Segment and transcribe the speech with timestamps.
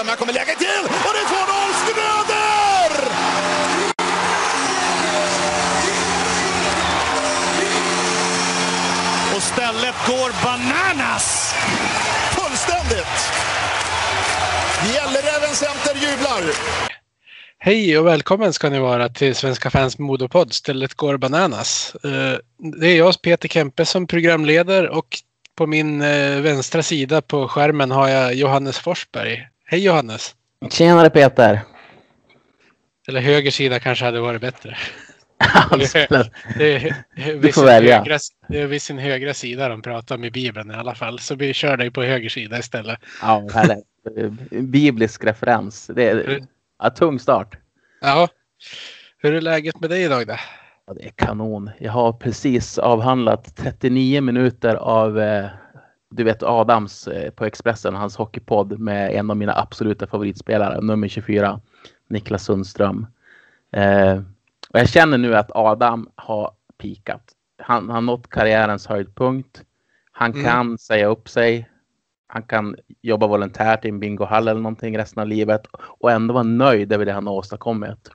[0.00, 0.08] Sundström.
[0.08, 3.10] Här kommer läget till och det är 2-0 Schröder!
[9.36, 11.54] Och stället går bananas!
[12.32, 13.32] Fullständigt!
[14.94, 16.54] Gälleräven Center jublar.
[17.58, 21.94] Hej och välkommen ska ni vara till Svenska fans modopodd Stället går bananas.
[22.04, 22.38] Eh,
[22.80, 25.06] Det är jag, Peter Kempe, som programleder och
[25.56, 29.46] på min eh, vänstra sida på skärmen har jag Johannes Forsberg.
[29.72, 30.34] Hej Johannes!
[30.70, 31.60] Tjenare Peter!
[33.08, 34.76] Eller höger sida kanske hade varit bättre.
[36.58, 36.94] Det är
[37.40, 37.98] Du får sin välja.
[37.98, 41.18] högra, det är vid sin högra sida de pratar om i Bibeln i alla fall.
[41.18, 42.98] Så vi kör dig på höger sida istället.
[43.22, 44.30] ja, här är eh,
[44.62, 45.86] biblisk referens.
[45.86, 46.42] Det är
[46.78, 47.58] ja, tung start.
[48.00, 48.28] Ja,
[49.18, 50.36] hur är läget med dig idag då?
[50.86, 51.70] Ja, det är kanon.
[51.78, 55.46] Jag har precis avhandlat 39 minuter av eh,
[56.10, 61.08] du vet Adams eh, på Expressen, hans hockeypodd med en av mina absoluta favoritspelare, nummer
[61.08, 61.60] 24,
[62.08, 63.06] Niklas Sundström.
[63.72, 64.16] Eh,
[64.70, 67.32] och jag känner nu att Adam har pikat.
[67.58, 69.64] Han han har nått karriärens höjdpunkt.
[70.12, 70.44] Han Mm.
[70.44, 71.70] kan säga upp sig.
[72.26, 76.42] Han kan jobba volontärt i en bingohall eller någonting resten av livet och ändå vara
[76.44, 78.10] nöjd över det han har åstadkommit.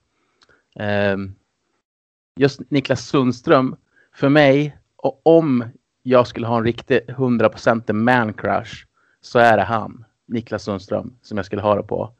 [0.80, 1.18] Eh,
[2.36, 3.76] just Niklas Sundström,
[4.16, 5.64] för mig, och om
[6.08, 8.86] jag skulle ha en riktig 100% man crush
[9.22, 12.14] så är det han, Niklas Sundström, som jag skulle ha det på.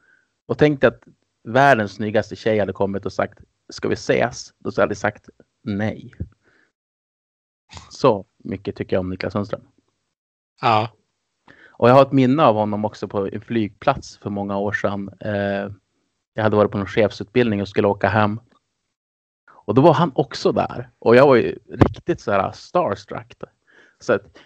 [0.46, 1.02] Och tänk dig att
[1.44, 4.54] världens snyggaste tjej hade kommit och sagt ska vi ses?
[4.58, 5.28] Då hade jag sagt
[5.62, 6.14] nej.
[7.90, 9.62] Så mycket tycker jag om Niklas Sundström.
[10.60, 10.90] Ja,
[11.68, 15.10] Och jag har ett minne av honom också på en flygplats för många år sedan.
[15.20, 15.72] Eh,
[16.34, 18.40] jag hade varit på en chefsutbildning och skulle åka hem.
[19.50, 20.90] Och då var han också där.
[20.98, 23.34] Och jag var ju riktigt så här starstruck.
[24.00, 24.38] Så att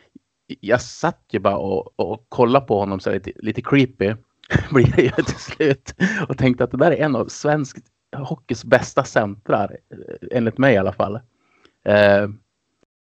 [0.60, 4.14] jag satt ju bara och, och kollade på honom så lite, lite creepy.
[4.70, 5.94] Blir det ju till slut.
[6.28, 7.76] Och tänkte att det där är en av svensk
[8.16, 9.76] hockeys bästa centrar.
[9.90, 11.20] Eh, enligt mig i alla fall.
[11.84, 12.28] Eh,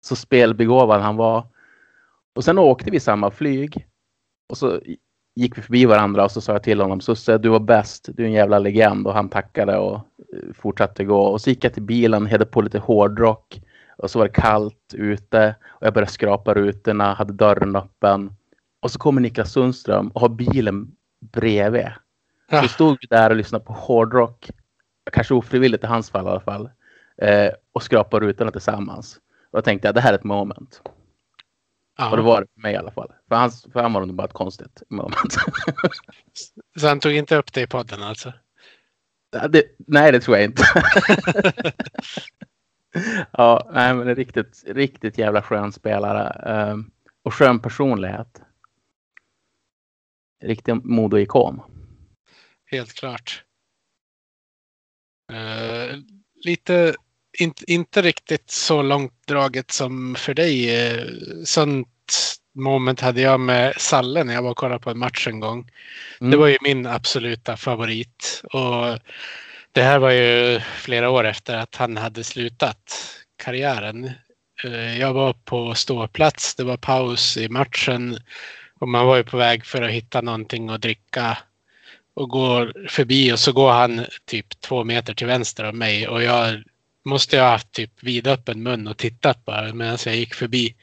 [0.01, 1.47] så spelbegåvad han var.
[2.35, 3.87] Och sen åkte vi samma flyg.
[4.49, 4.79] Och så
[5.35, 8.23] gick vi förbi varandra och så sa jag till honom Susse, du var bäst, du
[8.23, 9.07] är en jävla legend.
[9.07, 11.21] Och han tackade och eh, fortsatte gå.
[11.21, 13.61] Och så gick jag till bilen, hade på lite hårdrock.
[13.97, 18.35] Och så var det kallt ute och jag började skrapa rutorna, hade dörren öppen.
[18.79, 20.95] Och så kommer Niklas Sundström och har bilen
[21.31, 21.89] bredvid.
[22.61, 24.49] Så stod vi där och lyssnade på hårdrock,
[25.11, 26.69] kanske ofrivilligt i hans fall i alla fall.
[27.17, 29.19] Eh, och skrapade rutorna tillsammans.
[29.51, 30.81] Och jag tänkte att det här är ett moment.
[31.97, 32.11] ja.
[32.11, 33.11] Och det var det för mig i alla fall.
[33.27, 35.35] För, hans, för han var nog bara ett konstigt moment.
[36.79, 38.33] Så han tog inte upp det i podden alltså?
[39.49, 40.63] Det, nej, det tror jag inte.
[43.31, 46.51] ja, nej, men en riktigt, riktigt jävla skön spelare.
[46.51, 46.91] ehm,
[47.23, 48.41] och skön personlighet.
[50.43, 51.61] Riktig modoikon.
[52.71, 53.43] Helt klart.
[55.31, 55.97] Eh,
[56.45, 56.95] lite,
[57.39, 60.87] in, inte riktigt så långt draget som för dig.
[60.93, 61.87] Uh, sånt
[62.55, 65.69] moment hade jag med Salle när jag var och kollade på en match en gång.
[66.21, 66.31] Mm.
[66.31, 68.43] Det var ju min absoluta favorit.
[68.43, 68.99] Och
[69.73, 72.93] det här var ju flera år efter att han hade slutat
[73.43, 74.11] karriären.
[74.63, 78.17] Eh, jag var på ståplats, det var paus i matchen
[78.79, 81.37] och man var ju på väg för att hitta någonting att dricka
[82.13, 86.23] och går förbi och så går han typ två meter till vänster av mig och
[86.23, 86.63] jag
[87.05, 90.75] måste ha haft typ vidöppen mun och tittat bara medan jag gick förbi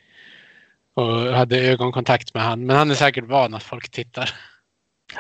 [0.95, 2.67] och hade ögonkontakt med han.
[2.67, 4.31] Men han är säkert van att folk tittar.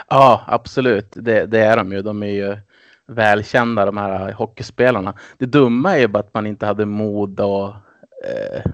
[0.08, 1.12] Ja, absolut.
[1.12, 2.02] Det, det är de ju.
[2.02, 2.56] De är ju
[3.10, 5.14] välkända de här hockeyspelarna.
[5.38, 7.68] Det dumma är ju bara att man inte hade mod och,
[8.24, 8.72] eh,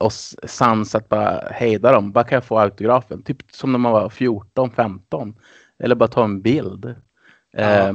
[0.00, 0.12] och
[0.46, 2.12] sans att bara hejda dem.
[2.12, 3.22] Bara kan jag få autografen?
[3.22, 5.36] Typ som när man var 14, 15.
[5.78, 6.94] Eller bara ta en bild.
[7.52, 7.62] Ja.
[7.62, 7.94] Eh,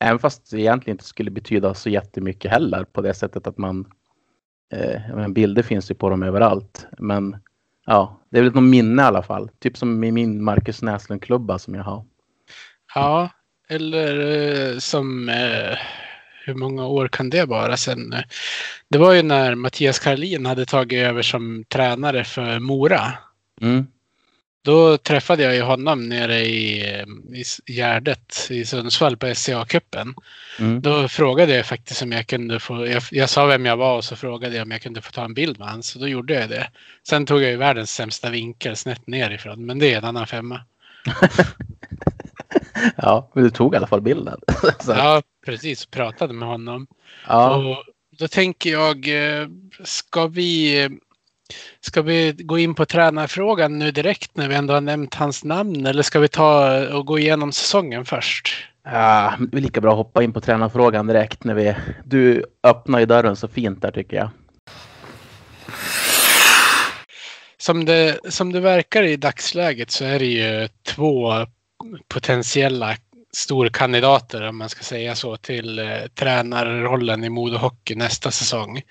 [0.00, 3.92] även fast det egentligen inte skulle betyda så jättemycket heller på det sättet att man
[4.72, 6.86] eh, menar, bilder finns ju på dem överallt.
[6.98, 7.36] Men
[7.86, 9.50] ja, det är väl något minne i alla fall.
[9.58, 12.04] Typ som i min Marcus Näslund-klubba som jag har.
[12.94, 13.30] Ja,
[13.70, 14.18] eller
[14.72, 15.78] eh, som eh,
[16.44, 18.14] hur många år kan det vara sedan?
[18.88, 23.12] Det var ju när Mattias Karlin hade tagit över som tränare för Mora.
[23.60, 23.86] Mm.
[24.62, 27.06] Då träffade jag ju honom nere i, eh,
[27.66, 30.14] i Gärdet i Sundsvall på SCA-cupen.
[30.58, 30.80] Mm.
[30.80, 34.04] Då frågade jag faktiskt om jag kunde få, jag, jag sa vem jag var och
[34.04, 35.82] så frågade jag om jag kunde få ta en bild med honom.
[35.82, 36.70] Så då gjorde jag det.
[37.08, 40.60] Sen tog jag ju världens sämsta vinkel snett nerifrån, men det är en annan femma.
[42.96, 44.40] Ja, men du tog i alla fall bilden.
[44.86, 45.86] Ja, precis.
[45.86, 46.86] Pratade med honom.
[47.28, 47.56] ja.
[47.56, 47.84] Och
[48.18, 49.48] då tänker jag, eh,
[49.84, 50.88] ska vi...
[51.80, 55.86] Ska vi gå in på tränarfrågan nu direkt när vi ändå har nämnt hans namn
[55.86, 58.66] eller ska vi ta och gå igenom säsongen först?
[58.84, 61.74] Ja, det är lika bra att hoppa in på tränarfrågan direkt när vi...
[62.04, 64.30] Du öppnar ju dörren så fint där tycker jag.
[67.58, 71.46] Som det, som det verkar i dagsläget så är det ju två
[72.08, 72.96] potentiella
[73.32, 78.82] storkandidater om man ska säga så till eh, tränarrollen i Modo Hockey nästa säsong.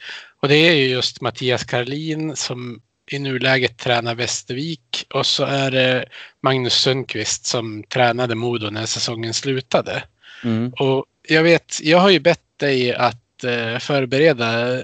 [0.41, 2.81] Och det är ju just Mattias Karlin som
[3.11, 6.05] i nuläget tränar Västervik och så är det
[6.41, 10.03] Magnus Sundqvist som tränade Modo när säsongen slutade.
[10.43, 10.73] Mm.
[10.79, 14.81] Och jag vet, jag har ju bett dig att eh, förbereda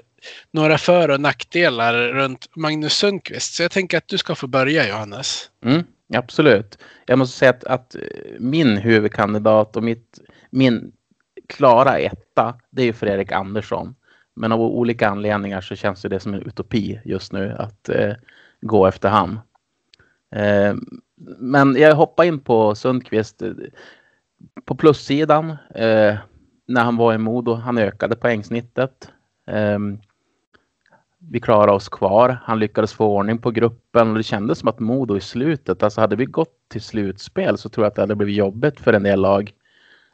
[0.51, 3.53] några för och nackdelar runt Magnus Sundqvist.
[3.53, 5.49] Så jag tänker att du ska få börja Johannes.
[5.65, 6.77] Mm, absolut.
[7.05, 8.01] Jag måste säga att, att eh,
[8.39, 10.19] min huvudkandidat och mitt,
[10.49, 10.91] min
[11.47, 13.95] klara etta, det är ju Fredrik Andersson.
[14.35, 18.13] Men av olika anledningar så känns det som en utopi just nu att eh,
[18.61, 19.39] gå efter han.
[20.35, 20.75] Eh,
[21.37, 23.41] men jag hoppar in på Sundqvist.
[24.65, 26.17] På plussidan, eh,
[26.67, 29.11] när han var i Modo, han ökade poängsnittet.
[29.47, 29.99] Ehm,
[31.29, 32.37] vi klarade oss kvar.
[32.43, 36.01] Han lyckades få ordning på gruppen och det kändes som att Modo i slutet, alltså
[36.01, 39.03] hade vi gått till slutspel så tror jag att det hade blivit jobbigt för en
[39.03, 39.53] del lag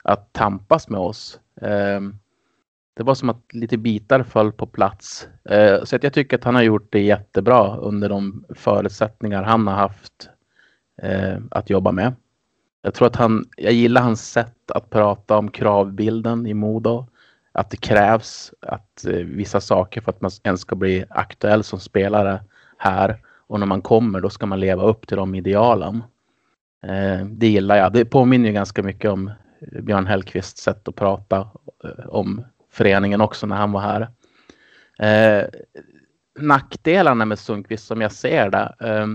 [0.04, 1.40] att tampas med oss.
[1.62, 2.16] Ehm,
[2.94, 5.28] det var som att lite bitar föll på plats.
[5.50, 9.68] Ehm, så att jag tycker att han har gjort det jättebra under de förutsättningar han
[9.68, 10.30] har haft
[11.02, 12.14] ehm, att jobba med.
[12.82, 17.08] Jag tror att han, jag gillar hans sätt att prata om kravbilden i Modo
[17.52, 21.80] att det krävs att eh, vissa saker för att man ens ska bli aktuell som
[21.80, 22.42] spelare
[22.78, 23.18] här.
[23.48, 26.04] Och när man kommer då ska man leva upp till de idealen.
[26.84, 27.94] Eh, det gillar jag.
[27.94, 31.50] Det påminner ju ganska mycket om eh, Björn Hellkvists sätt att prata
[31.84, 34.10] eh, om föreningen också när han var här.
[35.00, 35.48] Eh,
[36.40, 38.76] nackdelarna med Sundqvist som jag ser det.
[38.80, 39.08] Eh,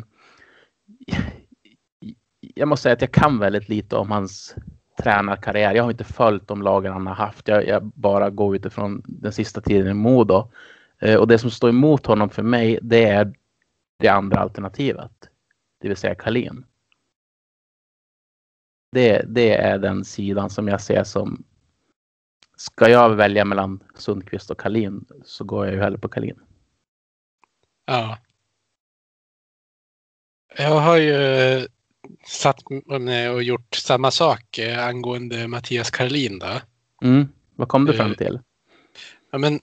[2.55, 4.55] jag måste säga att jag kan väldigt lite om hans
[5.03, 5.75] tränarkarriär.
[5.75, 7.49] Jag har inte följt de lagen han har haft.
[7.49, 10.51] Jag, jag bara går utifrån den sista tiden i Modo.
[10.99, 13.33] Eh, och det som står emot honom för mig, det är
[13.99, 15.13] det andra alternativet.
[15.81, 16.65] Det vill säga Kalin.
[18.93, 21.45] Det, det är den sidan som jag ser som
[22.57, 26.41] Ska jag välja mellan Sundqvist och Kalin så går jag ju hellre på Kalin.
[27.85, 28.19] Ja.
[30.57, 31.69] Jag har ju
[32.29, 32.61] satt
[33.31, 36.39] och gjort samma sak eh, angående Mattias Karlin.
[36.39, 36.61] Då.
[37.03, 37.29] Mm.
[37.57, 38.39] Vad kom du fram eh, till?
[39.33, 39.61] Ja, men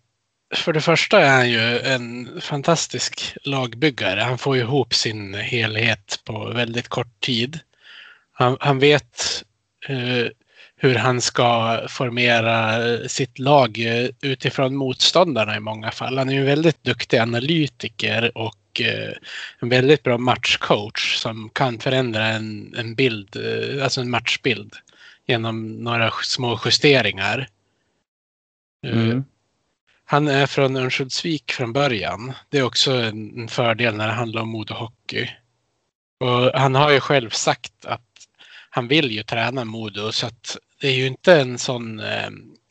[0.55, 4.19] för det första är han ju en fantastisk lagbyggare.
[4.19, 7.59] Han får ihop sin helhet på väldigt kort tid.
[8.31, 9.43] Han, han vet
[9.87, 10.27] eh,
[10.75, 16.17] hur han ska formera sitt lag eh, utifrån motståndarna i många fall.
[16.17, 19.13] Han är ju en väldigt duktig analytiker och Eh,
[19.59, 24.75] en väldigt bra matchcoach som kan förändra en, en bild, eh, alltså en matchbild
[25.25, 27.47] genom några små justeringar.
[28.85, 29.23] Eh, mm.
[30.05, 32.33] Han är från Örnsköldsvik från början.
[32.49, 35.29] Det är också en fördel när det handlar om modehockey.
[36.19, 38.01] Och han har ju själv sagt att
[38.69, 42.01] han vill ju träna Modo så att det är ju inte en sån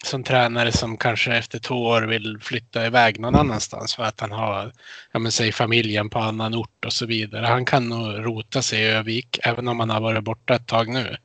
[0.03, 4.33] som tränare som kanske efter två år vill flytta iväg någon annanstans för att han
[4.33, 4.73] har,
[5.13, 7.47] ja men säg familjen på annan ort och så vidare.
[7.47, 10.89] Han kan nog rota sig i Övik även om han har varit borta ett tag
[10.89, 11.17] nu.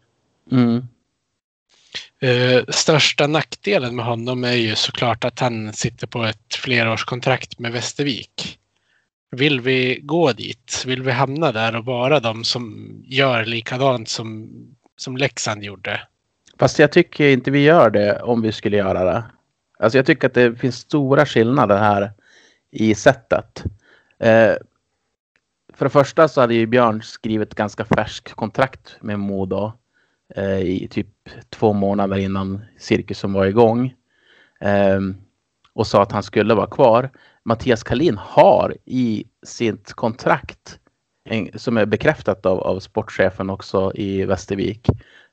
[0.51, 0.87] Mm.
[2.23, 7.71] Uh, största nackdelen med honom är ju såklart att han sitter på ett flerårskontrakt med
[7.71, 8.59] Västervik.
[9.31, 10.83] Vill vi gå dit?
[10.85, 14.49] Vill vi hamna där och vara de som gör likadant som,
[14.97, 16.01] som Leksand gjorde?
[16.59, 19.23] Fast jag tycker inte vi gör det om vi skulle göra det.
[19.79, 22.11] Alltså jag tycker att det finns stora skillnader här
[22.71, 23.63] i sättet.
[24.19, 24.53] Eh,
[25.73, 29.71] för det första så hade ju Björn skrivit ganska färsk kontrakt med Modo
[30.35, 31.07] eh, i typ
[31.49, 33.93] två månader innan cirkusen var igång.
[34.59, 34.99] Eh,
[35.73, 37.09] och sa att han skulle vara kvar.
[37.43, 40.79] Mattias Kalin har i sitt kontrakt,
[41.29, 44.87] en, som är bekräftat av, av sportchefen också i Västervik,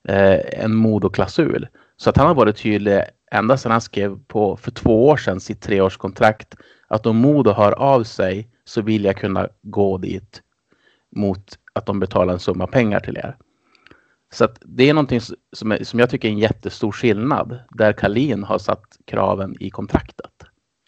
[0.08, 1.68] eh, en Modo-klausul.
[1.96, 5.40] Så att han har varit tydlig ända sedan han skrev på för två år sedan
[5.40, 6.54] sitt treårskontrakt
[6.88, 10.42] att om Modo hör av sig så vill jag kunna gå dit
[11.16, 13.36] mot att de betalar en summa pengar till er.
[14.34, 15.20] Så att det är någonting
[15.56, 19.70] som, är, som jag tycker är en jättestor skillnad där Kalin har satt kraven i
[19.70, 20.30] kontraktet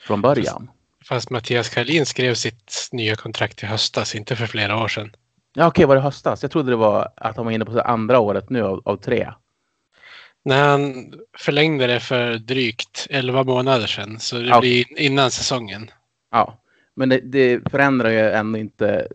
[0.01, 0.71] från början.
[0.99, 5.11] Fast, fast Mattias Kalin skrev sitt nya kontrakt i höstas, inte för flera år sedan.
[5.59, 6.43] Ja, okej, var det höstas?
[6.43, 9.33] Jag trodde det var att han var inne på andra året nu av, av tre.
[10.45, 14.61] När han förlängde det för drygt 11 månader sedan, så det ja.
[14.61, 15.91] blir innan säsongen.
[16.31, 16.59] Ja,
[16.95, 19.09] men det, det, förändrar ju ändå inte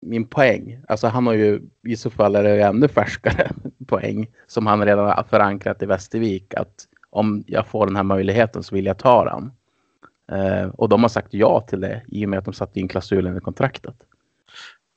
[0.00, 0.78] min poäng.
[0.88, 3.50] Alltså han har ju i så fall är det ännu färskare
[3.86, 6.54] poäng som han redan har förankrat i Västervik.
[6.54, 9.52] Att om jag får den här möjligheten så vill jag ta den.
[10.38, 12.88] Eh, och de har sagt ja till det i och med att de satte in
[12.88, 13.96] klausulen i kontraktet.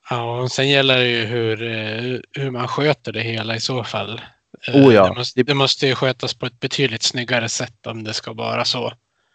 [0.09, 3.83] Ja, och sen gäller det ju hur, eh, hur man sköter det hela i så
[3.83, 4.21] fall.
[4.67, 5.07] Eh, oh ja.
[5.07, 8.65] det, måste, det måste ju skötas på ett betydligt snyggare sätt om det ska vara
[8.65, 8.93] så.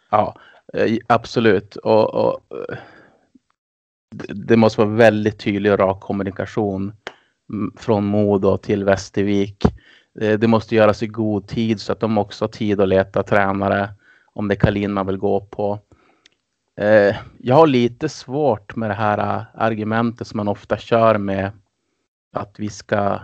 [0.09, 0.35] Ja,
[0.73, 1.75] eh, absolut.
[1.75, 2.39] Och, och,
[4.27, 6.93] det måste vara väldigt tydlig och rak kommunikation
[7.77, 9.63] från Modo till Västervik.
[10.13, 13.89] Det måste göras i god tid så att de också har tid att leta tränare
[14.33, 15.79] om det är Kalin man vill gå på.
[16.81, 21.51] Eh, jag har lite svårt med det här eh, argumentet som man ofta kör med
[22.33, 23.19] att vi ska.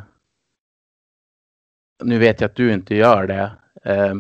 [2.04, 3.52] Nu vet jag att du inte gör det,
[3.84, 4.16] eh,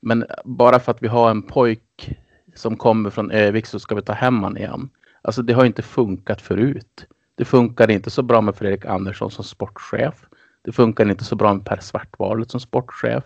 [0.00, 2.18] men bara för att vi har en pojk
[2.54, 4.90] som kommer från Övik så ska vi ta hem honom igen.
[5.22, 7.06] Alltså det har inte funkat förut.
[7.34, 10.26] Det funkar inte så bra med Fredrik Andersson som sportchef.
[10.62, 13.24] Det funkar inte så bra med Per Svartvalet som sportchef.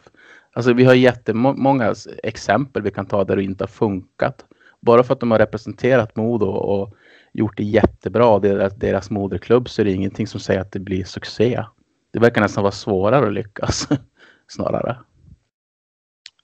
[0.52, 4.44] Alltså vi har jättemånga exempel vi kan ta där det inte har funkat
[4.84, 6.94] bara för att de har representerat Modo och
[7.32, 11.04] gjort det jättebra, deras, deras moderklubb, så är det ingenting som säger att det blir
[11.04, 11.64] succé.
[12.12, 13.88] Det verkar nästan vara svårare att lyckas
[14.48, 14.96] snarare.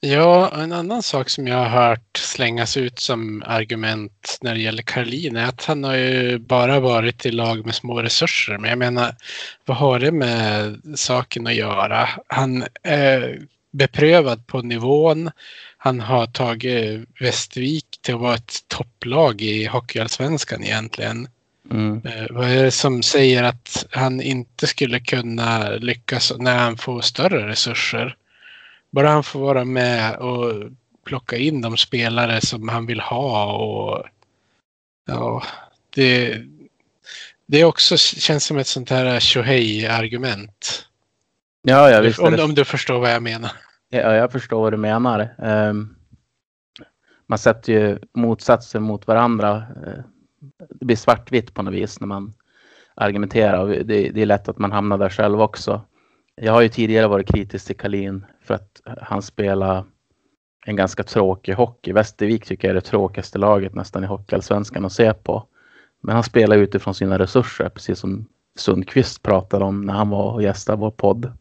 [0.03, 4.83] Ja, en annan sak som jag har hört slängas ut som argument när det gäller
[4.83, 8.59] Karlin är att han har ju bara varit i lag med små resurser.
[8.59, 9.15] Men jag menar,
[9.65, 12.09] vad har det med saken att göra?
[12.27, 13.41] Han är
[13.73, 15.31] beprövad på nivån
[15.83, 21.29] han har tagit Västervik till att vara ett topplag i Hockeyallsvenskan egentligen.
[21.71, 22.03] Mm.
[22.07, 27.01] Eh, vad är det som säger att han inte skulle kunna lyckas när han får
[27.01, 28.17] större resurser?
[28.91, 30.71] Bara han får vara med och
[31.05, 34.05] plocka in de spelare som han vill ha och
[35.07, 35.43] ja,
[35.95, 36.39] det,
[37.47, 40.87] det också känns som ett sånt här Shohei-argument.
[41.63, 42.19] Ja, ja, visst.
[42.19, 43.51] Om, om du förstår vad jag menar.
[43.93, 45.35] Ja, jag förstår vad du menar.
[45.39, 45.95] Ehm,
[47.27, 49.57] man sätter ju motsatser mot varandra.
[49.57, 50.05] Eh,
[50.71, 52.35] det blir svartvitt på något vis när man
[52.95, 53.67] argumenterar.
[53.67, 55.81] Det, det, är lätt att man hamnar där själv också.
[56.35, 59.85] Jag har ju tidigare varit kritisk till Kalin för att han spelar
[60.67, 61.93] en ganska tråkig hockey.
[61.93, 65.47] Västervik tycker jag är det tråkigaste laget nästan i Hockeyallsvenskan att se på.
[66.03, 68.27] Men han spelar utifrån sina resurser, precis som
[68.59, 71.33] Sundqvist pratade om när han var och gästade vår podd.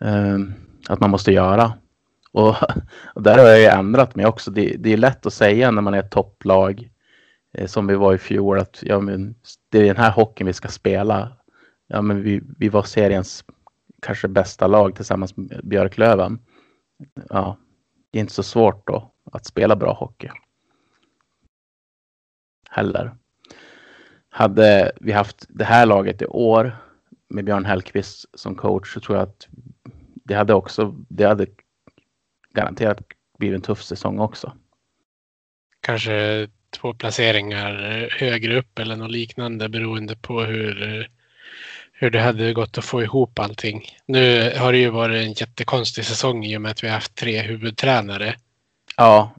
[0.00, 0.54] Um,
[0.88, 1.72] att man måste göra.
[2.32, 2.56] Och,
[3.14, 4.50] och där har jag ju ändrat mig också.
[4.50, 6.90] Det, det, är lätt att säga när man är ett topplag
[7.52, 9.34] eh, som vi var i fjol att ja, men,
[9.68, 11.32] det är den här hockeyn vi ska spela.
[11.86, 13.44] Ja, men vi, vi var seriens
[14.02, 16.38] kanske bästa lag tillsammans med Björklöven.
[17.28, 17.56] Ja,
[18.10, 20.30] det är inte så svårt då att spela bra hockey.
[22.70, 23.14] Heller.
[24.28, 26.76] Hade vi haft det här laget i år
[27.28, 29.48] med Björn Hellkvist som coach så tror jag att
[30.24, 31.46] det hade också, det hade
[32.54, 32.98] garanterat
[33.38, 34.52] blivit en tuff säsong också.
[35.80, 41.08] Kanske två placeringar högre upp eller något liknande beroende på hur,
[41.92, 43.84] hur det hade gått att få ihop allting.
[44.06, 47.14] Nu har det ju varit en jättekonstig säsong i och med att vi har haft
[47.14, 48.34] tre huvudtränare.
[48.96, 49.34] Ja,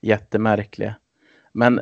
[0.00, 0.94] jättemärklig.
[1.52, 1.80] Men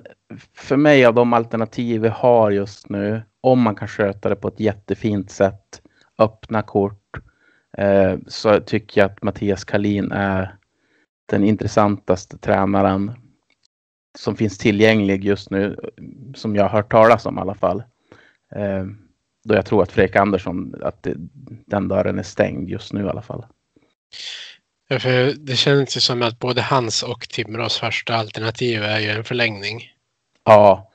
[0.55, 4.49] för mig av de alternativ vi har just nu, om man kan sköta det på
[4.49, 5.83] ett jättefint sätt,
[6.19, 7.17] öppna kort,
[7.79, 10.57] Eh, så tycker jag att Mattias Kalin är
[11.27, 13.13] den intressantaste tränaren
[14.19, 15.77] som finns tillgänglig just nu,
[16.35, 17.83] som jag har hört talas om i alla fall.
[18.55, 18.85] Eh,
[19.45, 21.15] då jag tror att Fredrik Andersson, att det,
[21.67, 23.47] den dörren är stängd just nu i alla fall.
[24.89, 29.09] Ja, för det känns ju som att både hans och Timrås första alternativ är ju
[29.09, 29.93] en förlängning.
[30.45, 30.91] Ja,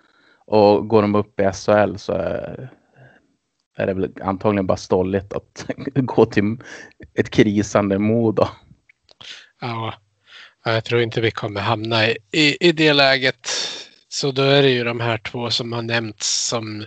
[0.46, 2.70] och går de upp i SHL så är,
[3.76, 5.66] är det väl antagligen bara stolligt att
[5.96, 6.58] gå till
[7.14, 8.48] ett krisande Modo.
[9.62, 9.94] Ja,
[10.66, 13.50] jag tror inte vi kommer hamna i, i, i det läget.
[14.08, 16.86] Så då är det ju de här två som har nämnts som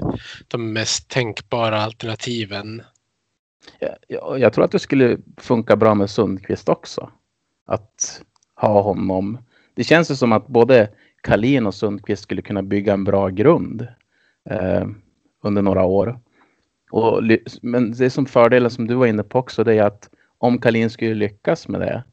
[0.48, 2.82] de mest tänkbara alternativen.
[3.78, 7.10] Ja, jag, jag tror att det skulle funka bra med Sundqvist också.
[7.66, 8.22] Att
[8.54, 9.38] ha honom.
[9.74, 10.90] Det känns ju som att både
[11.20, 13.88] Kalin och Sundqvist skulle kunna bygga en bra grund
[14.50, 14.86] eh,
[15.42, 16.20] under några år.
[16.90, 17.22] Och,
[17.62, 20.90] men det som fördelen som du var inne på också, det är att om Kalin
[20.90, 22.04] skulle lyckas med det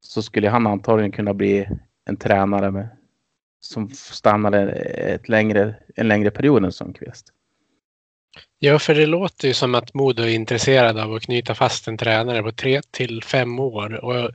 [0.00, 1.68] så skulle han antagligen kunna bli
[2.04, 2.88] en tränare med,
[3.60, 7.32] som stannade ett längre, en längre period än Sundqvist.
[8.58, 11.96] Ja, för det låter ju som att Modo är intresserad av att knyta fast en
[11.96, 14.04] tränare på tre till fem år.
[14.04, 14.30] Och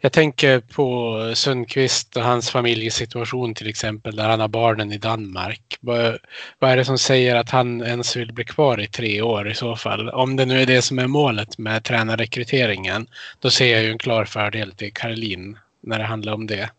[0.00, 5.78] jag tänker på Sundqvist och hans familjesituation till exempel, där han har barnen i Danmark.
[5.80, 6.18] Vad,
[6.60, 9.76] är det som säger att han ens vill bli kvar i tre år i så
[9.76, 10.10] fall?
[10.10, 13.06] Om det nu är det som är målet med tränarrekryteringen,
[13.38, 16.70] då ser jag ju en klar fördel till Karolin när det handlar om det.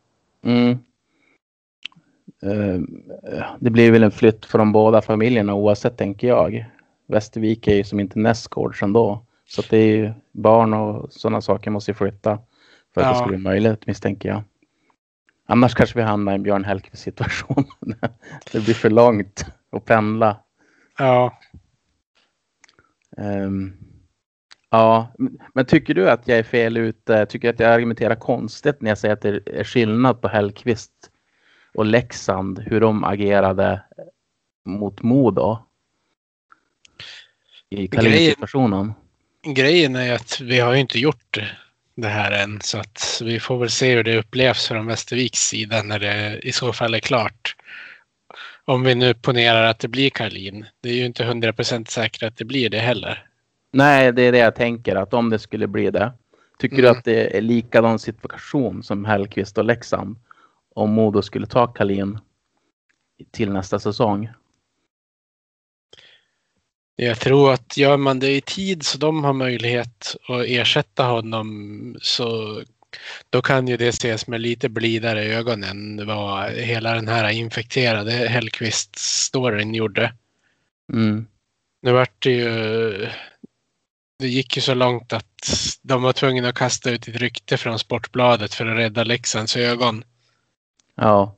[0.46, 0.80] Mm.
[2.46, 2.82] Uh,
[3.60, 6.66] det blir väl en flytt från båda familjerna oavsett, tänker jag.
[7.08, 9.26] Västervik är ju som inte nästgårds ändå.
[9.48, 12.40] Så det är ju barn och sådana saker måste ju flytta
[12.94, 13.12] för att ja.
[13.12, 14.44] det ska bli möjligt misstänker jag.
[15.48, 17.66] Annars kanske vi hamnar i en Björn Hellkvist situation.
[18.52, 20.40] det blir för långt att pendla.
[20.98, 21.40] Ja.
[23.18, 23.74] Um,
[24.70, 25.16] ja,
[25.54, 27.26] men tycker du att jag är fel ute?
[27.26, 31.12] Tycker du att jag argumenterar konstigt när jag säger att det är skillnad på Hellkvist
[31.76, 33.84] och Leksand, hur de agerade
[34.66, 35.58] mot Modo?
[37.70, 38.94] i Kalin-situationen.
[39.44, 41.54] Grejen är att vi har ju inte gjort
[41.96, 45.84] det här än så att vi får väl se hur det upplevs från Västerviks sida
[45.84, 47.56] när det i så fall är klart.
[48.66, 50.66] Om vi nu ponerar att det blir Karlin.
[50.82, 53.28] Det är ju inte hundra procent säkert att det blir det heller.
[53.72, 56.14] Nej, det är det jag tänker att om det skulle bli det.
[56.60, 56.84] Tycker mm.
[56.84, 60.18] du att det är likadan situation som Hellkvist och Leksand?
[60.76, 62.20] Om Modo skulle ta Kalin
[63.32, 64.30] till nästa säsong?
[66.96, 71.96] Jag tror att gör man det i tid så de har möjlighet att ersätta honom
[72.02, 72.62] så
[73.30, 78.12] då kan ju det ses med lite blidare ögon än vad hela den här infekterade
[78.12, 80.14] Hellqvist-storyn gjorde.
[80.94, 81.28] Mm.
[81.82, 83.10] Nu vart det ju...
[84.20, 85.50] Det gick ju så långt att
[85.82, 90.04] de var tvungna att kasta ut ett rykte från Sportbladet för att rädda Leksands ögon.
[90.96, 91.36] Ja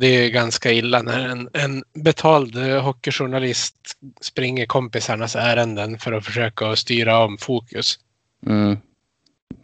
[0.00, 3.76] det är ganska illa när en, en betald hockeyjournalist
[4.20, 7.98] springer kompisarnas ärenden för att försöka styra om fokus.
[8.46, 8.76] Mm.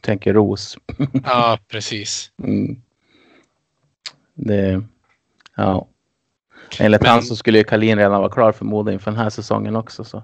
[0.00, 0.78] Tänker Ros.
[1.24, 2.30] ja, precis.
[2.42, 2.82] Mm.
[4.34, 4.82] Det,
[5.56, 5.88] ja.
[6.78, 9.30] Enligt Men, han så skulle ju Kalin redan vara klar för Modo inför den här
[9.30, 10.04] säsongen också.
[10.04, 10.22] Så.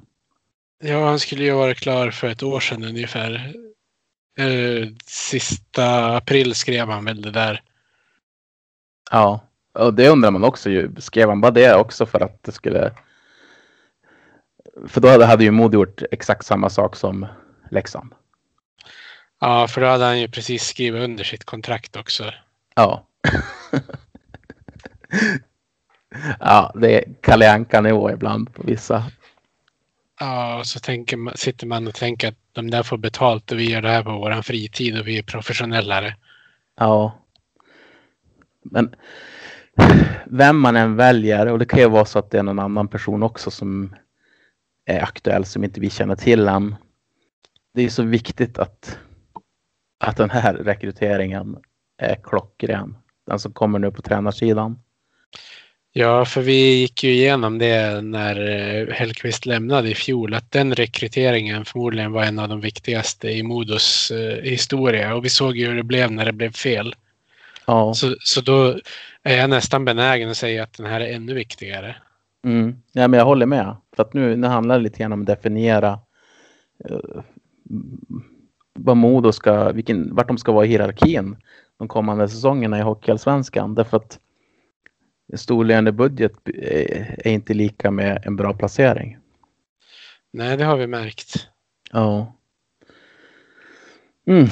[0.82, 3.54] Ja, han skulle ju vara klar för ett år sedan ungefär.
[4.38, 7.62] Eh, sista april skrev han väl det där.
[9.12, 9.40] Ja.
[9.72, 10.90] Och det undrar man också ju.
[10.98, 12.92] Skrev han bara det också för att det skulle...
[14.86, 17.26] För då hade ju Modo gjort exakt samma sak som
[17.70, 18.14] Leksand.
[19.40, 22.24] Ja, för då hade han ju precis skrivit under sitt kontrakt också.
[22.74, 23.06] Ja.
[26.40, 29.04] ja, det är Kalle Anka-nivå ibland på vissa.
[30.20, 33.58] Ja, och så tänker man, sitter man och tänker att de där får betalt och
[33.58, 36.16] vi gör det här på vår fritid och vi är professionellare.
[36.76, 37.21] Ja.
[38.62, 38.94] Men
[40.26, 42.88] vem man än väljer och det kan ju vara så att det är någon annan
[42.88, 43.94] person också som
[44.86, 46.74] är aktuell som inte vi känner till än.
[47.74, 48.98] Det är så viktigt att,
[50.04, 51.56] att den här rekryteringen
[51.98, 52.96] är klockren.
[53.26, 54.78] Den som kommer nu på tränarsidan.
[55.94, 60.74] Ja, för vi gick ju igenom det när eh, Hellqvist lämnade i fjol, att den
[60.74, 65.66] rekryteringen förmodligen var en av de viktigaste i Modos eh, historia och vi såg ju
[65.66, 66.94] hur det blev när det blev fel.
[67.66, 67.94] Ja.
[67.94, 68.78] Så, så då
[69.22, 71.96] är jag nästan benägen att säga att den här är ännu viktigare.
[72.44, 72.76] Mm.
[72.92, 73.76] Ja, men jag håller med.
[73.96, 75.98] För att nu, nu handlar det lite grann om att definiera
[76.90, 77.22] uh,
[78.74, 81.36] vad Modo ska, vilken, vart de ska vara i hierarkin
[81.78, 83.74] de kommande säsongerna i Hockeyallsvenskan.
[83.74, 84.18] Därför att
[85.36, 89.18] storlönande budget är inte lika med en bra placering.
[90.32, 91.48] Nej, det har vi märkt.
[91.92, 92.32] Ja.
[94.26, 94.48] Mm.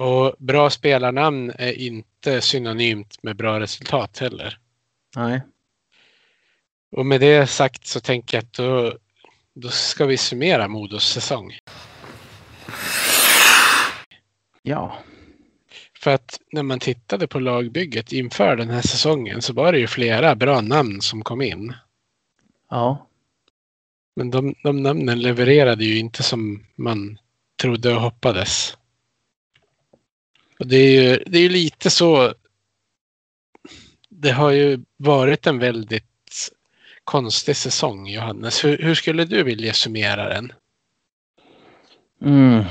[0.00, 4.58] Och bra spelarnamn är inte synonymt med bra resultat heller.
[5.16, 5.40] Nej.
[6.90, 8.98] Och med det sagt så tänker jag att då,
[9.54, 11.58] då ska vi summera Modos säsong.
[14.62, 14.98] Ja.
[15.98, 19.86] För att när man tittade på lagbygget inför den här säsongen så var det ju
[19.86, 21.74] flera bra namn som kom in.
[22.70, 23.06] Ja.
[24.16, 27.18] Men de, de namnen levererade ju inte som man
[27.62, 28.76] trodde och hoppades.
[30.60, 32.34] Och det är ju det är lite så.
[34.08, 36.50] Det har ju varit en väldigt
[37.04, 38.64] konstig säsong, Johannes.
[38.64, 40.52] Hur, hur skulle du vilja summera den?
[42.22, 42.64] Mm.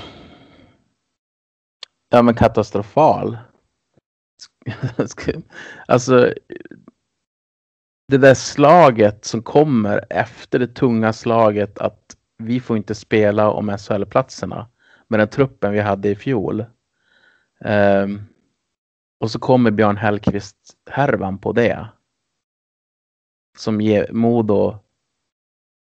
[2.10, 3.38] Ja, men katastrofal.
[5.88, 6.34] alltså,
[8.08, 13.78] det där slaget som kommer efter det tunga slaget att vi får inte spela om
[13.78, 14.67] SHL-platserna
[15.08, 16.65] med den truppen vi hade i fjol.
[17.65, 18.26] Um,
[19.19, 20.58] och så kommer Björn Hellkvist
[20.89, 21.88] härvan på det.
[23.58, 24.80] som ger Modo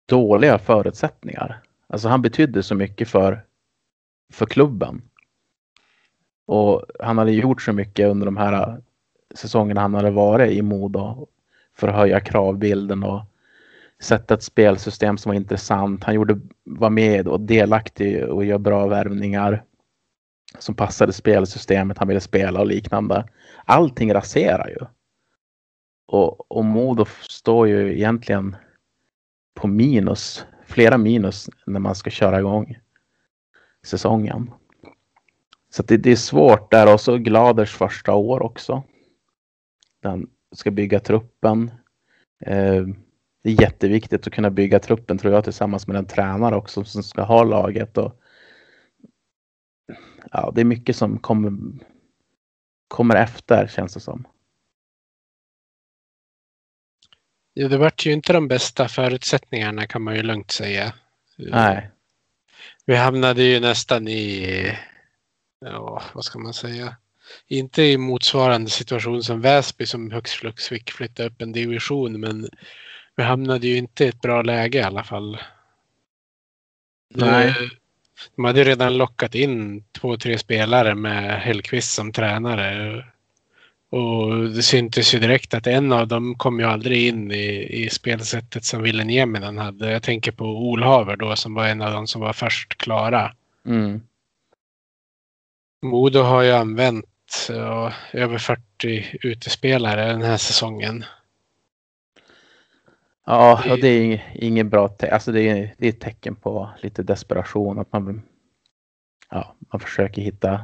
[0.08, 1.62] dåliga förutsättningar.
[1.86, 3.44] Alltså han betydde så mycket för,
[4.32, 5.02] för klubben.
[6.46, 8.82] Och han hade gjort så mycket under de här
[9.34, 11.26] säsongerna han hade varit i Modo
[11.76, 13.22] för att höja kravbilden och
[14.02, 16.04] sätta ett spelsystem som var intressant.
[16.04, 19.64] Han gjorde, var med och delaktig och gör bra värvningar
[20.58, 23.28] som passade spelsystemet han ville spela och liknande.
[23.64, 24.86] Allting raserar ju.
[26.06, 28.56] Och, och Modo står ju egentligen
[29.54, 32.78] på minus, flera minus när man ska köra igång
[33.86, 34.50] säsongen.
[35.70, 38.82] Så det, det, är svårt där och så Gladers första år också.
[40.02, 41.70] Den ska bygga truppen.
[42.40, 42.86] Eh,
[43.42, 47.02] det är jätteviktigt att kunna bygga truppen tror jag tillsammans med den tränare också som
[47.02, 47.98] ska ha laget.
[47.98, 48.21] Och,
[50.30, 51.52] ja, det är mycket som kommer,
[52.88, 54.26] kommer efter känns det som.
[57.54, 60.94] Ja, det vart ju inte de bästa förutsättningarna kan man ju lugnt säga.
[61.36, 61.90] Nej.
[62.86, 64.78] Vi hamnade ju nästan i,
[65.60, 66.96] ja vad ska man säga,
[67.46, 72.48] inte i motsvarande situation som Väsby som högst flux fick flytta upp en division men
[73.16, 75.38] vi hamnade ju inte i ett bra läge i alla fall.
[77.14, 77.70] Nej.
[78.36, 83.04] De hade redan lockat in två, tre spelare med Hellqvist som tränare.
[83.90, 87.90] Och det syntes ju direkt att en av dem kom ju aldrig in i, i
[87.90, 89.90] spelsättet som Ville Nieminen hade.
[89.90, 93.32] Jag tänker på Olhaver då som var en av dem som var först klara.
[93.66, 94.00] Mm.
[95.82, 97.06] Modo har ju använt
[97.48, 101.04] ja, över 40 utespelare den här säsongen.
[103.26, 105.14] Ja, och det är inget bra tecken.
[105.14, 107.78] Alltså det är, det är ett tecken på lite desperation.
[107.78, 108.22] Att man,
[109.30, 110.60] ja, man försöker hitta,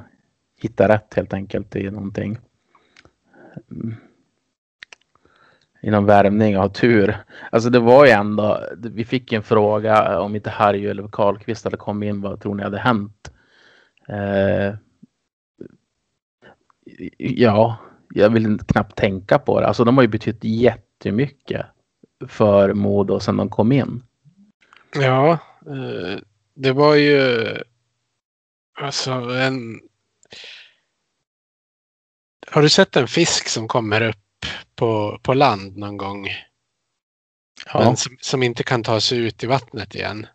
[0.60, 2.38] hitta rätt helt enkelt i någonting.
[3.70, 3.94] Mm.
[5.82, 7.16] Inom värmning och ha tur.
[7.52, 11.76] Alltså det var ju ändå, vi fick en fråga om inte Harry eller Karlqvist hade
[11.76, 13.32] kommit in, vad tror ni hade hänt?
[14.08, 14.74] Eh,
[17.16, 17.76] ja,
[18.14, 19.66] jag vill knappt tänka på det.
[19.66, 21.66] Alltså de har ju betytt jättemycket
[22.28, 24.02] för Modo sedan de kom in.
[24.94, 25.32] Ja,
[25.66, 26.18] eh,
[26.54, 27.46] det var ju
[28.80, 29.80] alltså en.
[32.50, 36.28] Har du sett en fisk som kommer upp på, på land någon gång?
[37.66, 37.78] Ja.
[37.78, 40.26] Men som, som inte kan ta sig ut i vattnet igen.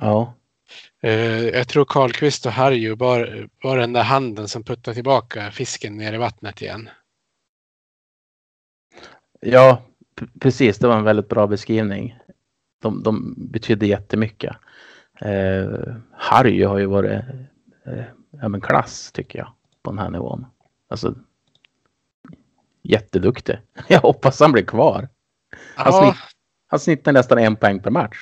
[0.00, 0.34] Ja.
[1.04, 5.96] Uh, jag tror Karlqvist och Harju var, var den där handen som puttade tillbaka fisken
[5.96, 6.90] ner i vattnet igen.
[9.40, 9.82] Ja,
[10.40, 10.78] precis.
[10.78, 12.18] Det var en väldigt bra beskrivning.
[12.82, 14.56] De, de betydde jättemycket.
[15.20, 17.20] Eh, Harry har ju varit
[17.86, 18.04] eh,
[18.40, 19.52] ja, men klass tycker jag
[19.82, 20.46] på den här nivån.
[20.88, 21.14] Alltså
[22.82, 23.58] jätteduktig.
[23.88, 25.08] Jag hoppas han blir kvar.
[25.74, 26.02] Han, Ja.
[26.02, 26.22] snitt,
[26.66, 28.16] han snittar nästan en poäng per match.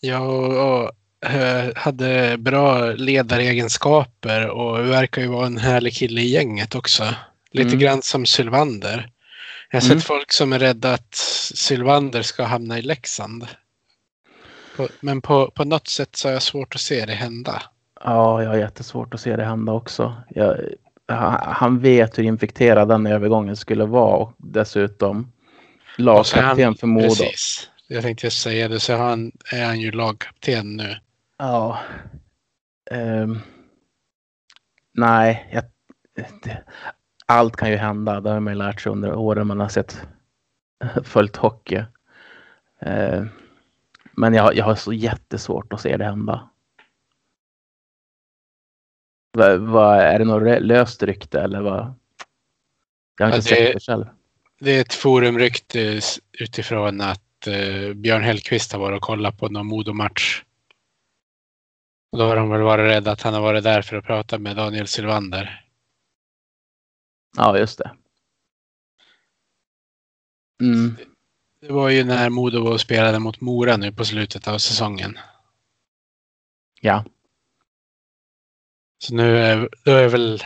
[0.00, 0.90] Ja, och,
[1.30, 7.04] eh, hade bra ledaregenskaper och verkar ju vara en härlig kille i gänget också.
[7.50, 7.78] Lite Mm.
[7.78, 9.10] grann som Sylvander.
[9.72, 9.98] Jag har Mm.
[9.98, 11.14] sett folk som är rädda att
[11.54, 13.46] Sylvander ska hamna i Leksand.
[14.76, 17.62] På, men på, på något sätt så har jag svårt att se det hända.
[18.04, 20.22] Ja, jag har jättesvårt att se det hända också.
[20.28, 20.56] Jag,
[21.08, 25.32] han, vet hur infekterad den övergången skulle vara och dessutom
[25.98, 27.08] lagkapten för Modo.
[27.08, 27.68] Precis.
[27.86, 30.96] Jag tänkte säga det, så han, är han ju lagkapten nu.
[31.38, 31.78] Ja.
[32.90, 33.38] Ehm,
[34.94, 35.64] nej, jag,
[36.42, 36.62] det,
[37.32, 38.20] allt kan ju hända.
[38.20, 40.06] Det har man ju lärt sig under åren man har sett
[41.04, 41.82] följt hockey.
[42.80, 43.28] Ehm,
[44.12, 46.48] men jag, jag har så jättesvårt att se det hända.
[49.38, 51.94] Va, va, är det något löst rykte eller vad?
[53.18, 54.06] Jag har Ja, inte det- sett det själv.
[54.60, 56.00] Det är ett forumrykte
[56.38, 60.42] utifrån att eh, Björn Hellkvist har varit och kollat på någon Modo-match.
[62.16, 64.56] Då har de väl varit rädda att han har varit där för att prata med
[64.56, 65.61] Daniel Sylvander.
[67.36, 67.90] Ja, just det.
[70.60, 70.96] Mm.
[71.60, 75.18] Det var ju när Modo spelade mot Mora nu på slutet av säsongen.
[76.80, 77.04] Ja.
[78.98, 80.42] Så nu är, då är väl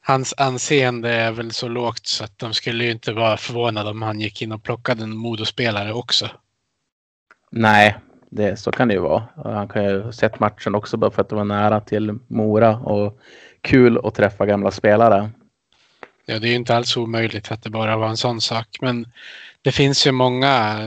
[0.00, 4.02] hans anseende är väl så lågt så att de skulle ju inte vara förvånade om
[4.02, 6.30] han gick in och plockade en Modo-spelare också.
[7.50, 7.96] Nej,
[8.30, 9.24] det, så kan det ju vara.
[9.36, 12.76] Han kan ju ha sett matchen också bara för att det var nära till Mora
[12.76, 13.18] och
[13.60, 15.30] kul att träffa gamla spelare.
[16.26, 18.68] Ja, det är inte alls omöjligt att det bara var en sån sak.
[18.80, 19.06] Men
[19.62, 20.78] det finns ju många,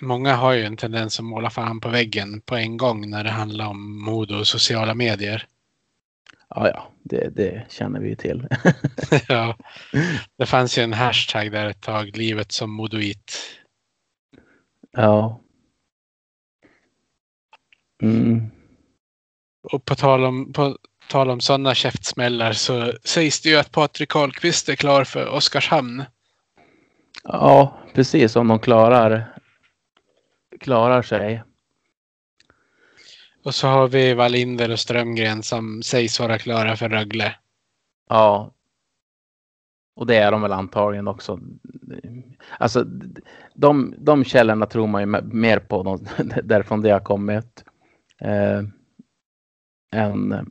[0.00, 3.30] många har ju en tendens att måla fan på väggen på en gång när det
[3.30, 5.46] handlar om mode och sociala medier.
[6.48, 8.48] Ja, ja, det, det känner vi ju till.
[9.28, 9.56] ja.
[10.38, 13.38] Det fanns ju en hashtag där ett tag, livet som modoit.
[14.92, 15.40] ja.
[18.02, 18.50] Mm.
[19.72, 24.08] Och på tal om, på tal om sådana käftsmällar så sägs det ju att Patrik
[24.08, 26.04] Karlqvist är klar för Oskarshamn.
[27.22, 28.36] Ja, precis.
[28.36, 29.38] Om de klarar,
[30.60, 31.42] klarar sig.
[33.44, 37.36] Och så har vi Wallinder och Strömgren som sägs vara klara för Rögle.
[38.08, 38.52] Ja.
[39.96, 41.40] Och det är de väl antagligen också.
[42.58, 42.84] Alltså,
[43.54, 46.06] de, de källorna tror man ju mer på de,
[46.44, 47.64] därifrån det har kommit.
[48.20, 48.62] Eh,
[49.92, 50.50] än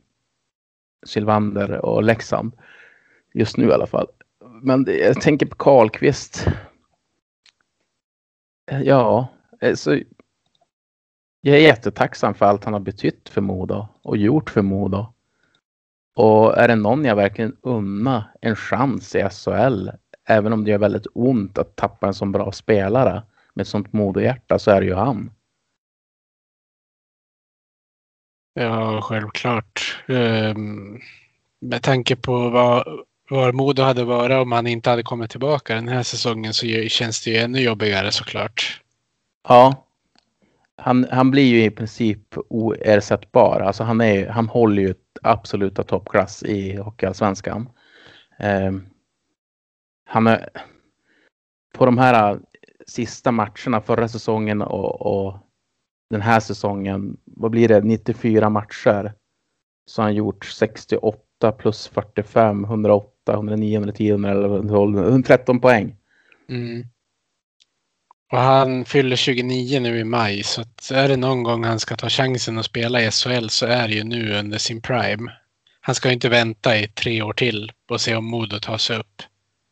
[1.06, 2.52] Sylvander och Leksand.
[3.34, 4.06] Just nu i alla fall.
[4.62, 6.46] Men det, jag tänker på Karlqvist.
[8.82, 9.28] Ja,
[9.60, 9.98] eh, så
[11.40, 15.06] jag är jättetacksam för allt han har betytt för Modo och gjort för Modo.
[16.16, 19.90] Och är det någon jag verkligen unna en chans i SHL,
[20.28, 23.22] även om det gör väldigt ont att tappa en sån bra spelare
[23.54, 25.30] med ett sånt Modo-hjärta så är det ju han.
[28.58, 30.04] Ja, självklart.
[30.06, 31.00] Um,
[31.60, 35.88] med tanke på vad, vad Modo hade varit om han inte hade kommit tillbaka den
[35.88, 38.82] här säsongen så känns det ju ännu jobbigare såklart.
[39.48, 39.86] Ja.
[40.76, 43.60] Han, han blir ju i princip oersättbar.
[43.60, 47.68] Alltså han, är, han håller ju absoluta toppklass i Hockeyallsvenskan.
[48.38, 48.86] Ehm,
[50.06, 50.48] han är,
[51.74, 52.38] på de här
[52.86, 55.45] sista matcherna förra säsongen och, och,
[56.10, 59.12] den här säsongen, vad blir det, 94 matcher.
[59.86, 65.96] Så har han gjort 68 plus 45, 108 109, 110, 111, 113 poäng.
[66.48, 66.86] Mm.
[68.32, 72.08] Och han fyller 29 nu i maj så är det någon gång han ska ta
[72.08, 75.32] chansen att spela i SHL så är det ju nu under sin prime.
[75.80, 79.22] Han ska inte vänta i tre år till och se om Modo tar sig upp.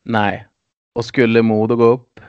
[0.03, 0.47] Nej,
[0.93, 2.19] och skulle Modo gå upp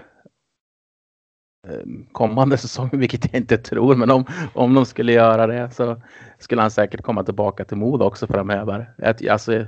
[1.69, 4.25] Ehm, kommande säsong, vilket jag inte tror, men om,
[4.55, 6.03] om de skulle göra det så
[6.39, 8.95] skulle han säkert komma tillbaka till Modo också framöver.
[9.31, 9.67] Alltså,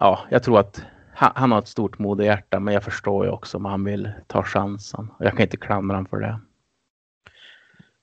[0.00, 0.82] ja, jag tror att
[1.14, 4.42] han, han har ett stort modehjärta, men jag förstår ju också om han vill ta
[4.42, 5.08] chansen.
[5.18, 6.40] Jag kan inte klandra honom för det.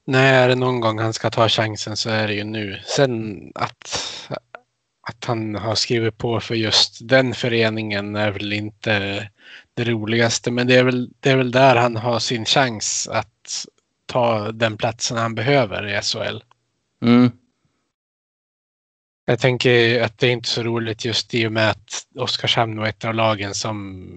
[0.06, 2.80] Nej, är det någon gång han ska ta chansen så är det ju nu.
[2.86, 4.00] Sen att,
[5.08, 9.30] att han har skrivit på för just den föreningen är väl inte
[9.74, 13.66] det roligaste, men det är väl, det är väl där han har sin chans att
[14.06, 16.44] ta den platsen han behöver i SHL.
[17.02, 17.32] Mm.
[19.26, 22.88] Jag tänker att det är inte så roligt just i och med att Oskarshamn var
[22.88, 24.08] ett av lagen som,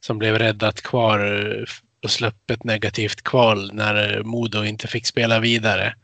[0.00, 1.18] som blev räddat kvar
[2.02, 5.94] och släpp ett negativt kval när Modo inte fick spela vidare.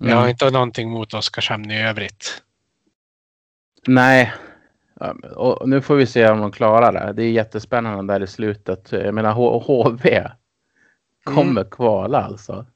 [0.00, 0.12] Mm.
[0.12, 2.43] Jag har inte någonting mot Oskarshamn i övrigt.
[3.86, 4.32] Nej,
[5.36, 7.12] och nu får vi se om de klarar det.
[7.12, 8.92] Det är jättespännande där i slutet.
[8.92, 10.28] Jag menar HV
[11.24, 11.70] kommer mm.
[11.70, 12.66] kvala alltså.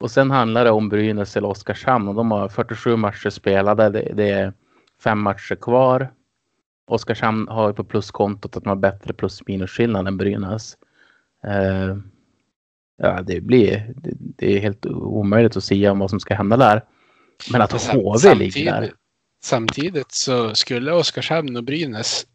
[0.00, 3.88] Och sen handlar det om Brynäs eller Oskarshamn och de har 47 matcher spelade.
[3.90, 4.52] Det, det är
[5.02, 6.12] fem matcher kvar.
[6.86, 10.76] Oskarshamn har ju på pluskontot att de har bättre plus minusskillnad än Brynäs.
[11.46, 11.96] Uh,
[12.96, 16.56] ja, det blir det, det, är helt omöjligt att säga om vad som ska hända
[16.56, 16.84] där.
[17.52, 18.92] Men att HV ligger där.
[19.42, 22.26] Samtidigt så skulle Oskarshamn och Brynäs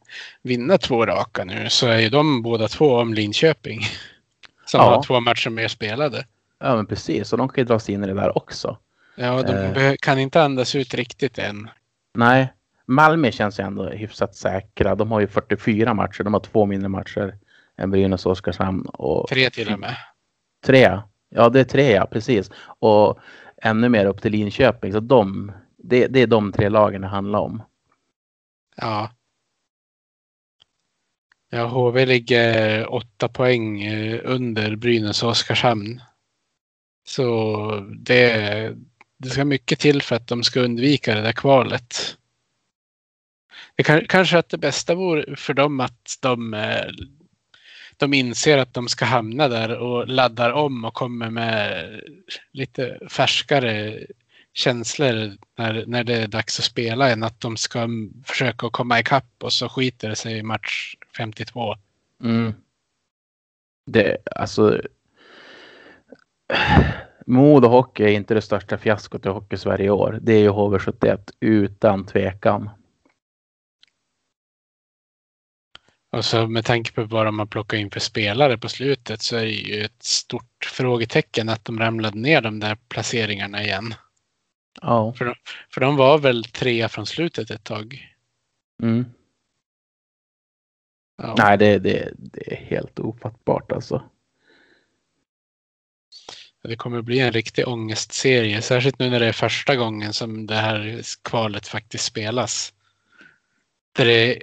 [0.42, 3.80] vinna två raka nu så är ju de båda två om Linköping.
[4.66, 4.96] Som ja.
[4.96, 6.26] har två matcher mer spelade.
[6.60, 7.32] Ja, men precis.
[7.32, 8.78] Och de kan ju dras in i det där också.
[9.16, 9.94] Ja, de eh.
[10.00, 11.70] kan inte andas ut riktigt än.
[12.14, 12.54] Nej,
[12.86, 14.96] Malmö känns ju ändå hyfsat säkra.
[14.96, 16.24] De har ju 44 matcher.
[16.24, 17.36] De har två mindre matcher
[17.78, 18.86] än Brynäs och Oskarshamn.
[18.86, 19.28] Och...
[19.30, 19.96] Tre till och med.
[20.66, 21.00] Tre?
[21.30, 22.52] Ja, det är tre, ja, precis.
[22.80, 23.20] Och
[23.62, 24.94] ännu mer upp till Linköping.
[24.94, 25.52] Så de,
[25.90, 27.64] det, det är de tre lagen det handlar om.
[28.76, 29.12] Ja.
[31.50, 36.02] Ja, HV ligger åtta poäng eh, under Brynäs och Oskarshamn.
[37.08, 38.76] Så det,
[39.18, 42.18] det ska mycket till för att de ska undvika det där kvalet.
[43.76, 46.92] Det kan, kanske att det bästa vore för dem att de, eh,
[47.98, 51.86] de inser att de ska hamna där och laddar om och kommer med
[52.52, 54.06] lite färskare
[54.56, 57.88] känslor när, när det är dags att spela än att de ska
[58.24, 61.76] försöka komma ikapp och så skiter det sig i match 52.
[62.24, 62.54] Mm.
[63.92, 64.82] Det, alltså,
[67.26, 70.20] Modo Hockey är inte det största fiaskot i Hockey-Sverige i år.
[70.22, 72.70] Det är ju HV71 utan tvekan.
[76.12, 79.36] Och så med tanke på vad de har plockat in för spelare på slutet så
[79.36, 83.94] är det ju ett stort frågetecken att de ramlade ner de där placeringarna igen.
[84.82, 85.14] Ja.
[85.14, 85.36] För de,
[85.70, 88.16] för de var väl trea från slutet ett tag.
[88.84, 89.06] Mm.
[91.18, 91.36] Ja.
[91.38, 94.04] Nej, det, det, det är helt ofattbart alltså.
[96.64, 100.56] Det kommer bli en riktig ångestserie, särskilt nu när det är första gången som det
[100.56, 102.74] här kvalet faktiskt spelas.
[103.92, 104.42] Där det är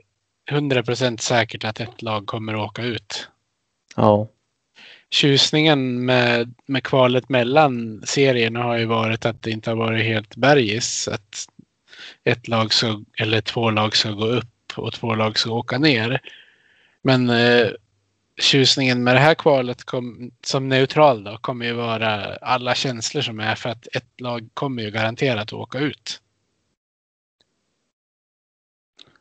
[0.51, 3.29] 100% säkert att ett lag kommer att åka ut.
[3.97, 4.29] Ja.
[5.13, 10.37] Tjusningen med, med kvalet mellan serierna har ju varit att det inte har varit helt
[10.37, 11.09] bergis.
[11.09, 11.49] Att
[12.25, 16.21] ett lag ska, eller två lag ska gå upp och två lag ska åka ner.
[17.03, 17.69] Men eh,
[18.41, 23.41] tjusningen med det här kvalet kom, som neutral då kommer ju vara alla känslor som
[23.41, 26.21] är för att ett lag kommer ju garanterat att åka ut.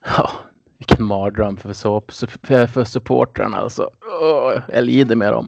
[0.06, 0.51] ja.
[0.82, 2.04] Vilken mardröm för, så,
[2.44, 3.92] för, för supportrarna alltså.
[4.22, 5.48] Åh, jag lider med dem.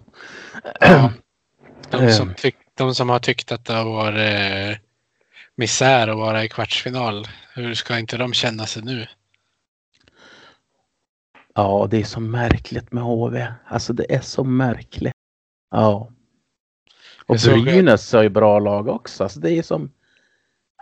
[0.80, 1.12] Ja.
[1.90, 4.78] De, som tyck, de som har tyckt att det har varit eh,
[5.56, 7.28] misär att vara i kvartsfinal.
[7.54, 9.08] Hur ska inte de känna sig nu?
[11.56, 13.48] Ja, det är så märkligt med HV.
[13.68, 15.14] Alltså det är så märkligt.
[15.72, 16.10] Ja.
[17.26, 19.24] Och Brynäs har ju bra lag också.
[19.24, 19.92] Alltså det är som...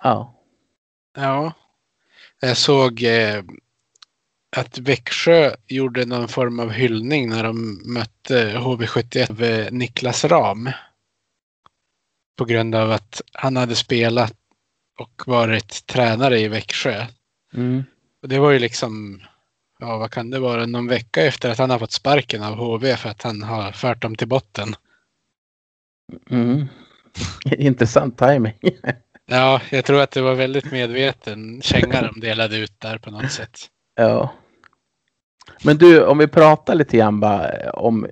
[0.04, 0.44] Ja.
[1.16, 1.54] Ja,
[2.40, 3.44] jag såg eh,
[4.58, 10.70] att Växjö gjorde någon form av hyllning när de mötte HV71 av eh, Niklas Ram.
[12.38, 14.34] På grund av att han hade spelat
[15.00, 17.06] och varit tränare i Växjö.
[17.54, 17.84] Mm.
[18.22, 19.22] Och det var ju liksom,
[19.80, 22.98] ja vad kan det vara, någon vecka efter att han har fått sparken av HV
[22.98, 24.76] för att han har fört dem till botten.
[26.30, 26.68] Mm.
[27.58, 28.54] Intressant timing.
[29.26, 33.32] Ja, jag tror att det var väldigt medveten känga de delade ut där på något
[33.32, 33.70] sätt.
[34.02, 34.34] Ja.
[35.64, 38.08] Men du, om vi pratar lite grann bara om,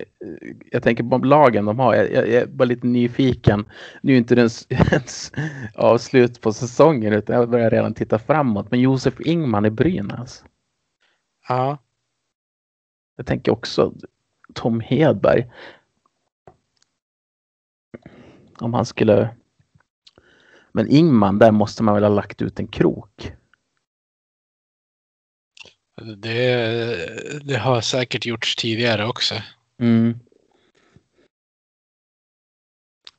[0.71, 1.95] jag tänker på lagen de har.
[1.95, 3.65] Jag, jag, jag är bara lite nyfiken.
[4.01, 5.31] Nu är inte det ens, ens
[5.75, 8.71] avslut på säsongen utan jag börjar redan titta framåt.
[8.71, 10.43] Men Josef Ingman i Brynäs.
[11.47, 11.77] Ja,
[13.17, 13.93] Jag tänker också
[14.53, 15.51] Tom Hedberg.
[18.59, 19.29] Om han skulle...
[20.71, 23.33] Men Ingman, där måste man väl ha lagt ut en krok.
[25.99, 29.35] Det, det har säkert gjorts tidigare också.
[29.81, 30.19] Mm.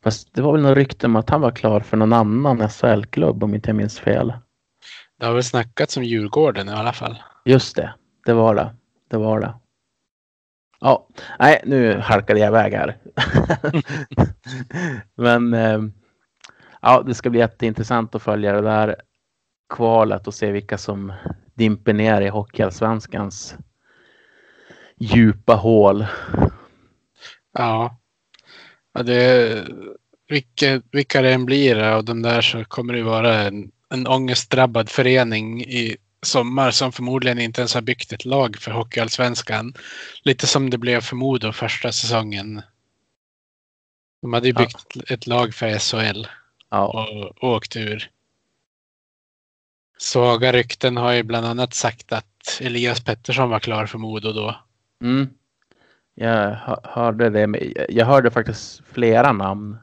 [0.03, 3.45] Fast det var väl något rykte om att han var klar för någon annan SHL-klubb
[3.45, 4.33] om inte jag minns fel.
[5.19, 7.23] Det har väl snackats om Djurgården i alla fall.
[7.45, 7.95] Just det,
[8.27, 8.75] det var det.
[9.09, 9.55] Det var det.
[10.81, 12.97] Ja, nej, nu halkade jag iväg här.
[15.15, 15.81] Men eh,
[16.83, 18.97] ja, det ska bli jätteintressant att följa det där
[19.75, 21.13] kvalet och se vilka som
[21.61, 23.55] dimper ner i Hockeyallsvenskans
[24.99, 26.07] djupa hål.
[27.53, 27.99] Ja.
[28.95, 29.65] ja det,
[30.29, 34.89] vilka, vilka det än blir av de där så kommer det vara en, en ångestdrabbad
[34.89, 39.75] förening i sommar som förmodligen inte ens har byggt ett lag för Hockeyallsvenskan.
[40.23, 42.63] Lite som det blev för Modo första säsongen.
[44.23, 44.61] De hade ju Ja.
[44.61, 46.27] byggt ett lag för SHL
[46.71, 48.11] Ja, och, och åkt ur.
[50.01, 54.57] Svaga rykten har ju bland annat sagt att Elias Pettersson var klar för Modo då.
[55.03, 55.29] mm.
[56.15, 57.73] jag hö- hörde det.
[57.89, 59.79] Jag hörde faktiskt flera namn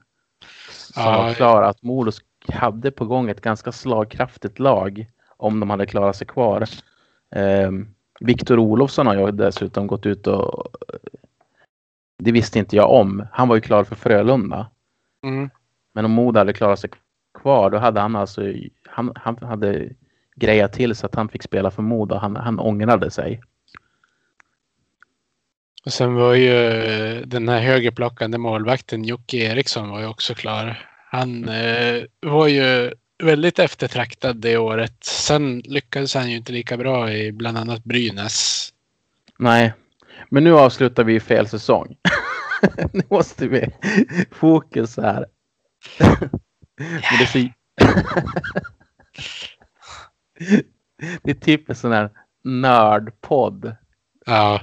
[0.71, 1.21] som Ja.
[1.21, 2.12] var klara att Modo
[2.47, 5.06] hade på gång ett ganska slagkraftigt lag
[5.38, 6.65] om de hade klarat sig kvar.
[7.36, 10.67] Um, Viktor Olofsson har ju dessutom gått ut och
[12.23, 13.27] det visste inte jag om.
[13.32, 14.69] Han var ju klar för Frölunda.
[15.23, 15.49] Mm.
[15.93, 16.89] Men om Modo hade klarat sig
[17.39, 18.41] kvar då hade han alltså
[18.86, 19.89] han, han hade
[20.38, 22.15] grejat till så att han fick spela för Modo.
[22.15, 23.41] Han, han ångrade sig.
[25.86, 30.89] Och sen var ju eh, den här högerplockande målvakten Jocke Eriksson var ju också klar.
[31.12, 35.04] Han eh, var ju väldigt eftertraktad det året.
[35.04, 38.69] Sen lyckades han ju inte lika bra i bland annat Brynäs.
[39.39, 39.73] Nej,
[40.30, 41.95] men nu avslutar vi fel säsong.
[42.93, 43.69] nu måste vi
[44.32, 45.26] fokus här.
[46.80, 47.39] Men det, är så...
[51.23, 52.10] det är typ en sån här
[52.43, 53.76] nördpodd.
[54.26, 54.62] Ja,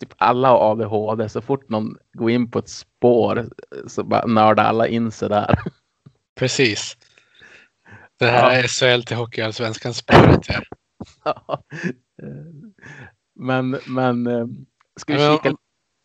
[0.00, 1.28] Typ alla har ADHD.
[1.28, 3.48] Så fort någon går in på ett spår
[3.86, 5.58] så bara nördar alla in sig där.
[6.38, 6.96] precis.
[8.18, 10.48] Det här är SHL till Hockeyallsvenskan spåret.
[10.48, 10.62] Ja.
[11.24, 11.62] Ja.
[13.34, 14.46] men, men eh,
[15.00, 15.50] ska vi Men kika?
[15.50, 15.56] om-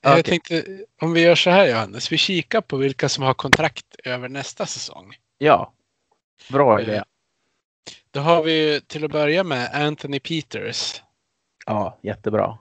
[0.01, 0.23] Jag Okej.
[0.23, 0.65] tänkte
[1.01, 2.11] om vi gör så här Johannes.
[2.11, 5.15] Vi kikar på vilka som har kontrakt över nästa säsong.
[5.37, 5.73] Ja,
[6.51, 7.03] bra idé.
[8.15, 11.01] Då har vi till att börja med Anthony Peters.
[11.65, 12.57] Ja, jättebra.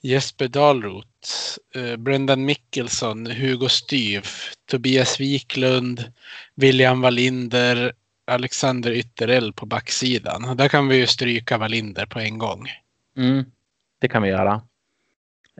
[0.00, 1.28] Jesper Dahlroth,
[1.74, 6.12] eh, Brendan Mickelson, Hugo Styf, Tobias Wiklund,
[6.54, 7.92] William Wallinder,
[8.26, 10.56] Alexander Ytterell på backsidan.
[10.56, 12.68] Där kan vi ju stryka Wallinder på en gång.
[13.16, 13.44] Mm,
[13.98, 14.62] det kan vi göra.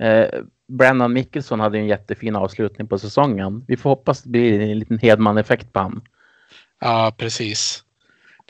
[0.01, 3.65] Eh, Brandon Mickelson hade en jättefin avslutning på säsongen.
[3.69, 6.05] Vi får hoppas det blir en liten Hedman-effekt på honom.
[6.81, 7.85] Ja, precis.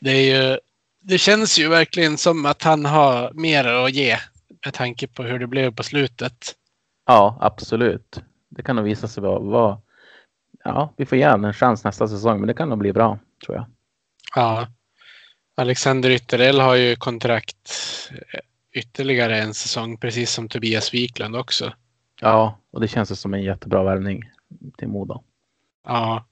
[0.05, 0.59] Det, är ju,
[1.01, 4.19] det känns ju verkligen som att han har mer att ge
[4.65, 6.55] med tanke på hur det blev på slutet.
[7.07, 8.21] Ja, absolut.
[8.49, 9.79] Det kan nog visa sig vara, vara
[10.65, 13.19] ja, vi får ge honom en chans nästa säsong, men det kan nog bli bra,
[13.45, 13.67] tror jag.
[14.35, 14.69] Ja.
[15.57, 17.71] Alexander Ytterell har ju kontrakt
[18.73, 21.73] ytterligare en säsong, precis som Tobias Wiklund också.
[22.21, 24.23] Ja, och det känns som en jättebra värvning
[24.79, 25.23] till Modo.
[25.87, 26.25] Ja.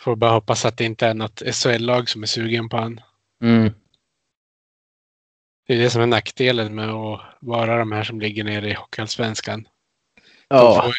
[0.00, 3.00] Får bara hoppas att det inte är något SHL-lag som är sugen på han.
[3.42, 3.72] Mm.
[5.66, 8.74] Det är det som är nackdelen med att vara de här som ligger nere i
[8.74, 9.62] Hockeyallsvenskan.
[9.62, 10.92] De, Ja, får, ju-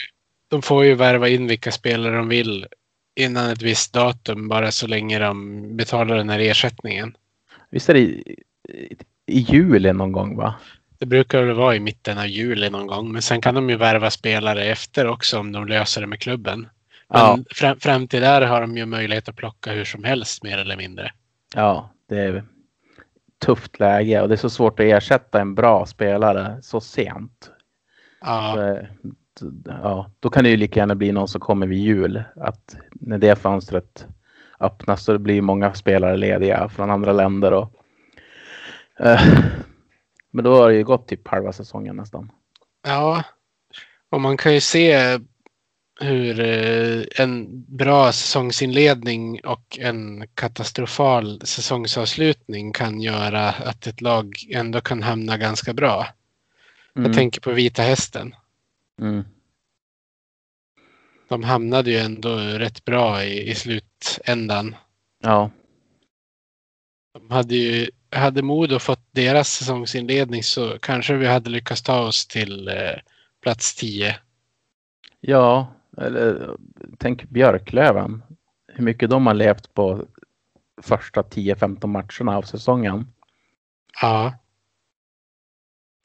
[0.47, 2.65] de får ju värva in vilka spelare de vill
[3.15, 7.17] innan ett visst datum, bara så länge de betalar den här ersättningen.
[7.69, 8.35] visst är det i,
[8.69, 8.95] i,
[9.25, 10.55] i juli någon gång, va?
[10.99, 13.75] Det brukar väl vara i mitten av juli någon gång, men sen kan de ju
[13.75, 16.67] värva spelare efter också om de löser det med klubben.
[17.13, 17.37] Men Ja.
[17.55, 20.77] fram, fram till där har de ju möjlighet att plocka hur som helst mer eller
[20.77, 21.11] mindre.
[21.55, 22.43] Ja, det är
[23.45, 27.51] tufft läge och det är så svårt att ersätta en bra spelare så sent.
[28.21, 28.55] Ja,
[29.39, 32.23] Så, ja, då kan det ju lika gärna bli någon som kommer vid jul.
[32.35, 34.07] Att när det fönstret
[34.59, 37.51] öppnas så blir många spelare lediga från andra länder.
[37.53, 37.73] Och,
[38.99, 39.21] eh,
[40.31, 42.31] men då har det ju gått typ halva säsongen nästan.
[42.87, 43.23] ja.
[44.09, 45.19] och man kan ju se
[46.01, 54.81] hur eh, en bra säsongsinledning och en katastrofal säsongsavslutning kan göra att ett lag ändå
[54.81, 56.07] kan hamna ganska bra.
[56.95, 57.05] Mm.
[57.05, 58.35] Jag tänker på Vita Hästen.
[59.01, 59.23] Mm.
[61.27, 64.75] De hamnade ju ändå rätt bra i, i slutändan.
[65.23, 65.51] Ja,
[67.13, 72.27] De hade ju hade Modo fått deras säsongsinledning så kanske vi hade lyckats ta oss
[72.27, 72.95] till eh,
[73.41, 74.17] plats 10.
[75.19, 76.57] ja eller,
[76.97, 78.23] tänk Björklöven.
[78.67, 80.05] Hur mycket de har levt på
[80.81, 83.07] första 10-15 matcherna av säsongen.
[84.01, 84.33] Ja,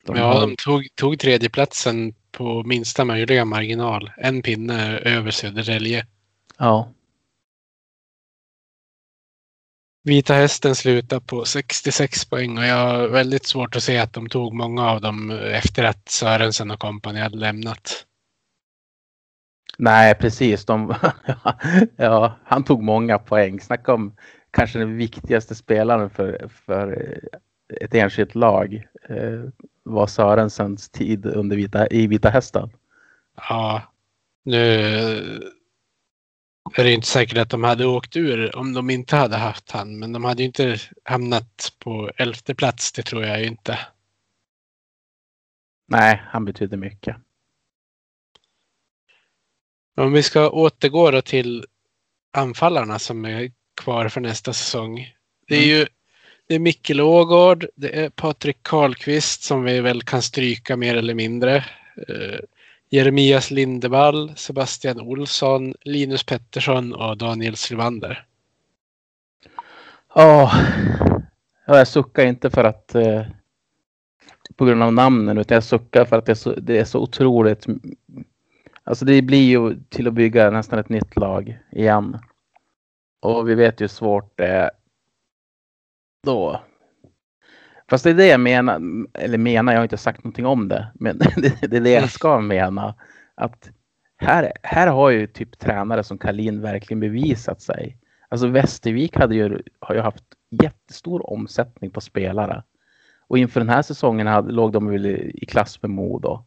[0.04, 4.10] De ja har- de tog, tog tredjeplatsen på minsta möjliga marginal.
[4.16, 6.06] En pinne över Södertälje.
[6.58, 6.92] ja.
[10.02, 14.28] Vita Hästen slutar på 66 poäng och jag har väldigt svårt att se att de
[14.28, 18.06] tog många av dem efter att Sörensen och kompani hade lämnat.
[19.78, 20.64] Nej, precis.
[20.64, 20.94] De,
[21.96, 23.60] ja, han tog många poäng.
[23.60, 24.16] Snacka om
[24.50, 27.18] kanske den viktigaste spelaren för, för
[27.80, 28.86] ett enskilt lag.
[29.08, 29.42] Eh,
[29.82, 32.70] var Sörensens tid under vita, i Vita Hästen.
[33.48, 33.82] Ja,
[34.44, 34.60] nu
[36.76, 39.98] är det inte säkert att de hade åkt ur om de inte hade haft han,
[39.98, 43.78] men de hade ju inte hamnat på elfte plats, det tror jag ju inte.
[45.88, 47.16] Nej, han betydde mycket.
[49.96, 51.64] Om vi ska återgå då till
[52.32, 55.14] anfallarna som är kvar för nästa säsong.
[55.48, 55.86] Det är ju
[56.48, 61.14] det är Micke Ågård, det är Patrik Karlqvist som vi väl kan stryka mer eller
[61.14, 61.56] mindre.
[62.08, 62.40] Eh,
[62.90, 68.24] Jeremias Lindevall, Sebastian Olsson, Linus Pettersson och Daniel Sylvander.
[70.14, 70.52] Ja,
[71.66, 73.22] ja, jag suckar inte för att eh,
[74.56, 76.98] på grund av namnen utan jag suckar för att det är så, det är så
[76.98, 77.66] otroligt.
[78.86, 82.18] Alltså det blir ju till att bygga nästan ett nytt lag igen.
[83.20, 84.70] Och vi vet ju hur svårt det är
[86.22, 86.60] då.
[87.90, 88.80] Fast det är det jag menar,
[89.14, 92.10] eller menar, jag har inte sagt någonting om det, men det, det är det jag
[92.10, 92.94] ska mena.
[93.34, 93.70] Att
[94.16, 97.98] här, här har ju typ tränare som Kalin verkligen bevisat sig.
[98.28, 100.24] Alltså Västervik hade ju, har ju haft
[100.62, 102.62] jättestor omsättning på spelare.
[103.28, 106.44] Och inför den här säsongen hade, låg de väl i, klass med Modo.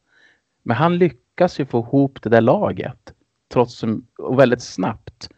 [0.63, 0.97] Men han
[1.39, 3.13] lyckas ju få ihop det där laget.
[3.53, 3.83] Trots,
[4.17, 5.29] och väldigt snabbt.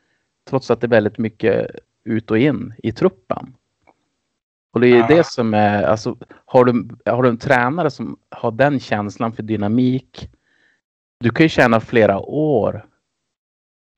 [0.50, 1.68] Trots att det är väldigt mycket
[2.04, 3.56] ut och in i truppen.
[4.74, 5.08] Och det är ju Ja.
[5.08, 9.44] det som är, alltså har du, har du en tränare som har den känslan för
[9.44, 10.30] dynamik.
[11.20, 12.86] Du kan ju tjäna flera år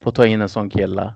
[0.03, 1.15] på att ta in en sån kille.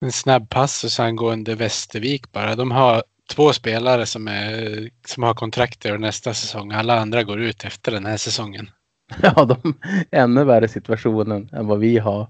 [0.00, 2.54] En snabb passus angående Västervik bara.
[2.54, 3.02] De har
[3.34, 6.72] två spelare som, är, som har kontrakt över nästa säsong.
[6.72, 8.70] Alla andra går ut efter den här säsongen.
[9.22, 9.74] Ja, de
[10.10, 12.28] ännu värre situationen än vad vi har.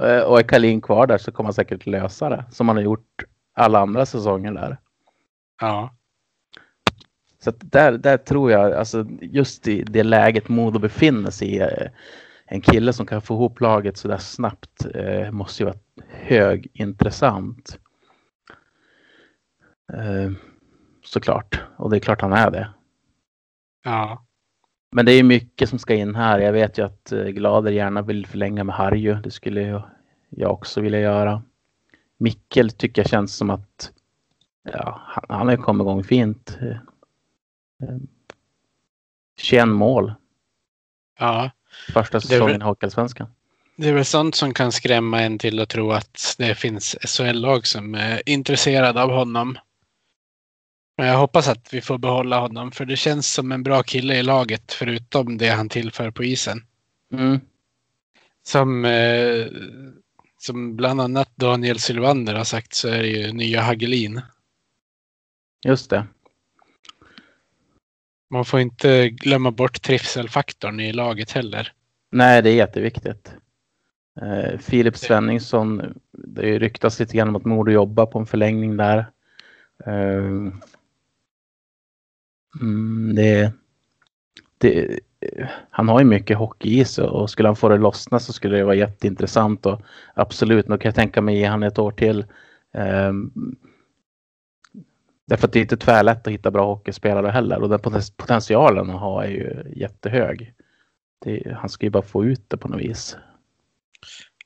[0.00, 2.84] Eh, Och är Kalin kvar där så kommer han säkert lösa det som han har
[2.84, 4.76] gjort alla andra säsonger där.
[5.60, 5.94] Ja,
[7.38, 11.88] Så där, där tror jag, alltså just i det läget Modo befinner sig i, eh,
[12.46, 17.78] en kille som kan få ihop laget så där snabbt eh, måste ju vara högintressant.
[19.92, 20.30] Eh,
[21.04, 21.60] såklart.
[21.76, 22.68] Och det är klart han är det.
[23.84, 24.24] Ja.
[24.94, 26.38] Men det är mycket som ska in här.
[26.38, 29.14] Jag vet ju att eh, Glader gärna vill förlänga med Harju.
[29.14, 29.82] Det skulle
[30.28, 31.42] jag, också vilja göra.
[32.18, 33.92] Mikkel tycker jag känns som att
[34.72, 36.58] ja, han, har kommit igång fint.
[36.60, 36.68] Eh,
[37.88, 37.96] eh,
[39.36, 40.12] 21 mål.
[41.18, 41.50] Ja.
[41.92, 43.28] Första säsongen i Hockeyallsvenskan.
[43.76, 47.66] Det är väl sånt som kan skrämma en till att tro att det finns SHL-lag
[47.66, 49.58] som är intresserade av honom.
[50.96, 54.22] Jag hoppas att vi får behålla honom för det känns som en bra kille i
[54.22, 56.62] laget förutom det han tillför på isen.
[57.12, 57.40] Mm.
[58.42, 59.46] Som, eh,
[60.38, 64.20] som bland annat Daniel Sylvander har sagt så är det ju nya Hagelin.
[65.64, 66.06] Just det.
[68.30, 71.72] Man får inte glömma bort trivselfaktorn i laget heller.
[72.10, 73.32] Nej, det är jätteviktigt.
[74.20, 78.98] Eh, Filip Svenningsson, det ryktas lite grann om att Modo jobbar på en förlängning där.
[79.86, 80.52] Eh,
[82.60, 83.52] mm, det,
[84.58, 85.00] det,
[85.70, 88.56] han har ju mycket hockey i sig och skulle han få det lossna så skulle
[88.56, 89.80] det vara jätteintressant och
[90.14, 92.24] absolut, nu kan jag tänka mig ge han ett år till.
[93.08, 93.56] Um,
[95.26, 97.80] därför att det är inte tvärlätt att hitta bra hockeyspelare heller och den
[98.16, 100.54] potentialen han har är ju jättehög.
[101.24, 103.16] Det, han ska ju bara få ut det på något vis.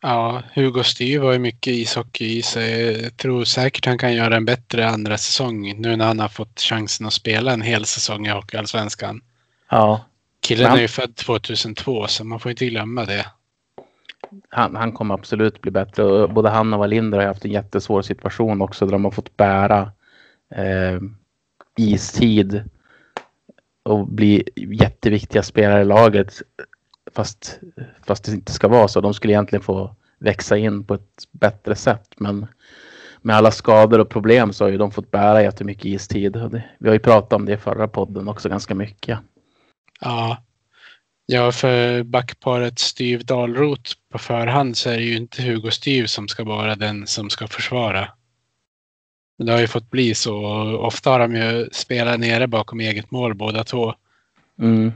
[0.06, 3.02] Ja, Hugo Styr har ju mycket ishockey i sig.
[3.02, 6.60] Jag tror säkert han kan göra en bättre andra säsong nu när han har fått
[6.60, 9.20] chansen att spela en hel säsong i Hockeyallsvenskan.
[9.70, 10.04] Ja,
[10.40, 13.26] Killen Men- är ju född 2002 så man får inte glömma det.
[14.48, 16.28] han, han kommer absolut bli bättre.
[16.28, 19.92] Både han och Wallinder har haft en jättesvår situation också där de har fått bära
[20.54, 21.00] eh,
[21.76, 22.64] istid
[23.82, 26.42] och bli jätteviktiga spelare i laget.
[27.16, 27.60] Fast,
[28.06, 29.00] fast det inte ska vara så.
[29.00, 32.14] De skulle egentligen få växa in på ett bättre sätt.
[32.16, 32.46] Men
[33.22, 36.36] med alla skador och problem så har ju de fått bära jättemycket istid.
[36.78, 39.18] Vi har ju pratat om det i förra podden också ganska mycket.
[40.00, 40.42] Ja.
[41.26, 46.28] Ja, för backparet Styv Dalrot på förhand så är det ju inte Hugo Styv som
[46.28, 48.08] ska vara den som ska försvara.
[49.38, 50.46] Men det har ju fått bli så.
[50.76, 53.94] Ofta har de ju spelat nere bakom eget mål båda två.
[54.58, 54.92] Mm.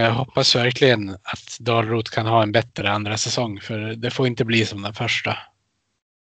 [0.00, 4.44] Jag hoppas verkligen att Dalrot kan ha en bättre andra säsong för det får inte
[4.44, 5.38] bli som den första.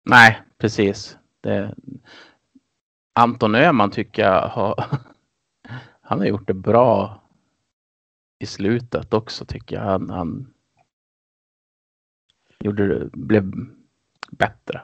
[0.04, 1.16] Nej, precis.
[1.40, 1.74] Det...
[3.14, 4.84] Anton Öhman tycker jag har...
[6.02, 7.22] Han har gjort det bra
[8.38, 9.82] i slutet också tycker jag.
[9.82, 10.52] Han, han
[12.64, 13.52] gjorde det, blev
[14.30, 14.82] bättre.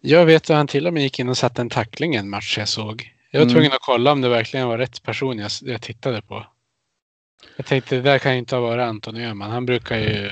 [0.00, 2.58] Jag vet att han till och med gick in och satte en tackling en match
[2.58, 3.14] jag såg.
[3.30, 3.54] Jag var Mm.
[3.54, 6.46] tvungen att kolla om det verkligen var rätt person jag, jag tittade på.
[7.56, 9.50] Jag tänkte det där kan ju inte ha varit Anton Öhman.
[9.50, 10.30] Han brukar ju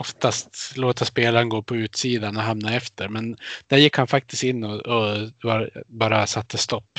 [0.00, 3.08] oftast låta spelaren gå på utsidan och hamna efter.
[3.08, 6.98] Men där gick han faktiskt in och, och var, bara satte stopp.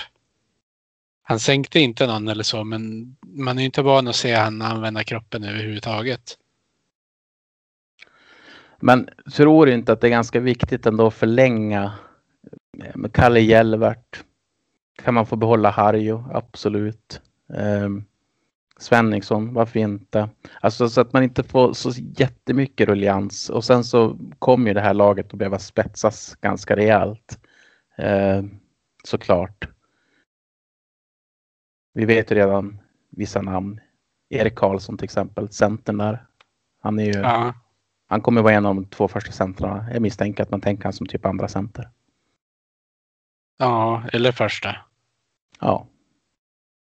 [1.24, 4.62] Han sänkte inte någon eller så, men man är ju inte van att se han
[4.62, 6.38] använda kroppen överhuvudtaget.
[8.80, 11.94] Men tror du inte att det är ganska viktigt ändå att förlänga
[12.96, 14.24] med Kalle Gällvert
[15.04, 16.26] Kan man få behålla Harjo?
[16.34, 17.22] Absolut.
[17.48, 18.06] Um,
[18.80, 20.30] Svenningsson, varför inte?
[20.62, 23.50] Alltså så att man inte får så jättemycket ruljans.
[23.50, 27.40] Och sen så kommer ju det här laget att behöva spetsas ganska rejält.
[27.98, 28.44] Eh,
[29.04, 29.70] såklart.
[31.94, 33.80] Vi vet ju redan vissa namn.
[34.30, 36.26] Erik Karlsson till exempel, centern där.
[36.82, 37.54] Han är ju Ja,
[38.08, 39.88] han kommer vara en av de två första centrarna.
[39.94, 41.90] Jag misstänker att man tänker han som typ andra center.
[43.58, 44.76] ja eller första.
[45.60, 45.88] Ja.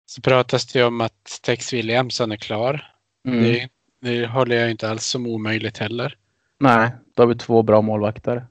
[0.07, 2.93] Så pratas det om att Tex Williamson är klar.
[3.29, 3.43] Mm.
[3.43, 3.69] Det,
[4.01, 6.17] det håller jag inte alls som omöjligt heller.
[6.59, 8.47] Nej, då har vi två bra målvakter.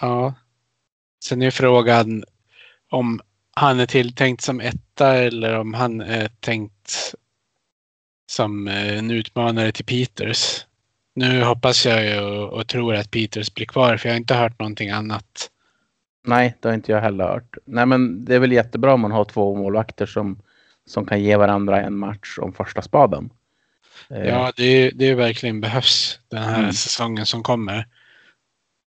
[0.00, 0.34] Ja.
[1.24, 2.24] Sen är frågan
[2.90, 3.20] om
[3.54, 7.14] han är tilltänkt som etta eller om han är tänkt
[8.26, 10.66] som eh, en utmanare till Peters.
[11.14, 14.34] Nu hoppas jag ju och, och tror att Peters blir kvar för jag har inte
[14.34, 15.50] hört någonting annat.
[16.26, 17.56] Nej, det har inte jag heller hört.
[17.64, 20.42] Nej, men det är väl jättebra om man har två målvakter som,
[20.86, 23.30] som kan ge varandra en match om första spaden.
[24.10, 26.72] Eh, Ja, det, det verkligen behövs den här Mm.
[26.72, 27.86] säsongen som kommer.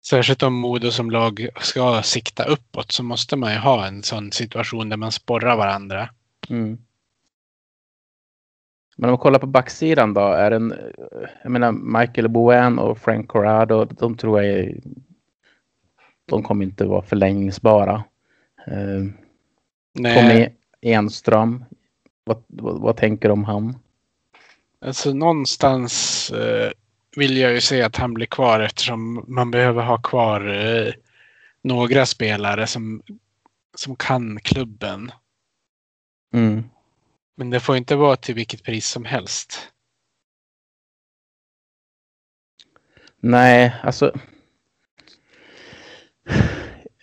[0.05, 4.31] Särskilt om Modo som lag ska sikta uppåt så måste man ju ha en sån
[4.31, 6.09] situation där man sporrar varandra.
[6.49, 6.77] Mm.
[8.97, 10.73] Men om man kollar på backsidan då, är den,
[11.43, 14.75] jag menar Michael Bowen och Frank Corrado, de tror jag är,
[16.25, 18.03] de kommer inte vara förlängningsbara.
[18.67, 19.03] Eh,
[19.93, 20.49] Nej, Tommy
[20.81, 21.65] Enström,
[22.23, 23.75] vad, vad, vad tänker du om han?
[24.85, 26.71] alltså någonstans eh,
[27.15, 30.93] vill jag ju se att han blir kvar eftersom man behöver ha kvar eh,
[31.63, 33.01] några spelare som
[33.75, 35.11] som kan klubben.
[36.33, 36.63] Mm.
[37.37, 39.71] Men det får inte vara till vilket pris som helst.
[43.19, 44.19] Nej, alltså.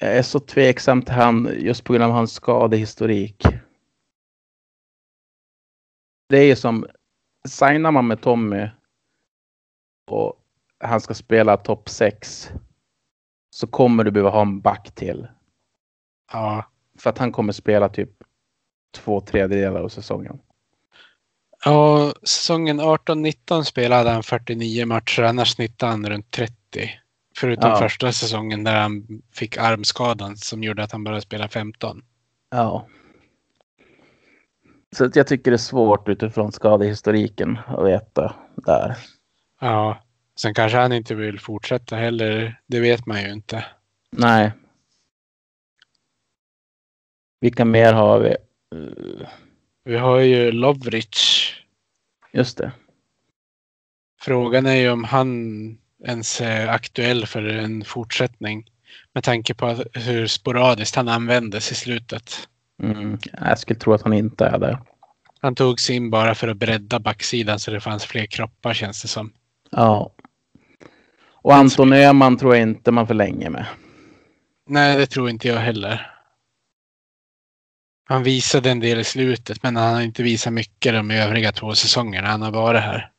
[0.00, 3.46] Jag är så tveksam till han just på grund av hans skadehistorik.
[6.28, 6.86] Det är som,
[7.48, 8.68] signar man med Tommy
[10.10, 10.34] och
[10.84, 12.50] han ska spela topp 6
[13.50, 15.28] så kommer du behöva ha en back till.
[16.32, 16.64] Ja,
[16.98, 18.10] För att han kommer spela typ
[18.94, 20.38] två tredjedelar av säsongen.
[21.64, 26.54] ja säsongen 18-19 spelade han 49 matcher, annars snittade han runt 30.
[27.36, 27.78] Förutom Ja.
[27.78, 32.02] första säsongen där han fick armskadan som gjorde att han bara spelade 15.
[32.50, 32.86] Ja.
[34.96, 38.96] Så jag tycker det är svårt utifrån skadehistoriken att veta där.
[39.60, 40.02] Ja,
[40.40, 42.60] sen kanske han inte vill fortsätta heller.
[42.66, 43.66] Det vet man ju inte.
[44.10, 44.52] Nej.
[47.40, 48.36] Vilka mer har vi?
[49.84, 51.52] Vi har ju Lovrich.
[52.32, 52.72] Just det.
[54.20, 58.70] Frågan är ju om han ens är aktuell för en fortsättning.
[59.12, 62.48] Med tanke på hur sporadiskt han användes i slutet.
[62.82, 63.18] Mm.
[63.32, 64.78] Jag skulle tro att han inte är det.
[65.40, 69.02] Han tog sig in bara för att bredda backsidan så det fanns fler kroppar känns
[69.02, 69.32] det som.
[69.70, 70.10] Ja.
[71.32, 73.66] Och Anton Öhman tror jag inte man förlänger med.
[74.66, 76.14] Nej, det tror inte jag heller.
[78.04, 81.74] Han visade en del i slutet men han har inte visat mycket de övriga två
[81.74, 83.10] säsongerna han har varit här.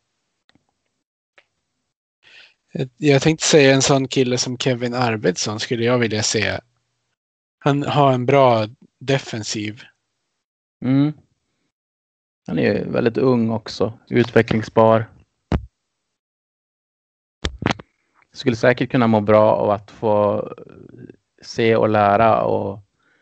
[2.97, 6.60] Jag tänkte säga en sån kille som Kevin Arvidsson skulle jag vilja se.
[7.60, 8.68] Han har en bra
[9.00, 9.82] defensiv.
[10.86, 11.14] Mm.
[12.47, 13.93] Han är ju väldigt ung också.
[14.10, 15.06] Utvecklingsbar.
[18.32, 20.47] Skulle säkert kunna må bra av att få
[21.41, 22.80] se och lära och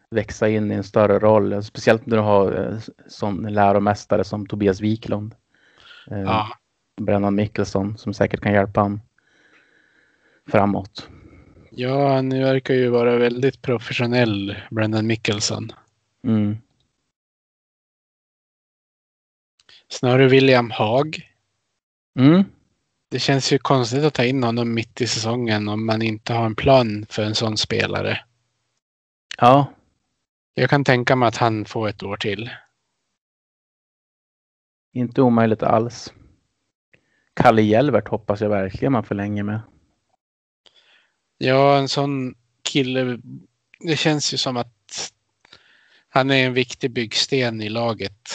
[0.09, 1.63] växa in i en större roll.
[1.63, 5.36] Speciellt när du har en sån läromästare som Tobias Wiklund.
[6.11, 6.47] Eh, Ja,
[7.01, 9.01] Brennan Mickelson som säkert kan hjälpa honom
[10.47, 11.09] framåt.
[11.78, 15.71] Ja han verkar ju vara väldigt professionell, Brendan Mickelson.
[16.23, 16.57] Mm.
[19.89, 21.32] Snarare William Haag.
[22.19, 22.43] Mm.
[23.09, 26.45] Det känns ju konstigt att ta in honom mitt i säsongen om man inte har
[26.45, 28.19] en plan för en sån spelare.
[29.38, 29.73] Ja,
[30.53, 32.49] Jag kan tänka mig att han får ett år till.
[34.93, 36.13] inte omöjligt alls.
[37.34, 39.61] Kalle Hjelvert hoppas jag verkligen man förlänger med.
[41.38, 43.19] Ja, en sån kille.
[43.79, 45.11] Det känns ju som att
[46.09, 48.29] han är en viktig byggsten i laget.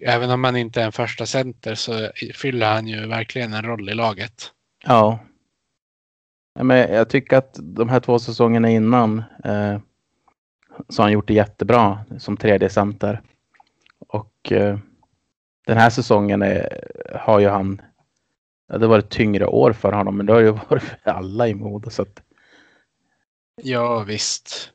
[0.00, 3.88] Även om han inte är en första center så fyller han ju verkligen en roll
[3.90, 4.52] i laget.
[4.84, 5.18] Ja.
[6.60, 9.78] Men jag tycker att de här två säsongerna innan eh,
[10.88, 13.22] så har han gjort det jättebra som tredje center.
[14.08, 14.78] Och eh,
[15.66, 16.80] den här säsongen är,
[17.14, 17.80] har ju han,
[18.68, 21.54] det var ett tyngre år för honom, men det har ju varit för alla i
[21.54, 21.90] Modo.
[21.90, 22.22] Så att,
[23.62, 24.70] Ja, visst.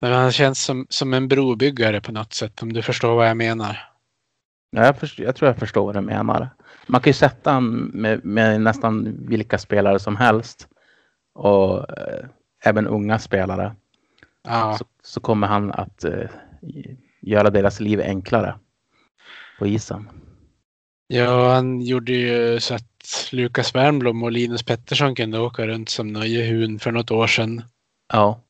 [0.00, 3.36] Men han känns som, som en brobyggare på något sätt om du förstår vad jag
[3.36, 3.78] menar.
[4.70, 6.48] ja, jag, först, jag tror jag förstår vad du menar.
[6.86, 10.68] Man kan ju sätta han med, med nästan vilka spelare som helst.
[11.34, 12.26] Och eh,
[12.64, 13.76] även unga spelare.
[14.42, 16.30] Ja, så, så kommer han att eh,
[17.20, 18.58] göra deras liv enklare
[19.58, 20.08] på isen.
[21.06, 22.89] ja, han gjorde ju så att
[23.32, 27.64] Lukas Wernbloom och Linus Pettersson kunde åka runt som nöjehun för något år sedan.
[28.12, 28.42] Ja.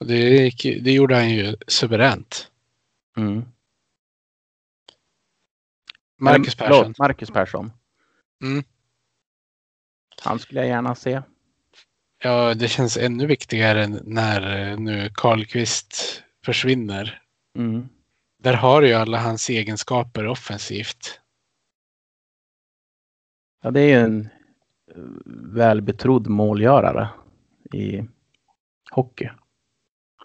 [0.00, 0.50] Och det,
[0.80, 2.50] det gjorde han ju suveränt.
[3.16, 3.44] Mm.
[6.18, 6.94] Marcus Eller, förlåt, Persson.
[6.98, 7.72] Marcus Persson.
[8.42, 8.64] Mm.
[10.22, 11.22] Han skulle jag gärna se.
[12.22, 17.22] Ja, det känns ännu viktigare när eh, nu Karlqvist försvinner.
[17.58, 17.88] Mm.
[18.38, 21.20] Där har ju alla hans egenskaper offensivt.
[23.60, 24.28] Ja, det är ju en
[24.94, 25.02] eh,
[25.54, 27.08] välbetrodd målgörare
[27.72, 28.04] i
[28.90, 29.30] hockey.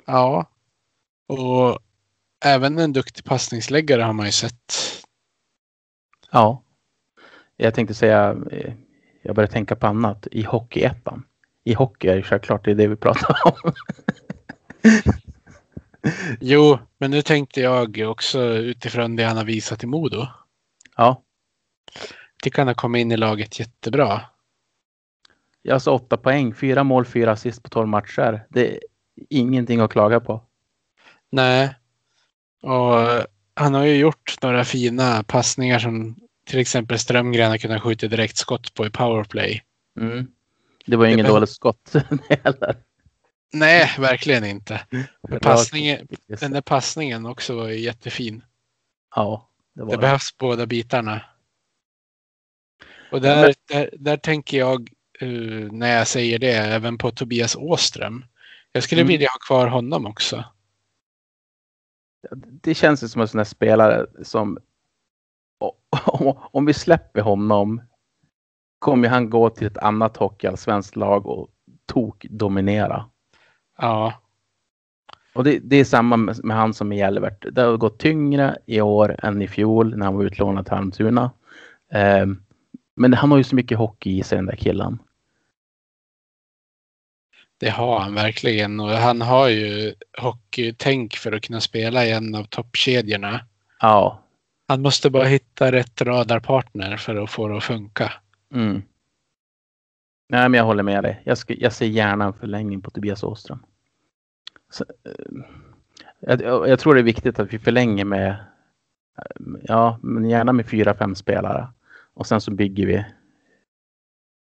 [0.05, 0.49] Ja.
[1.27, 1.79] Och
[2.45, 4.73] även en duktig passningsläggare har man ju sett.
[6.31, 6.63] Ja.
[7.57, 8.73] Jag tänkte säga, eh,
[9.21, 10.27] jag började tänka på annat.
[10.31, 11.25] I Hockeyettan.
[11.63, 13.73] I hockey är det självklart, det är det vi pratar om.
[16.39, 20.27] Jo, men nu tänkte jag också utifrån det han har visat i Modo.
[20.97, 21.23] Ja,
[22.57, 24.21] Han har kommit in i laget jättebra.
[25.61, 28.45] jag sa åtta poäng, fyra mål, fyra assist på tolv matcher.
[28.49, 28.79] Det är
[29.29, 30.41] ingenting att klaga på.
[31.31, 31.75] Nej.
[32.61, 32.97] Och
[33.55, 36.15] han har ju gjort några fina passningar som
[36.47, 39.63] till exempel Strömgren har kunnat skjuta direktskott på i powerplay.
[39.99, 40.27] Mm.
[40.85, 41.93] Det var ju behöv- dåligt skott
[42.29, 42.75] heller.
[43.53, 44.81] Nej, verkligen inte.
[45.41, 46.07] Passningen,
[46.39, 48.43] den där passningen också var ju jättefin.
[49.15, 50.01] Ja, det var Det det.
[50.01, 51.21] behövs båda bitarna.
[53.14, 54.89] Och där, där, där tänker jag,
[55.20, 58.26] eh, när jag säger det, även på Tobias Åström.
[58.72, 59.07] Jag skulle Mm.
[59.11, 60.43] vilja ha kvar honom också.
[62.61, 64.57] det känns ju som en sån här spelare som
[66.51, 67.82] om vi släpper honom
[68.80, 71.49] kommer han gå till ett annat hockeyallsvenskt lag och
[71.86, 73.05] tok dominera.
[73.78, 74.14] Ja,
[75.34, 77.45] Och det, det är samma med, med han som i Gällivert.
[77.51, 81.32] Det har gått tyngre i år än i fjol när han var utlånad till Almtuna.
[81.91, 82.42] Ehm,
[82.95, 84.99] men han har ju så mycket hockey i sig den där killen.
[87.63, 88.79] det har han verkligen.
[88.79, 93.45] Och han har ju hockeytänk för att kunna spela i en av toppkedjorna.
[93.79, 94.19] Ja.
[94.67, 98.13] Han måste bara hitta rätt radarpartner för att få det att funka.
[98.53, 98.81] Mm.
[100.29, 101.21] Nej, men jag håller med dig.
[101.25, 103.59] Jag, ska, jag ser gärna en förlängning på Tobias Åström.
[104.69, 105.41] Så, eh,
[106.19, 108.35] jag, jag tror det är viktigt att vi förlänger med,
[109.61, 111.67] ja, men gärna med fyra, fem spelare.
[112.14, 113.05] Och sen så bygger vi,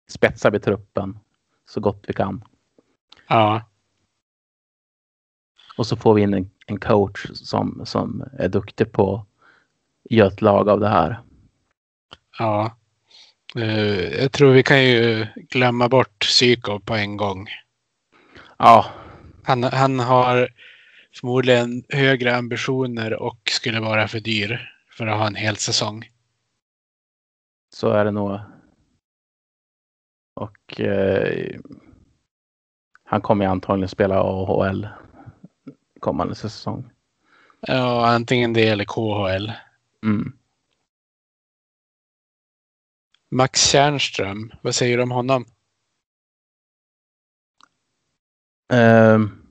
[0.08, 1.18] spetsar vi truppen
[1.66, 2.44] så gott vi kan.
[3.28, 3.62] Ja,
[5.76, 9.26] Och så får vi in en, en coach som, som är duktig på att
[10.10, 11.20] göra ett lag av det här.
[12.38, 12.74] ja.
[13.56, 17.48] Eh, jag tror vi kan ju glömma bort Psyko på en gång.
[18.58, 18.86] Ja,
[19.44, 20.48] Han, han har
[21.14, 26.10] förmodligen högre ambitioner och skulle vara för dyr för att ha en hel säsong.
[27.78, 28.40] Så är det nog.
[30.34, 31.60] Och eh,
[33.04, 34.88] han kommer antagligen spela AHL
[36.00, 36.90] kommande säsong.
[37.60, 39.52] Ja, antingen det eller KHL.
[40.04, 40.32] Mm.
[43.30, 45.44] Max Tjärnström, vad säger du om honom?
[48.72, 49.48] Ehm,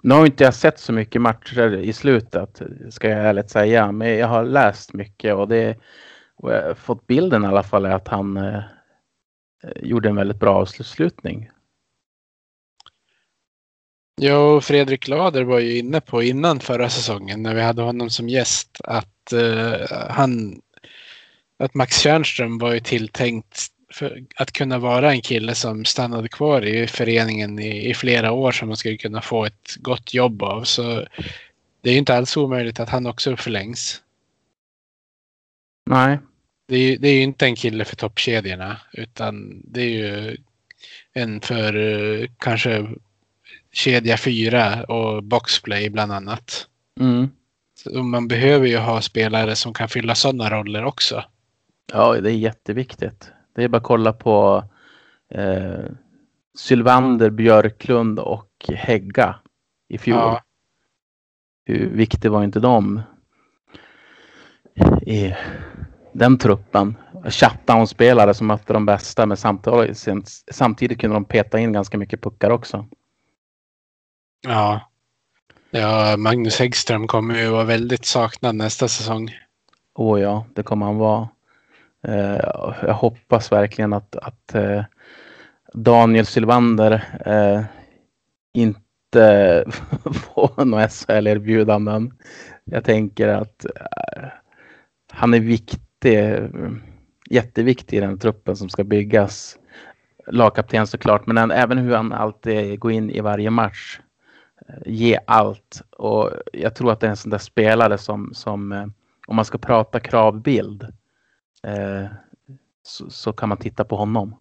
[0.00, 3.92] nu har inte jag sett så mycket matcher i slutet, ska jag ärligt säga.
[3.92, 5.78] Men jag har läst mycket och det
[6.36, 8.62] och jag har fått bilden i alla fall är att han eh,
[9.64, 11.50] eh gjorde en väldigt bra avslutning.
[14.16, 18.28] Ja, Fredrik Lader var ju inne på innan förra säsongen när vi hade honom som
[18.28, 20.60] gäst att eh, han
[21.58, 26.62] att Max Tjärnström var ju tilltänkt för att kunna vara en kille som stannade kvar
[26.62, 30.64] i föreningen i, i flera år som man skulle kunna få ett gott jobb av.
[30.64, 31.06] Så
[31.80, 34.02] det är ju inte alls omöjligt att han också förlängs.
[35.86, 36.18] Nej,
[36.68, 40.36] Det är, ju- det är ju inte en kille för toppkedjorna utan det är ju
[41.12, 42.86] en för eh, kanske
[43.72, 46.66] kedja fyra och boxplay bland annat.
[47.00, 47.28] mm.
[47.76, 51.24] Så man behöver ju ha spelare som kan fylla sådana roller också.
[51.92, 53.30] ja, det är jätteviktigt.
[53.54, 54.64] Det är bara att kolla på
[55.30, 55.84] eh,
[56.58, 59.34] Sylvander, Björklund och Hägga
[59.88, 60.16] i fjol.
[60.16, 60.42] Ja,
[61.66, 63.02] Hur viktig var inte de
[65.06, 65.34] i
[66.14, 66.96] den truppen?
[67.24, 70.06] Shutdown-spelare som mötte de bästa men samtidigt,
[70.50, 72.86] samtidigt kunde de peta in ganska mycket puckar också.
[74.46, 74.80] ja.
[75.76, 79.30] Ja, Magnus Häggström kommer ju vara väldigt saknad nästa säsong.
[79.94, 81.28] Åh ja, det kommer han vara.
[82.06, 82.40] Eh,
[82.82, 84.84] jag hoppas verkligen att, att eh,
[85.72, 87.62] Daniel Sylvander eh,
[88.54, 89.64] inte
[90.12, 92.12] får några SHL-erbjudanden.
[92.64, 93.66] Jag tänker att
[95.12, 96.48] han är viktig, eh,
[97.30, 99.58] jätteviktig i den truppen som ska byggas.
[100.26, 104.00] Lagkapten såklart, men även hur han alltid går in i varje match.
[104.68, 108.72] Eh, Ge allt och jag tror att det är en sån där spelare som, som
[108.72, 108.86] eh,
[109.26, 110.82] om man ska prata kravbild
[111.62, 112.06] eh,
[112.82, 114.36] så, så kan man titta på honom.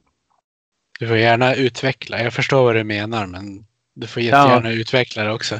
[0.99, 2.23] Du får gärna utveckla.
[2.23, 5.59] Jag förstår vad du menar men du får jättegärna utveckla det också.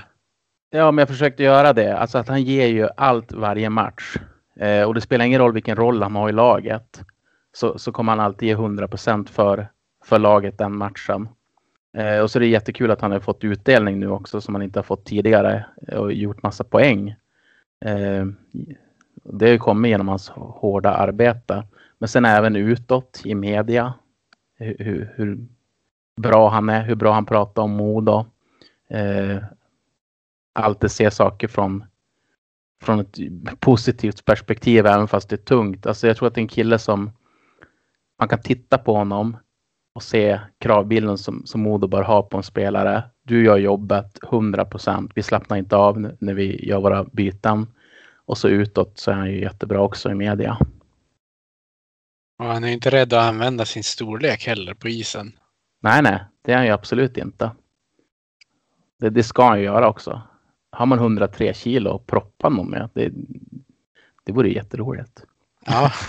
[0.70, 1.98] Ja, men jag försökte göra det.
[1.98, 4.18] Alltså att han ger ju allt varje match.
[4.56, 7.02] Eh, och det spelar ingen roll vilken roll han har i laget.
[7.54, 9.68] Så, så kommer han alltid ge 100 procent för,
[10.06, 11.28] för laget den matchen.
[11.98, 14.62] Eh, och så är det jättekul att han har fått utdelning nu också som han
[14.62, 17.10] inte har fått tidigare eh, och gjort massa poäng.
[17.86, 18.26] Eh,
[19.24, 21.64] det har kommit genom hans hårda arbete.
[21.98, 23.94] Men sen även utåt i media.
[24.58, 25.48] Hur, hur, hur
[26.22, 28.26] bra han är, hur bra han pratar om Modo.
[28.90, 29.44] Eh,
[30.54, 31.86] alltid se saker från,
[32.84, 33.20] från ett
[33.60, 35.86] positivt perspektiv även fast det är tungt.
[35.86, 37.12] Alltså jag tror att det är en kille som
[38.20, 39.38] man kan titta på honom
[39.96, 43.04] och se kravbilden som, som Modo bör ha på en spelare.
[43.24, 45.12] Du gör jobbet 100 procent.
[45.16, 47.68] Vi slappnar inte av när vi gör våra byten.
[48.26, 50.58] Och så utåt så är han ju jättebra också i media.
[52.40, 55.38] Och han är inte rädd att använda sin storlek heller på isen.
[55.82, 57.52] Nej, nej, det är han ju absolut inte.
[59.00, 60.22] Det, det ska han ju göra också.
[60.74, 63.12] Har man 103 kilo och proppa någon med, det,
[64.24, 65.24] det vore jätteroligt.
[65.66, 65.92] Ja.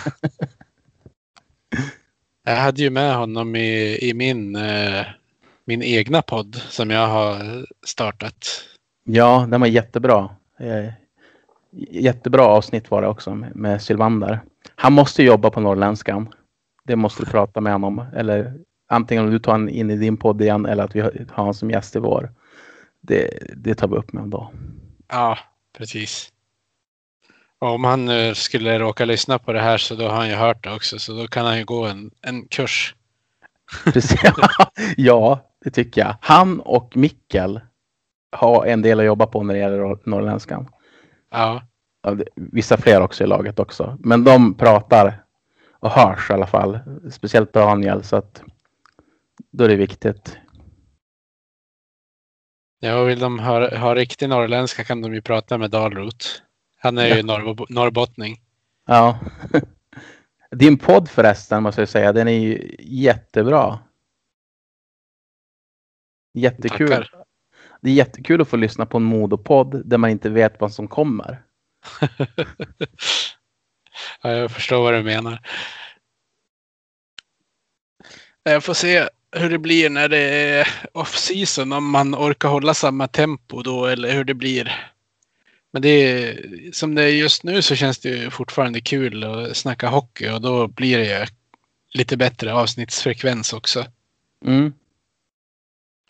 [2.46, 5.06] Jag hade ju med honom i, i min, eh,
[5.64, 8.46] min egna podd som jag har startat.
[9.04, 10.30] Ja, den var jättebra.
[10.58, 10.92] Eh,
[11.90, 14.40] jättebra avsnitt var det också med, med Sylvander.
[14.74, 16.28] Han måste jobba på norrländskan.
[16.84, 18.06] Det måste du prata med honom om.
[18.14, 18.54] Eller
[18.88, 21.54] antingen om du tar honom in i din podd igen eller att vi har honom
[21.54, 22.32] som gäst i vår.
[23.06, 24.52] Det, det tar vi upp med honom då.
[25.08, 25.38] Ja,
[25.78, 26.32] precis.
[27.58, 30.34] Och om han nu skulle råka lyssna på det här så då har han ju
[30.34, 30.98] hört det också.
[30.98, 32.94] Så då kan han ju gå en, en kurs.
[33.84, 34.20] Precis.
[34.96, 36.16] ja, det tycker jag.
[36.20, 37.60] Han och Mikkel
[38.32, 40.68] har en del att jobba på när det gäller norrländskan.
[41.30, 41.62] Ja,
[42.34, 43.96] Vissa fler också i laget också.
[44.00, 45.24] Men de pratar
[45.72, 46.78] och hörs i alla fall.
[47.10, 48.02] Speciellt Daniel.
[48.02, 48.42] Så att
[49.50, 50.38] då är det viktigt.
[52.84, 56.42] Ja och vill de ha, ha riktig norrländska kan de ju prata med Dalrot.
[56.76, 58.40] Han är ju norrbo, norrbottning.
[58.86, 59.18] Ja.
[60.50, 62.12] Din podd förresten måste jag säga.
[62.12, 63.78] Den är ju jättebra.
[66.34, 66.88] Jättekul.
[66.88, 67.24] Tackar.
[67.80, 70.88] Det är jättekul att få lyssna på en modopodd där man inte vet vad som
[70.88, 71.42] kommer.
[74.22, 75.40] ja, jag förstår vad du menar.
[78.42, 81.72] Jag får se hur det blir när det är off-season.
[81.72, 84.90] Om man orkar hålla samma tempo då eller hur det blir.
[85.72, 86.38] Men det är,
[86.72, 90.40] som det är just nu så känns det ju fortfarande kul att snacka hockey och
[90.40, 91.26] då blir det ju
[91.94, 93.84] lite bättre avsnittsfrekvens också.
[94.44, 94.72] Mm.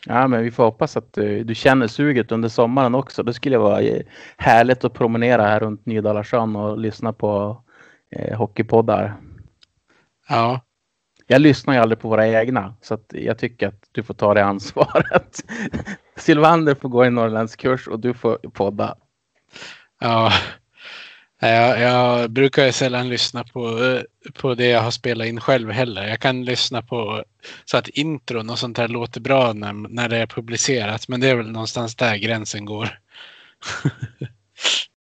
[0.05, 3.23] Ja, men vi får hoppas att du, du känner suget under sommaren också.
[3.23, 4.01] Det skulle vara eh,
[4.37, 7.61] härligt att promenera här runt Nydalasjön och lyssna på
[8.11, 9.15] eh, hockeypoddar.
[10.29, 10.61] Ja,
[11.27, 14.33] jag lyssnar ju aldrig på våra egna så att jag tycker att du får ta
[14.33, 15.43] det ansvaret.
[16.15, 18.95] Silvander får gå en Norrlandskurs och du får podda.
[20.01, 20.31] ja.
[21.39, 23.79] Jag, jag brukar ju sällan lyssna på,
[24.33, 26.07] på det jag har spelat in själv heller.
[26.07, 27.23] Jag kan lyssna på
[27.65, 31.07] så att intron och sånt här låter bra när, när det är publicerat.
[31.07, 32.99] Men det är väl någonstans där gränsen går.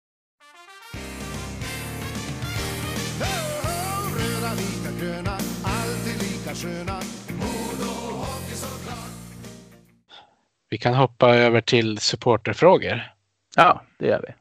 [10.74, 13.12] Vi kan hoppa över till supporterfrågor.
[13.56, 14.34] Ja, det gör vi.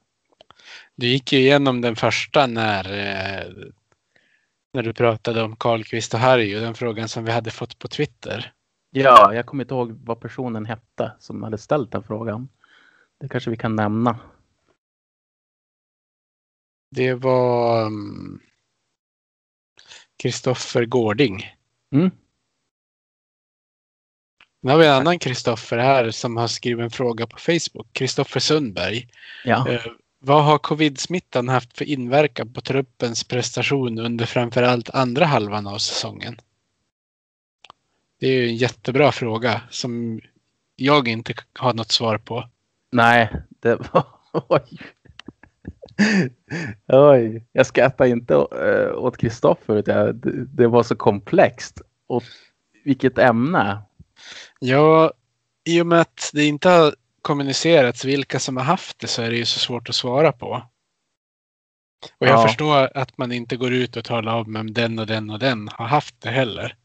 [0.95, 3.53] Du gick ju igenom den första när, eh,
[4.73, 7.87] när du pratade om Karlqvist och Harry och den frågan som vi hade fått på
[7.87, 8.53] Twitter.
[8.89, 12.49] Ja, jag kommer inte ihåg vad personen hette som hade ställt den frågan.
[13.19, 14.19] Det kanske vi kan nämna.
[16.91, 18.39] Det var mm,
[20.23, 21.55] Kristoffer Gårding.
[21.91, 22.11] Mm.
[24.63, 27.87] Nu har vi en annan Kristoffer här som har skrivit en fråga på Facebook.
[27.93, 29.07] Kristoffer Sundberg.
[29.45, 29.69] Ja.
[29.69, 29.81] Eh,
[30.19, 36.37] vad har covid-smittan haft för inverkan på truppens prestation under framförallt andra halvan av säsongen?
[38.19, 40.21] Det är ju en jättebra fråga som
[40.75, 42.49] jag inte har något svar på.
[42.91, 44.05] Nej, det var...
[44.47, 44.79] Oj.
[46.87, 47.43] Oj.
[47.51, 49.83] Jag skrattar inte äh, åt Kristoffer.
[50.45, 51.81] det var så komplext.
[52.07, 52.23] Och
[52.83, 53.81] vilket ämne.
[54.65, 55.11] Ja,
[55.65, 59.29] i och med att det inte har kommunicerats vilka som har haft det så är
[59.29, 60.47] det ju så svårt att svara på.
[62.17, 62.47] Och jag Ja.
[62.47, 65.67] förstår att man inte går ut och talar om om den och den och den
[65.67, 66.75] har haft det heller.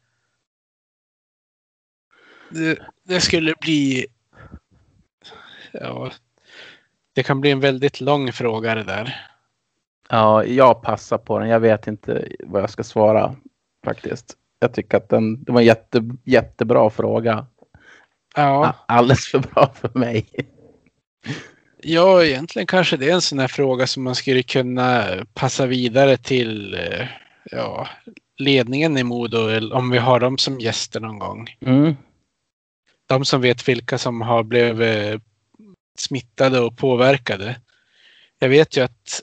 [2.51, 4.07] Det, det skulle bli...
[5.73, 6.11] Ja,
[7.13, 9.27] det kan bli en väldigt lång fråga det där.
[10.09, 11.49] Ja, jag passar på den.
[11.49, 13.37] Jag vet inte vad jag ska svara
[13.85, 14.37] faktiskt.
[14.61, 17.47] Jag tycker att den, det var en jätte, jättebra fråga.
[18.39, 20.27] Ja, Alldeles för bra för mig.
[21.83, 26.17] ja, egentligen kanske det är en sån här fråga som man skulle kunna passa vidare
[26.17, 27.07] till eh,
[27.51, 27.89] ja,
[28.37, 31.57] ledningen i Modo om vi har dem som gäster någon gång.
[31.61, 31.97] Mm.
[33.07, 35.23] De som vet vilka som har blivit
[35.99, 37.61] smittade och påverkade.
[38.39, 39.23] Jag vet ju att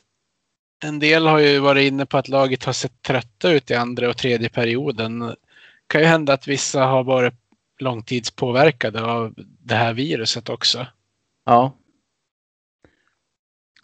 [0.84, 4.10] en del har ju varit inne på att laget har sett trötta ut i andra
[4.10, 5.20] och tredje perioden.
[5.20, 5.36] Det
[5.88, 7.34] kan ju hända att vissa har varit
[7.80, 10.88] långtidspåverkade av det här viruset också.
[11.46, 11.78] Ja.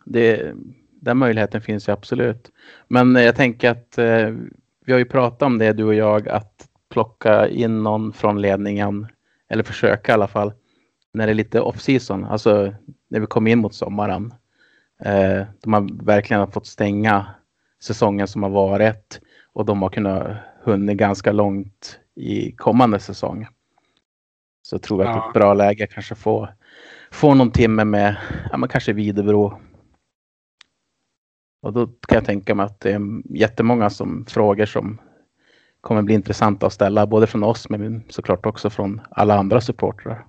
[0.05, 0.53] Det,
[1.01, 2.51] den möjligheten finns ju absolut.
[2.87, 4.29] Men jag tänker att eh,
[4.85, 9.07] vi har ju pratat om det du och jag att plocka in någon från ledningen
[9.49, 10.53] eller försöka i alla fall
[11.13, 12.73] när det är lite off season, alltså
[13.09, 14.33] när vi kommer in mot sommaren.
[15.05, 17.25] Eh, de har verkligen fått stänga
[17.83, 19.21] säsongen som har varit
[19.53, 23.47] och de har kunnat hunnit ganska långt i kommande säsong.
[24.71, 25.27] Så tror jag att det är Ja.
[25.27, 26.49] ett bra läge kanske få
[27.11, 28.17] får någon timme med
[28.51, 29.61] ja, men kanske Videbro.
[31.61, 33.01] Och då kan jag tänka mig att det är
[33.37, 35.01] jättemånga som frågor som
[35.81, 40.25] kommer bli intressanta att ställa både från oss men såklart också från alla andra supportrar.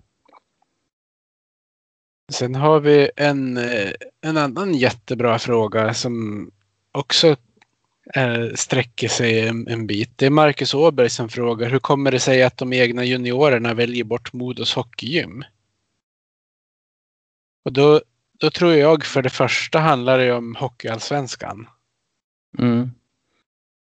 [2.32, 3.59] Sen har vi en,
[4.20, 6.51] en annan jättebra fråga som
[6.93, 7.36] också
[8.14, 10.18] eh, sträcker sig en, en, bit.
[10.18, 14.05] Det är Marcus Åberg som frågar hur kommer det sig att de egna juniorerna väljer
[14.05, 15.44] bort Modos hockeygym?
[17.64, 18.00] Och då,
[18.38, 21.68] då tror jag för det första handlar det om Hockeyallsvenskan.
[22.59, 22.90] Mm.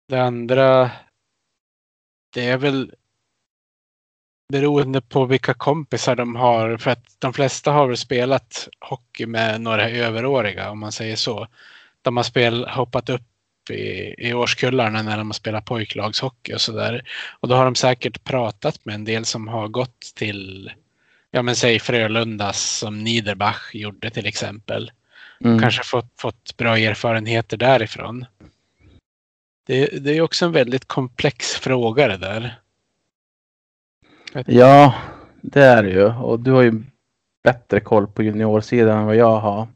[0.09, 0.91] Det andra
[2.31, 2.95] det är väl
[4.53, 6.77] beroende på vilka kompisar de har.
[6.77, 11.47] För att de flesta har väl spelat hockey med några överåriga om man säger så.
[12.03, 13.28] De har spel, hoppat upp
[13.71, 17.03] i, i årskullarna när de har spelat pojklagshockey och sådär.
[17.41, 20.73] Och då har de säkert pratat med en del som har gått till,
[21.31, 24.91] ja men säg Frölundas som Niederbach gjorde till exempel.
[25.45, 25.59] Mm.
[25.59, 28.25] Kanske fått, fått bra erfarenheter därifrån.
[29.67, 32.61] Det, det är också en väldigt komplex fråga det där.
[34.47, 34.95] Ja,
[35.41, 36.05] det är det ju.
[36.05, 36.83] Och du har ju
[37.45, 39.69] bättre koll på juniorsidan än vad jag har.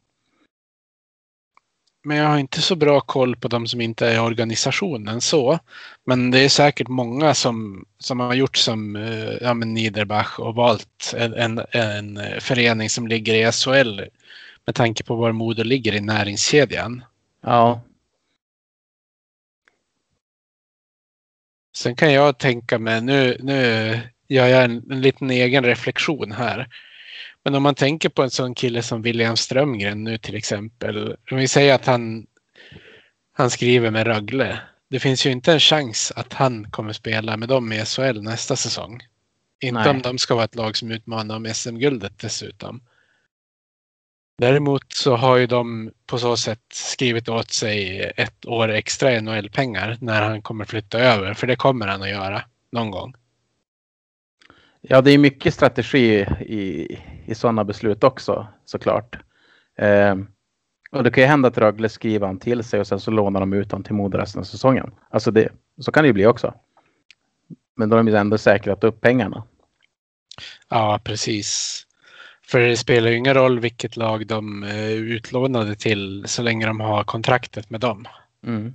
[2.04, 5.58] Men jag har inte så bra koll på de som inte är i organisationen så.
[6.06, 10.54] Men det är säkert många som, som har gjort som eh, ja, men Niederbach och
[10.54, 14.00] valt en, en, en förening som ligger i SHL
[14.66, 17.04] med tanke på var Modo ligger i näringskedjan.
[17.42, 17.82] Ja,
[21.76, 26.68] Sen kan jag tänka mig, nu, nu gör jag en, en liten egen reflektion här.
[27.44, 31.16] Men om man tänker på en sån kille som William Strömgren nu till exempel.
[31.30, 32.26] Om vi säger att han,
[33.32, 34.58] han skriver med Rögle.
[34.90, 38.56] Det finns ju inte en chans att han kommer spela med dem i SHL nästa
[38.56, 39.00] säsong.
[39.60, 39.90] Inte Nej.
[39.90, 42.82] om de ska vara ett lag som utmanar om SM-guldet dessutom.
[44.38, 49.98] Däremot så har ju de på så sätt skrivit åt sig ett år extra NHL-pengar
[50.00, 51.34] när han kommer flytta över.
[51.34, 53.14] För det kommer han att göra någon gång.
[54.82, 59.18] Ja, det är mycket strategi i, i sådana beslut också såklart.
[59.78, 60.16] Eh,
[60.90, 63.40] och det kan ju hända att Rögle skriver han till sig och sen så lånar
[63.40, 64.94] de ut honom till Modo resten av säsongen.
[65.10, 65.48] Alltså det,
[65.80, 66.54] så kan det ju bli också.
[67.76, 69.44] Men då har de ju ändå säkrat upp pengarna.
[70.68, 71.82] Ja, precis.
[72.42, 76.80] För det spelar ju ingen roll vilket lag de är utlånade till så länge de
[76.80, 78.08] har kontraktet med dem.
[78.46, 78.74] Mm.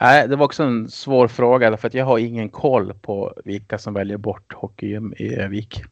[0.00, 3.78] Nej, det var också en svår fråga för att jag har ingen koll på vilka
[3.78, 5.82] som väljer bort hockeygym i Övik.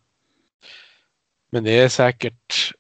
[1.51, 2.73] Men det är säkert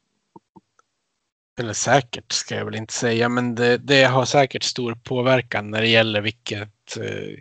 [1.61, 5.81] eller säkert ska jag väl inte säga, men det, det har säkert stor påverkan när
[5.81, 7.39] det gäller vilket, eh,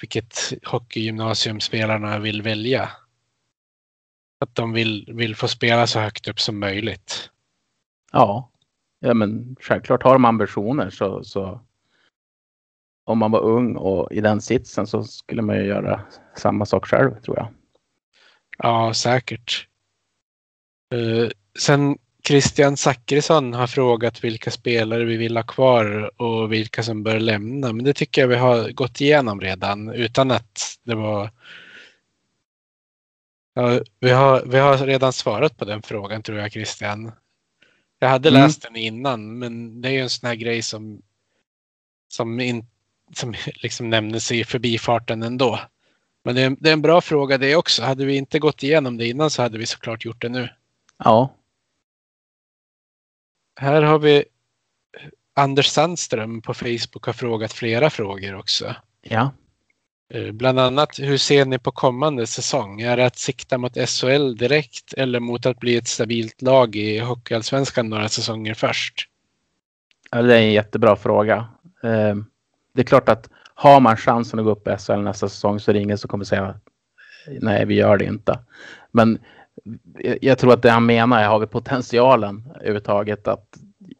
[0.00, 2.90] vilket hockeygymnasium spelarna vill välja.
[4.40, 7.30] Att de vill, vill få spela så högt upp som möjligt.
[8.12, 8.50] Ja,
[9.00, 11.60] ja men självklart har de ambitioner så, så
[13.06, 16.00] om man var ung och i den sitsen så skulle man ju göra
[16.36, 17.48] samma sak själv tror jag.
[18.58, 19.66] Ja, säkert.
[20.94, 21.28] Uh,
[21.58, 27.18] sen Christian Zackrisson har frågat vilka spelare vi vill ha kvar och vilka som bör
[27.20, 27.72] lämna.
[27.72, 31.30] Men det tycker jag vi har gått igenom redan utan att det var
[33.54, 37.12] Ja, vi, har, vi har redan svarat på den frågan tror jag Christian.
[37.98, 38.42] Jag hade mm.
[38.42, 41.02] läst den innan men det är ju en sån här grej som
[42.08, 42.66] som, in,
[43.12, 45.60] som liksom nämndes i förbifarten ändå.
[46.24, 47.82] Men det är, det är en bra fråga det också.
[47.82, 50.48] Hade vi inte gått igenom det innan så hade vi såklart gjort det nu.
[50.98, 51.34] Ja.
[53.60, 54.24] Här har vi
[55.34, 58.74] Anders Sandström på Facebook har frågat flera frågor också.
[59.02, 59.32] Ja.
[60.14, 62.80] Eh, bland annat, hur ser ni på kommande säsong?
[62.80, 66.98] Är det att sikta mot SHL direkt eller mot att bli ett stabilt lag i
[66.98, 69.08] Hockeyallsvenskan några säsonger först?
[70.10, 71.48] Ja, det är en jättebra fråga.
[71.82, 72.14] Eh,
[72.76, 75.70] det är klart att har man chansen att gå upp i SHL nästa säsong så
[75.70, 76.60] är det ingen som kommer säga
[77.40, 78.38] nej, vi gör det inte.
[78.90, 79.18] Men
[80.20, 83.56] jag tror att det han menar är, har vi potentialen överhuvudtaget att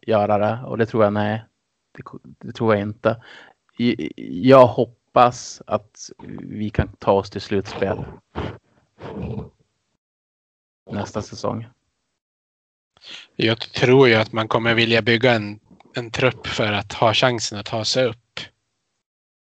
[0.07, 0.61] göra det?
[0.67, 1.45] Och det tror jag nej,
[1.93, 3.23] det, det tror jag inte.
[4.17, 8.05] Jag hoppas att vi kan ta oss till slutspel
[10.91, 11.67] nästa säsong.
[13.37, 15.61] Jag tror ju att man kommer vilja bygga en,
[15.95, 18.26] en trupp för att ha chansen att ta sig upp.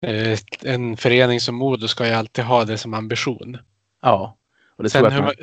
[0.01, 3.57] Eh, en förening som Modo ska ju alltid ha det som ambition.
[4.01, 4.37] Ja,
[4.75, 5.33] och det, Sen tror jag man,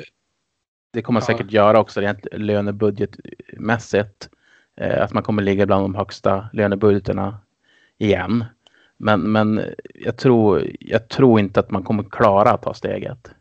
[0.93, 1.37] det kommer man ja.
[1.37, 4.29] säkert göra också rent lönebudgetmässigt.
[4.75, 7.39] Eh, att man kommer ligga bland de högsta lönebudgeterna
[7.97, 8.45] igen.
[8.97, 13.31] Men, men jag, tror, jag tror inte att man kommer klara att ta steget.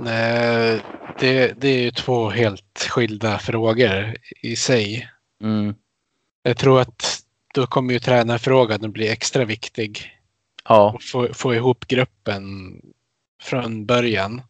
[0.00, 0.80] Nej,
[1.18, 5.10] det, det är ju två helt skilda frågor i sig.
[5.42, 5.74] Mm.
[6.42, 7.24] Jag tror att
[7.60, 10.10] då kommer ju tränarfrågan att bli extra viktig.
[10.68, 12.42] Ja, Och få, få ihop gruppen
[13.42, 14.42] från början.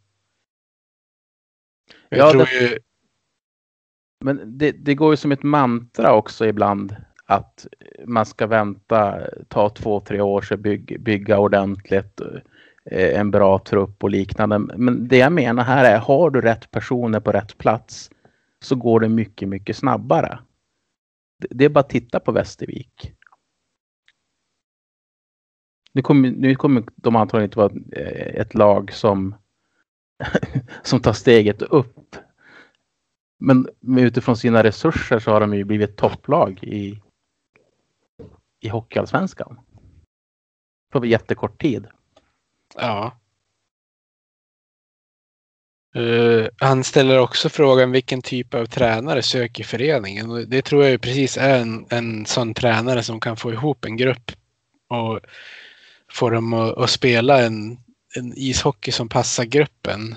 [2.08, 2.78] Jag Ja, tror det- ju,
[4.24, 6.96] men det, det går ju som ett mantra också ibland
[7.26, 7.66] att
[8.06, 12.20] man ska vänta, ta två, tre år så bygg, bygga ordentligt,
[12.90, 14.58] eh, en bra trupp och liknande.
[14.58, 18.10] Men det jag menar här är, har du rätt personer på rätt plats
[18.60, 20.38] så går det mycket, mycket snabbare.
[21.38, 23.12] Det, är bara att titta på Västervik.
[25.92, 29.34] Nu kommer, nu kommer de antagligen inte vara eh, ett lag som,
[30.82, 32.16] som tar steget upp.
[33.38, 33.68] Men
[33.98, 37.02] utifrån sina resurser så har de ju blivit topplag i,
[38.60, 39.60] i Hockeyallsvenskan.
[40.92, 41.86] På jättekort tid.
[42.74, 43.18] ja.
[45.98, 50.30] Eh, han ställer också frågan vilken typ av tränare söker föreningen.
[50.30, 53.84] Och Det tror jag ju precis är en, en sån tränare som kan få ihop
[53.84, 54.32] en grupp
[54.88, 55.20] och
[56.10, 57.78] få dem att, att spela en,
[58.16, 60.14] en ishockey som passar gruppen.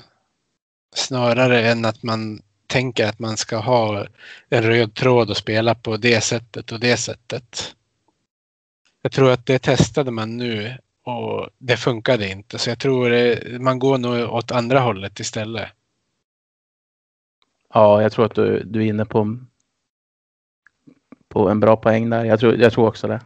[0.95, 4.05] Snarare än att man tänker att man ska ha
[4.49, 7.75] en röd tråd och spela på det sättet och det sättet.
[9.01, 12.57] Jag tror att det testade man nu och det funkade inte.
[12.57, 15.69] Så jag tror det, man går nog åt andra hållet istället.
[17.73, 19.37] Ja, jag tror att du, du är inne på,
[21.27, 22.25] på en bra poäng där.
[22.25, 23.21] Jag tror, jag tror också det.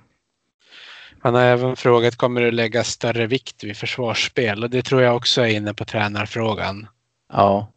[1.20, 4.64] Han har även frågat kommer du lägga större vikt vid försvarsspel?
[4.64, 6.88] Och det tror jag också är inne på tränarfrågan.
[7.34, 7.72] Ja.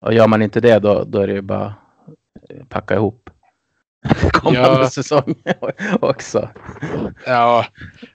[0.00, 1.74] Och gör man inte det då, då är det ju bara
[2.48, 3.30] eh, packa ihop.
[4.32, 4.90] Kommande Ja.
[4.90, 5.34] säsong
[6.00, 6.48] också.
[7.26, 7.66] Ja,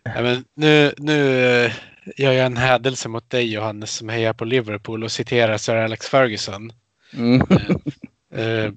[0.03, 1.71] ja, men nu, nu eh,
[2.17, 6.07] gör jag en hädelse mot dig Johannes som hejar på Liverpool och citerar Sir Alex
[6.07, 6.71] Ferguson.
[7.13, 7.41] Mm.
[8.33, 8.71] Eh,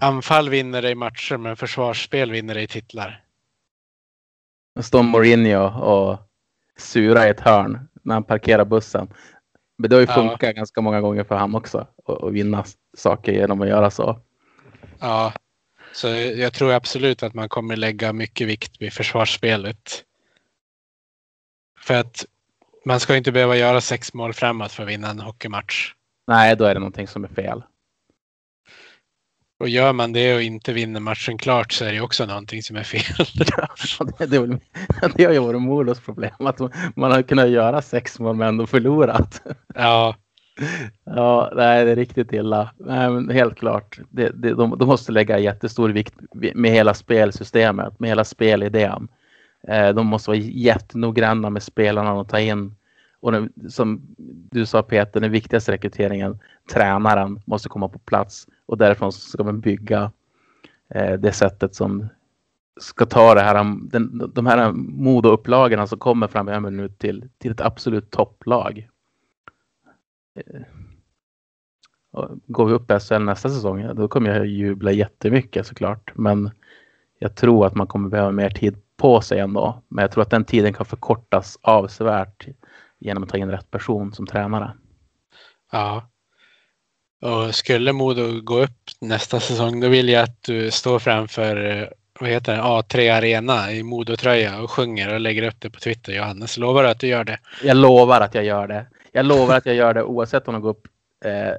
[0.00, 3.24] anfall vinner dig matcher men försvarsspel vinner dig titlar.
[4.80, 6.18] Står Mourinho och
[6.78, 9.08] sura i ett hörn när han parkerar bussen.
[9.78, 10.14] Men det har ju Ja.
[10.14, 11.86] funkat ganska många gånger för han också.
[12.06, 12.64] Att vinna
[12.96, 14.20] saker genom att göra så.
[15.00, 15.32] Ja,
[15.92, 20.04] så jag tror absolut att man kommer lägga mycket vikt vid försvarsspelet.
[21.80, 22.26] För att
[22.84, 25.92] man ska inte behöva göra sex mål framåt för att vinna en hockeymatch.
[26.26, 27.62] Nej, då är det någonting som är fel.
[29.60, 32.76] Och gör man det och inte vinner matchen klart så är det också någonting som
[32.76, 33.26] är fel.
[34.18, 34.60] det, det, är väl-
[35.14, 36.34] det har ju varit Modos problem.
[36.38, 36.58] Att
[36.96, 39.42] man har kunnat göra sex mål men ändå förlorat.
[39.74, 40.16] Ja,
[41.04, 42.70] Ja, nej, det är riktigt illa.
[42.76, 43.98] Nej, men helt klart.
[44.10, 46.14] Det, det, de, de måste lägga jättestor vikt
[46.54, 49.08] med hela spelsystemet, med hela spelidén.
[49.68, 52.74] Eh, de måste vara jättenoggranna med spelarna och ta in.
[53.20, 53.32] Och
[53.68, 54.00] som
[54.50, 56.38] du sa Peter, den viktigaste rekryteringen,
[56.72, 58.46] tränaren, måste komma på plats.
[58.66, 60.12] Och därifrån ska man bygga
[60.94, 62.08] eh, det sättet som
[62.80, 67.60] ska ta det här, den, de här modoupplagorna som kommer framöver nu till, till ett
[67.60, 68.88] absolut topplag.
[72.12, 76.12] Och Går vi upp i SHL nästa säsong, då kommer jag jubla jättemycket såklart.
[76.14, 76.50] Men
[77.18, 79.82] jag tror att man kommer behöva mer tid på sig ändå.
[79.88, 82.46] Men jag tror att den tiden kan förkortas avsevärt
[82.98, 84.72] genom att ta in rätt person som tränare.
[85.72, 86.08] ja.
[87.22, 91.88] Och skulle Modo gå upp nästa säsong då vill jag att du står framför eh,
[92.20, 96.12] vad heter det, A3 Arena i Modotröja och sjunger och lägger upp det på Twitter
[96.12, 96.58] Johannes.
[96.58, 97.38] Lovar du att du gör det?
[97.62, 98.86] Jag lovar att jag gör det.
[99.12, 100.88] Jag lovar att jag gör det oavsett om de går upp
[101.24, 101.54] eh,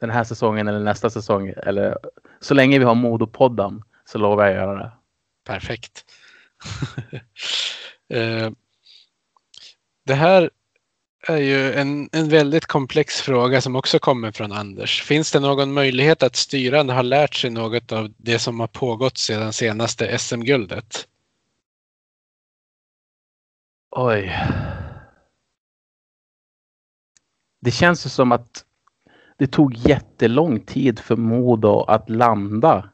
[0.00, 1.48] den här säsongen eller nästa säsong.
[1.56, 1.98] Eller,
[2.40, 4.92] så länge vi har Modopodden så lovar jag att göra det.
[5.46, 6.04] Perfekt.
[8.12, 8.50] Eh,
[10.06, 10.50] det här
[11.28, 15.02] är ju en, en väldigt komplex fråga som också kommer från Anders.
[15.02, 19.18] Finns det någon möjlighet att styrande har lärt sig något av det som har pågått
[19.18, 21.06] sedan senaste SM-guldet?
[23.90, 24.32] Oj.
[27.60, 28.64] Det känns ju som att
[29.36, 32.90] det tog jättelång tid för Modo att landa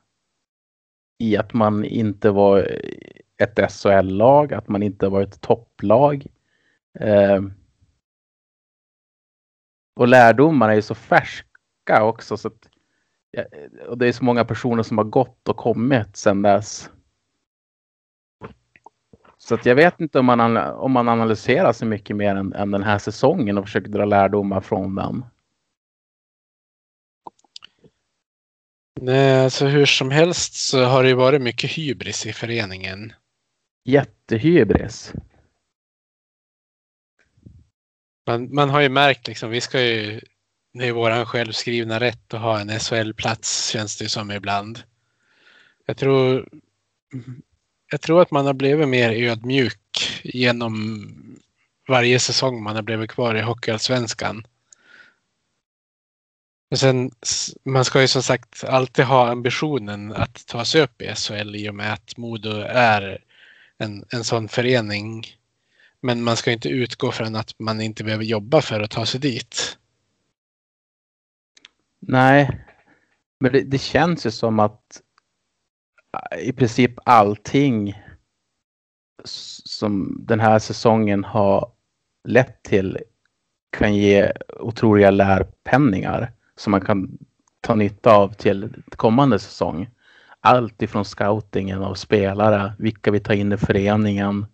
[1.18, 2.78] i att man inte var
[3.36, 6.26] ett SHL-lag, att man inte var ett topplag.
[7.00, 7.42] Eh,
[9.96, 12.36] och lärdomarna är ju så färska också.
[12.36, 12.68] Så att,
[13.88, 16.90] och det är så många personer som har gått och kommit sedan dess.
[19.48, 22.82] Så jag vet inte om man, om man analyserar så mycket mer än, än den
[22.82, 25.24] här säsongen och försöker dra lärdomar från den.
[29.00, 33.12] Nej, alltså hur som helst så har det ju varit mycket hybris i föreningen.
[33.84, 35.12] Jättehybris.
[38.26, 40.20] Man, man har ju märkt liksom, vi ska ju,
[40.72, 44.82] det är våran självskrivna rätt att ha en SHL-plats känns det som ibland.
[45.86, 46.48] Jag tror,
[47.90, 51.06] jag tror att man har blivit mer ödmjuk genom
[51.88, 54.46] varje säsong man har blivit kvar i Hockeyallsvenskan.
[56.70, 57.10] Och sen,
[57.64, 61.70] man ska ju som sagt alltid ha ambitionen att ta sig upp i SHL i
[61.70, 63.24] och med att Modo är
[63.78, 65.26] en, en sån förening.
[66.00, 69.20] Men man ska inte utgå från att man inte behöver jobba för att ta sig
[69.20, 69.78] dit.
[72.00, 72.64] Nej,
[73.40, 75.02] men det, det känns ju som att
[76.40, 78.02] i princip allting
[79.64, 81.72] som den här säsongen har
[82.28, 82.98] lett till
[83.70, 87.18] kan ge otroliga lärpenningar som man kan
[87.60, 89.88] ta nytta av till kommande säsong.
[90.40, 94.46] Allt ifrån scoutingen av spelare, vilka vi tar in i föreningen,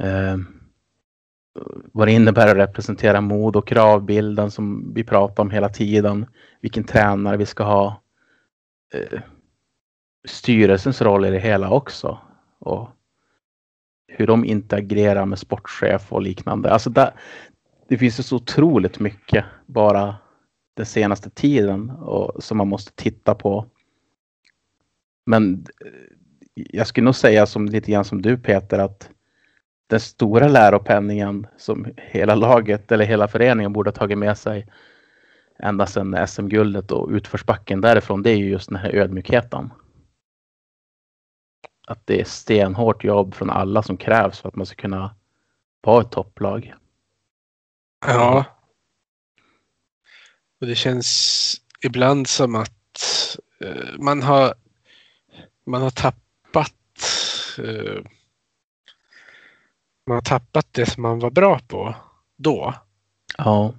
[0.00, 0.36] eh,
[1.92, 6.26] vad det innebär att representera mod och kravbilden som vi pratar om hela tiden,
[6.60, 8.02] vilken tränare vi ska ha,
[8.94, 9.20] eh,
[10.28, 12.18] styrelsens roll i det hela också
[12.58, 12.88] och
[14.08, 16.70] hur de interagerar med sportchef och liknande.
[16.70, 17.14] Alltså där,
[17.88, 20.16] det finns ju så otroligt mycket bara
[20.76, 23.66] den senaste tiden och, som man måste titta på.
[25.26, 25.92] Men eh,
[26.54, 29.10] jag skulle nog säga som lite grann som du Peter att
[29.86, 34.66] den stora läropenningen som hela laget eller hela föreningen borde ha tagit med sig
[35.58, 39.70] ända sedan SM-guldet och utförsbacken därifrån det är ju just den här ödmjukheten.
[41.90, 45.14] Att det är stenhårt jobb från alla som krävs för att man ska kunna
[45.80, 46.74] vara ett topplag.
[48.06, 48.44] Ja,
[50.60, 51.54] och det känns
[51.84, 53.06] ibland som att
[53.64, 54.54] uh, man har
[55.66, 56.74] man har tappat
[57.58, 58.02] uh,
[60.06, 61.94] man har tappat det som man var bra på
[62.36, 62.74] då.
[63.38, 63.74] Ja.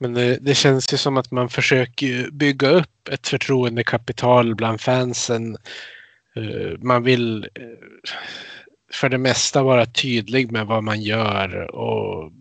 [0.00, 5.56] Men det, det, känns ju som att man försöker bygga upp ett förtroendekapital bland fansen.
[6.36, 7.66] Uh, man vill eh,
[8.92, 12.32] för det mesta vara tydlig med vad man gör och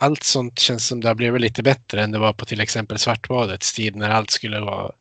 [0.00, 2.98] allt sånt känns som det har blivit lite bättre än det var på till exempel
[2.98, 4.92] Svartbadets tid när allt skulle vara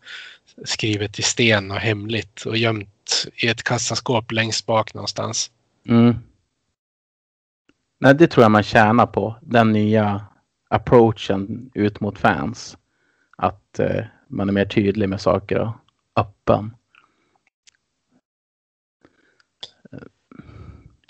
[0.65, 5.51] skrivet i sten och hemligt och gömt i ett kassaskåp längst bak någonstans.
[5.87, 6.15] Mm.
[7.99, 9.35] Nej, det tror jag man tjänar på.
[9.41, 10.25] Den nya
[10.69, 12.77] approachen ut mot fans.
[13.37, 15.73] Att eh, man är mer tydlig med saker och
[16.15, 16.75] öppen.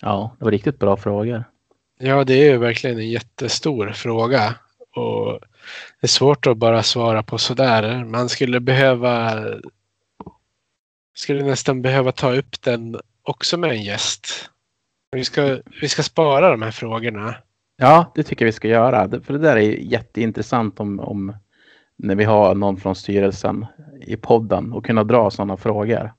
[0.02, 1.44] Ja, det var riktigt bra frågor.
[2.00, 4.56] Ja, det är ju verkligen en jättestor fråga.
[4.96, 5.40] Och
[6.02, 8.06] det är svårt att bara svara på sådär.
[8.06, 9.44] Man skulle behöva
[11.14, 14.50] skulle nästan behöva ta upp den också med en gäst.
[15.12, 17.36] Vi ska, vi ska spara de här frågorna.
[17.78, 19.22] Ja, det tycker jag vi ska göra.
[19.22, 21.36] För det där är jätteintressant om, om
[21.96, 23.66] när vi har någon från styrelsen
[24.02, 26.14] i podden och kunna dra sådana frågor.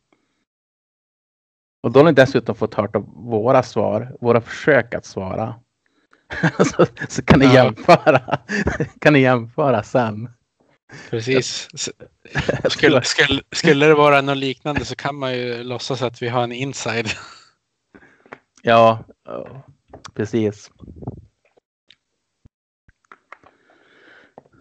[1.83, 5.55] Och då har ni dessutom fått höra våra svar, våra försök att svara.
[6.59, 7.55] så, så, kan ni ja.
[7.55, 8.39] jämföra.
[9.01, 10.31] kan ni jämföra sen.
[11.11, 11.69] Precis.
[12.71, 16.43] Skulle, skulle, skulle det vara något liknande så kan man ju låtsas att vi har
[16.43, 17.09] en inside.
[18.65, 19.05] Ja,
[20.15, 20.71] precis.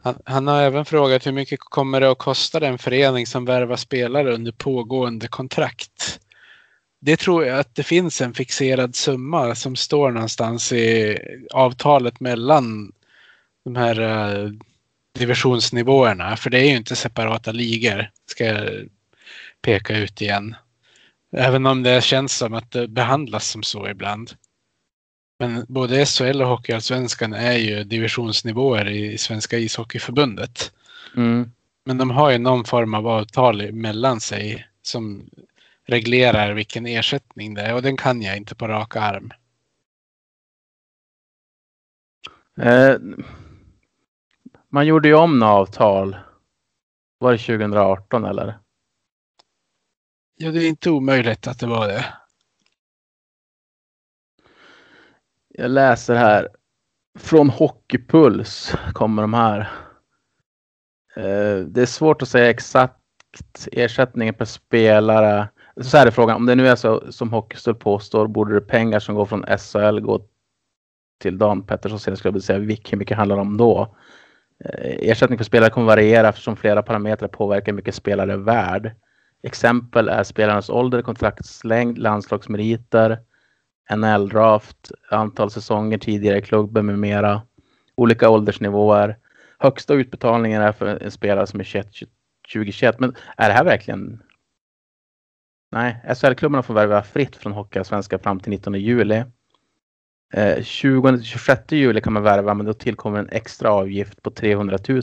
[0.04, 3.76] Han, han, har även frågat hur mycket kommer det att kosta den förening som värvar
[3.76, 6.20] spelare under pågående kontrakt?
[7.02, 11.18] Det tror jag att det finns en fixerad summa som står någonstans i
[11.54, 12.92] avtalet mellan
[13.66, 14.52] de här uh,
[15.20, 16.38] divisionsnivåerna.
[16.38, 18.90] För det är ju inte separata ligor, ska jag
[19.62, 20.56] peka ut igen.
[21.36, 24.32] Även om det känns som att det behandlas som så ibland.
[25.40, 30.72] Men både SHL och Hockeyallsvenskan är ju divisionsnivåer i Svenska ishockeyförbundet.
[31.16, 31.52] Mm.
[31.86, 35.30] Men de har ju någon form av avtal mellan sig som
[35.92, 39.32] reglerar vilken ersättning det är och den kan jag inte på rak arm.
[42.58, 42.96] Eh,
[44.70, 46.18] man gjorde ju om några avtal.
[47.18, 48.60] Var det 2018 eller?
[50.36, 52.06] Ja, det är inte omöjligt att det var det.
[55.50, 56.50] Jag läser här.
[57.20, 59.60] Från Hockeypuls kommer de här.
[61.16, 62.98] Eh, det är svårt att säga exakt
[63.72, 65.50] ersättningen per spelare
[65.84, 69.00] så här är frågan, om det nu är så som Hockeystull påstår, borde det pengar
[69.00, 70.22] som går från SHL gå
[71.22, 73.96] till Dan Pettersson skulle jag säga, hur mycket handlar det om då?
[74.66, 78.92] Eh, ersättning för spelare kommer variera eftersom flera parametrar påverkar hur mycket spelare är värd.
[79.44, 83.20] Exempel är spelarnas ålder, kontraktslängd, landslagsmeriter,
[83.96, 87.42] NL-draft, antal säsonger tidigare i klubben med mera.
[87.96, 89.18] Olika åldersnivåer.
[89.60, 91.88] Högsta utbetalningen är för en spelare som är 21,
[92.54, 93.00] 2021.
[93.00, 94.22] Men är det här verkligen...
[95.72, 99.24] Nej, SHL-klubbarna får värva fritt från Hockeyallsvenskan fram till 19 juli.
[100.34, 105.02] Eh, 20-26 juli kan man värva men då tillkommer en extra avgift på 300 000.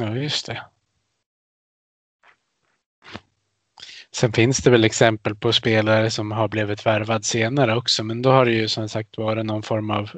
[0.00, 0.62] Ja, just det.
[4.14, 8.30] Sen finns det väl exempel på spelare som har blivit värvad senare också, men då
[8.30, 10.10] har det ju som sagt varit någon form av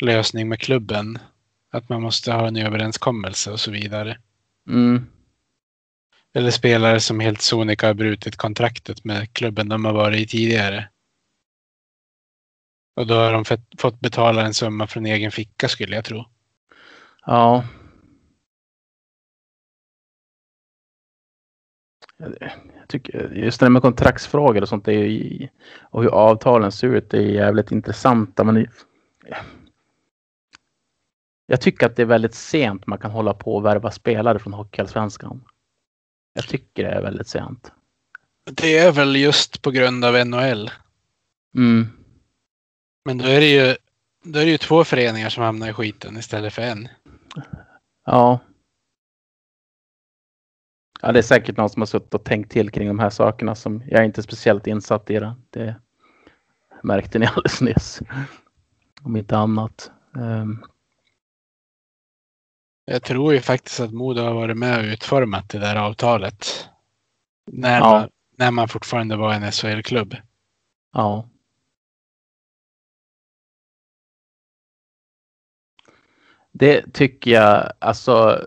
[0.00, 1.18] lösning med klubben.
[1.70, 4.18] Att man måste ha en överenskommelse och så vidare.
[4.68, 5.06] Mm.
[6.34, 10.88] Eller spelare som helt sonika har brutit kontraktet med klubben de har varit i tidigare.
[12.96, 13.44] Och då har de
[13.78, 16.24] fått betala en summa från egen ficka skulle jag tro.
[17.26, 17.64] Ja.
[22.18, 25.48] Jag tycker just det där med kontraktsfrågor och sånt är ju,
[25.80, 28.44] och hur avtalen ser ut Det är jävligt intressanta.
[28.44, 28.66] Men
[31.46, 34.52] jag tycker att det är väldigt sent man kan hålla på och värva spelare från
[34.52, 35.44] Hockeyallsvenskan.
[36.38, 37.72] Jag tycker det är väldigt sent.
[38.50, 40.70] Det är väl just på grund av NHL.
[41.56, 41.86] Mm.
[43.04, 43.76] Men då är det ju,
[44.24, 46.88] då är det ju två föreningar som hamnar i skiten istället för en.
[48.06, 48.40] Ja.
[51.00, 53.54] Ja, det är säkert någon som har suttit och tänkt till kring de här sakerna
[53.54, 55.36] som jag är inte speciellt insatt i det.
[55.50, 55.76] Det
[56.82, 58.00] märkte ni alldeles nyss.
[59.02, 59.90] Om inte annat.
[60.14, 60.64] Um.
[62.90, 66.68] Jag tror ju faktiskt att Modo har varit med och utformat det där avtalet.
[67.46, 67.90] När, Ja.
[67.90, 70.16] man, när man fortfarande var en SHL-klubb.
[70.92, 71.28] Ja.
[76.52, 78.44] Det tycker jag, alltså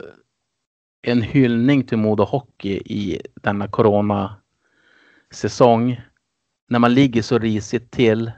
[1.02, 4.42] en hyllning till Modo Hockey i denna corona-säsong.
[6.68, 8.32] När man ligger så risigt till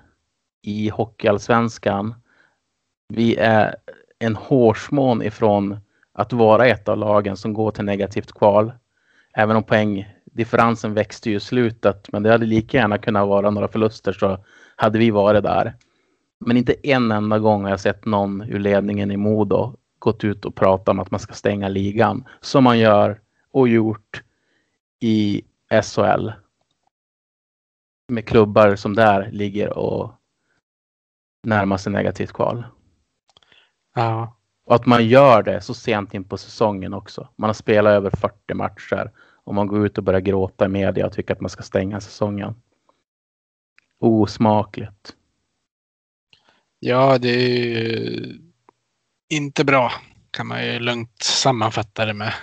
[0.62, 2.16] i Hockeyallsvenskan.
[3.10, 3.76] Vi är
[4.20, 5.80] en hårsmån ifrån
[6.14, 8.72] att vara ett av lagen som går till negativt kval.
[9.34, 13.68] Även om poängdifferensen växte ju i slutet, men det hade lika gärna kunnat vara några
[13.68, 14.46] förluster så
[14.76, 15.76] hade vi varit där.
[16.40, 20.46] Men inte en enda gång har jag sett någon ur ledningen i Modo gått ut
[20.46, 22.28] och pratat om att man ska stänga ligan.
[22.42, 23.22] Som man gör
[23.52, 24.24] och gjort
[25.00, 25.42] i
[25.84, 26.32] SHL.
[28.08, 30.12] Med klubbar som där ligger och
[31.44, 32.64] närmar sig negativt kval.
[33.96, 34.36] Ja.
[34.66, 37.30] Och att man gör det så sent in på säsongen också.
[37.36, 39.12] Man har spelat över 40 matcher
[39.44, 42.02] och man går ut och börjar gråta i media och tycker att man ska stänga
[42.02, 42.56] säsongen.
[44.00, 45.16] Osmakligt.
[46.80, 48.40] Ja, det är ju
[49.30, 49.92] inte bra
[50.34, 52.34] kan man ju lugnt sammanfatta det med.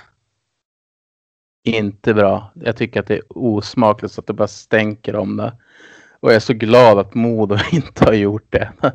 [1.65, 2.53] Inte bra.
[2.55, 5.57] Jag tycker att det är osmakligt så att det bara stänker om det.
[6.21, 8.73] Och jag är så glad att Modo inte har gjort det.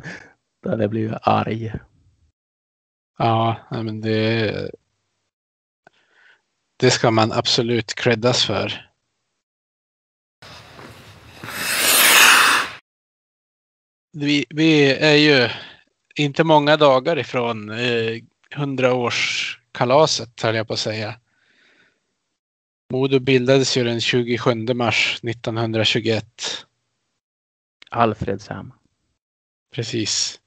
[0.65, 1.73] Hade jag blivit arg.
[3.17, 4.71] Ja, men det,
[6.77, 8.91] det ska man absolut creddas för.
[14.11, 15.49] Vi, vi är ju
[16.15, 18.21] inte många dagar ifrån eh,
[18.55, 21.19] 100-årskalaset höll jag på att säga.
[22.93, 26.25] Modo bildades ju den 27 mars 1921.
[27.89, 28.73] Alfredshem.
[29.73, 30.39] Precis.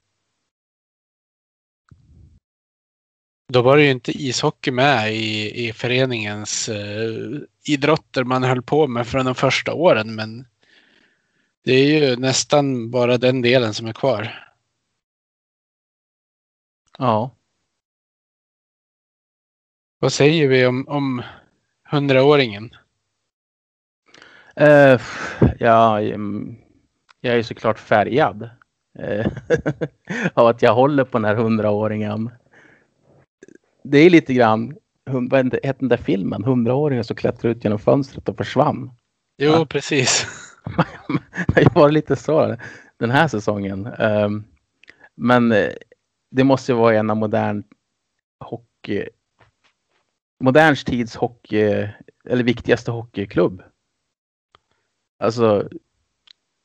[3.51, 8.87] Då var det ju inte ishockey med i, i föreningens eh, idrotter man höll på
[8.87, 10.15] med från de första åren.
[10.15, 10.47] Men
[11.63, 14.49] det är ju nästan bara den delen som är kvar.
[16.97, 17.35] Ja.
[19.99, 21.23] Vad säger vi om, om
[21.91, 22.69] 100-åringen?
[24.55, 25.01] Eh,
[25.59, 26.57] ja, mm,
[27.21, 28.49] jag är såklart färgad.
[28.99, 29.27] eh,
[30.33, 32.31] av att jag håller på den här hundraåringen.
[33.83, 36.43] Det är lite grann, vad hette den där filmen?
[36.43, 38.91] Hundraåringen som klättrade ut genom fönstret och försvann.
[39.37, 39.65] Jo, Ja.
[39.65, 40.27] precis.
[41.55, 42.57] det var lite så
[42.97, 43.85] den här säsongen.
[43.85, 44.43] Ehm,
[45.15, 45.69] men eh,
[46.31, 47.63] det måste ju vara en av modern
[48.39, 49.09] hockey,
[50.43, 51.87] modern tids hockey,
[52.29, 53.63] eller viktigaste hockeyklubb.
[55.19, 55.69] Alltså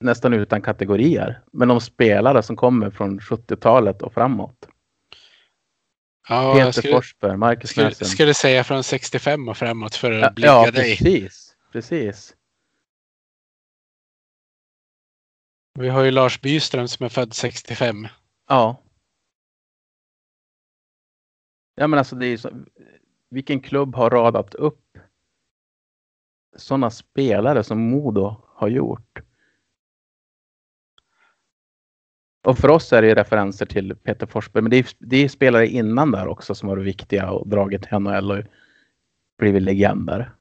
[0.00, 1.40] nästan utan kategorier.
[1.52, 4.68] Men de spelare som kommer från 70-talet och framåt.
[6.28, 8.08] Ja, Peter skulle, Forsberg, Marcus skulle, Näsen.
[8.08, 10.96] skulle säga från 65 och framåt för att Ja, blicka ja, dig.
[10.96, 11.56] precis.
[11.72, 12.36] Precis.
[15.78, 18.08] Vi har ju Lars Byström som är född 65.
[18.48, 18.82] Ja.
[21.74, 22.50] Ja men alltså det är så,
[23.30, 24.98] vilken klubb har radat upp
[26.56, 29.18] sådana spelare som Modo har gjort?
[32.44, 34.62] Och för oss är det ju referenser till Peter Forsberg.
[34.62, 37.98] Men det är, det är spelare innan där också som varit viktiga och dragit till
[37.98, 38.44] NHL och
[39.38, 40.34] blivit legender.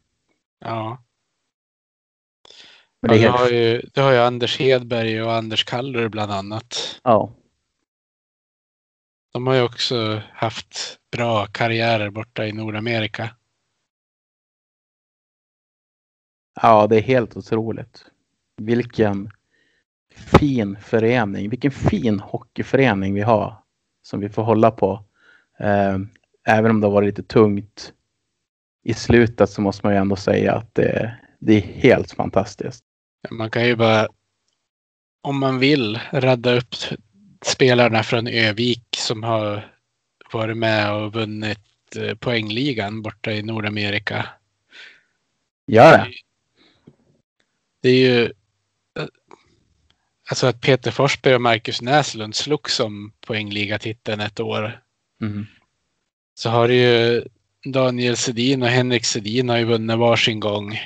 [0.59, 1.03] Ja.
[3.01, 6.31] Men det ja, helt, har ju, du har ju Anders Hedberg och Anders Kallur bland
[6.31, 6.99] annat.
[7.03, 7.33] ja,
[9.33, 13.35] De har ju också haft bra karriärer borta i Nordamerika.
[16.61, 18.05] ja, det är helt otroligt.
[18.61, 19.31] Vilken
[20.15, 21.49] fin förening.
[21.49, 23.55] Vilken fin hockeyförening vi har.
[24.01, 25.03] Som vi får hålla på.
[25.59, 25.97] Eh,
[26.47, 27.93] även om det har varit lite tungt
[28.83, 32.83] i slutet så måste man ju ändå säga att det, det är helt fantastiskt.
[33.29, 34.07] Man kan ju bara,
[35.21, 36.75] om man vill, radda upp
[37.45, 39.73] spelarna från Övik som har
[40.33, 44.25] varit med och vunnit eh, poängligan borta i Nordamerika.
[45.67, 46.07] Gör det?
[47.81, 48.31] Det är ju
[50.29, 54.81] alltså att Peter Forsberg och Marcus Näslund slogs om poängligatiteln ett år.
[55.21, 55.45] Mm.
[56.35, 57.23] Så har du ju
[57.65, 60.79] Daniel Sedin och Henrik Sedin har ju vunnit varsin gång.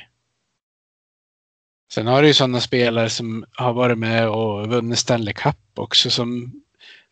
[1.91, 6.09] Sen har du ju sådana spelare som har varit med och vunnit Stanley Cup också
[6.09, 6.61] som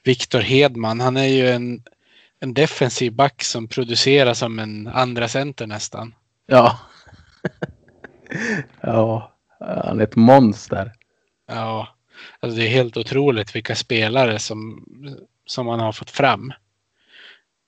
[0.04, 1.00] Viktor Hedman.
[1.00, 1.84] Han är ju en,
[2.40, 6.16] en defensiv back som producerar som en andra center nästan.
[6.46, 6.80] Ja.
[8.82, 10.94] ja, han är ett monster.
[11.48, 11.95] Ja,
[12.46, 14.86] alltså det är helt otroligt vilka spelare som,
[15.46, 16.54] som man har fått fram.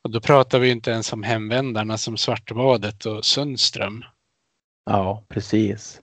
[0.04, 4.04] Och då pratar vi inte ens om hemvändarna som Svartbadet och Sundström.
[4.86, 6.02] Ja, precis.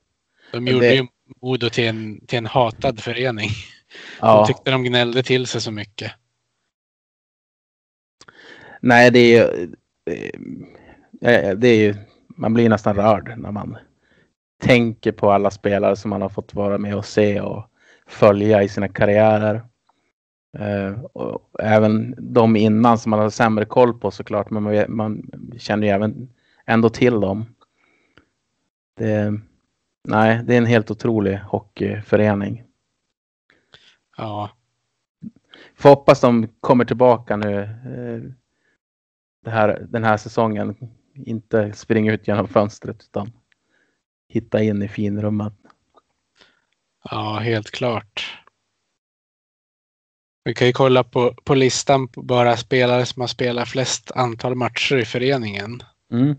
[0.53, 1.07] De Det- gjorde ju
[1.43, 3.49] Modo till en, till en hatad förening.
[4.21, 6.13] De Ja, tyckte de gnällde till sig så mycket.
[8.81, 9.73] nej, det är ju...
[11.31, 11.95] eh, Det är ju...
[12.37, 13.77] Man blir nästan rörd när man
[14.63, 17.71] tänker på alla spelare som man har fått vara med och se och
[18.07, 19.63] följa i sina karriärer.
[20.59, 25.31] Eh, och även de innan som man har sämre koll på såklart, men man, man
[25.59, 26.29] känner ju även
[26.67, 27.47] ändå till dem.
[28.97, 29.41] Det,
[30.09, 32.65] nej, det är en helt otrolig hockeyförening.
[34.17, 34.51] Ja,
[35.75, 40.77] Får hoppas de kommer tillbaka nu eh, här, den här säsongen.
[41.15, 43.33] Inte springa ut genom fönstret utan
[44.29, 45.55] hitta in i finrummet.
[47.11, 48.39] Ja, helt klart.
[50.45, 54.55] Vi kan ju kolla på, på listan på bara spelare som har spelat flest antal
[54.55, 55.83] matcher i föreningen.
[56.13, 56.37] Mm.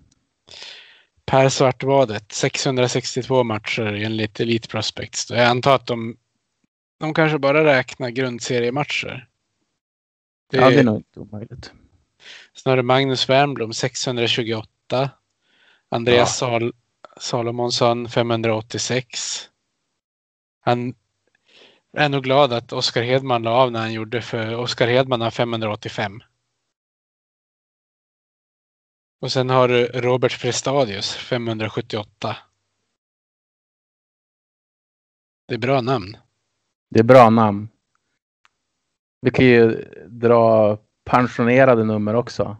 [1.25, 5.29] Per Svartbadet, 662 matcher enligt Elite Prospects.
[5.29, 6.17] Jag antar att de,
[6.99, 9.27] de kanske bara räknar grundseriematcher.
[10.51, 11.71] Det Ja, det är är, nog inte omöjligt.
[12.65, 15.09] Du Magnus Wernbloom 628.
[15.89, 16.73] Andreas Sal,
[17.17, 19.49] Salomonsson 586.
[20.67, 20.93] Han
[21.97, 25.31] är nog glad att Oskar Hedman la av när han gjorde för Oskar Hedman har
[25.31, 26.23] 585.
[29.21, 32.37] Och sen har du Robert Frestadius 578.
[35.47, 36.17] Det är bra namn.
[36.89, 37.69] Det är bra namn.
[39.21, 39.69] Vi kan ju
[40.07, 42.57] dra pensionerade nummer också.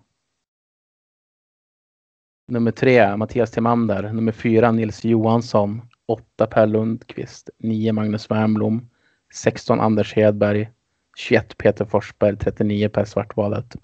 [2.48, 4.14] Nummer tre, Mattias Timander.
[4.14, 5.82] Nummer fyra, Nils Johansson.
[6.06, 7.50] Åtta, Per Lundqvist.
[7.58, 8.90] Nio, Magnus Wernbloom.
[9.34, 10.72] 16, Anders Hedberg.
[11.18, 12.38] 21, Peter Forsberg.
[12.38, 13.76] 39, Per Svartbadet.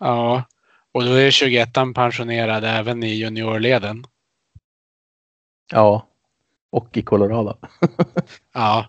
[0.00, 0.44] Ja,
[0.92, 4.04] och då är 21 pensionerad även i juniorleden.
[5.72, 6.06] Ja,
[6.70, 7.56] och i Colorado.
[8.52, 8.86] Ja,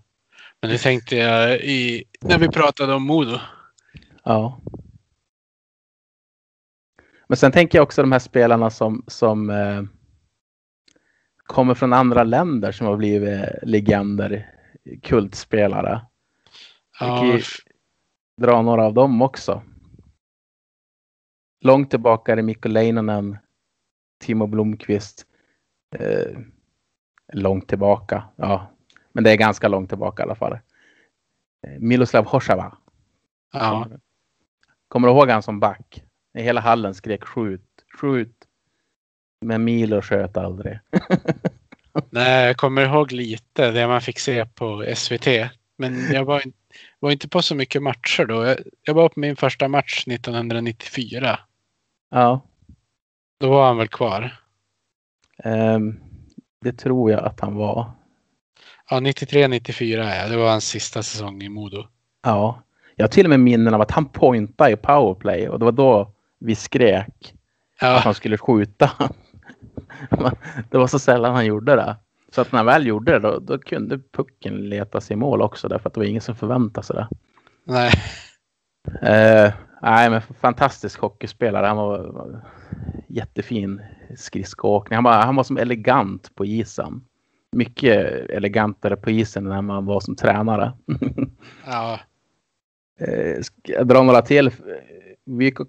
[0.61, 3.39] men det tänkte jag i, när vi pratade om Modo.
[4.23, 4.61] Ja.
[7.27, 9.83] Men sen tänker jag också de här spelarna som, som eh,
[11.47, 14.55] kommer från andra länder som har blivit eh, legender,
[15.03, 16.01] kultspelare.
[16.99, 17.43] Ja, Okej.
[18.41, 19.61] Dra några av dem också.
[21.61, 23.37] Långt tillbaka är det Mikko Leinonen,
[24.19, 25.25] Timo Blomqvist.
[25.95, 26.39] Eh,
[27.33, 28.71] långt tillbaka, ja.
[29.11, 30.53] Men det är ganska långt tillbaka i alla fall.
[30.53, 32.77] Eh, Miloslav Hoshava.
[33.53, 33.87] ja,
[34.87, 36.03] Kommer du ihåg han som back?
[36.33, 37.69] Hela hallen skrek skjut,
[37.99, 38.44] skjut.
[39.45, 40.79] Men Milo sköt aldrig.
[42.09, 45.27] nej, jag kommer ihåg lite det man fick se på SVT.
[45.77, 46.43] Men jag var,
[46.99, 48.45] var inte på så mycket matcher då.
[48.45, 51.39] Jag, jag var på min första match 1994.
[52.11, 52.41] Ja,
[53.39, 54.37] Då var han väl kvar.
[55.43, 55.99] ehm,
[56.61, 57.91] det tror jag att han var.
[58.89, 60.27] Ja, 93-94 ja.
[60.27, 61.83] Det var hans sista säsong i Modo.
[62.23, 62.61] Ja,
[62.95, 65.71] jag har till och med minnen av att han pointade i powerplay och det var
[65.71, 67.33] då vi skrek
[67.79, 68.91] att Ja, han skulle skjuta.
[70.69, 71.95] det var så sällan han gjorde det.
[72.31, 75.41] Så att när han väl gjorde det då, då kunde pucken leta sig i mål
[75.41, 77.07] också därför att det var ingen som förväntade sig det.
[77.63, 77.91] Nej.
[79.01, 81.65] Eh, nej, men fantastisk hockeyspelare.
[81.65, 82.41] Han var, var
[83.07, 83.81] jättefin
[84.17, 84.95] skridskoåkning.
[84.95, 87.01] Han var, han var som elegant på isen.
[87.51, 90.73] Mycket elegantare på isen än man var som tränare.
[91.65, 91.99] Ja.
[92.99, 94.51] Eh, ska jag dra några till?
[95.25, 95.65] Vico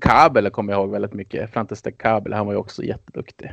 [0.00, 1.52] Kabel kommer jag ihåg väldigt mycket.
[1.52, 3.52] Frantestek Kabel, han var ju också jätteduktig.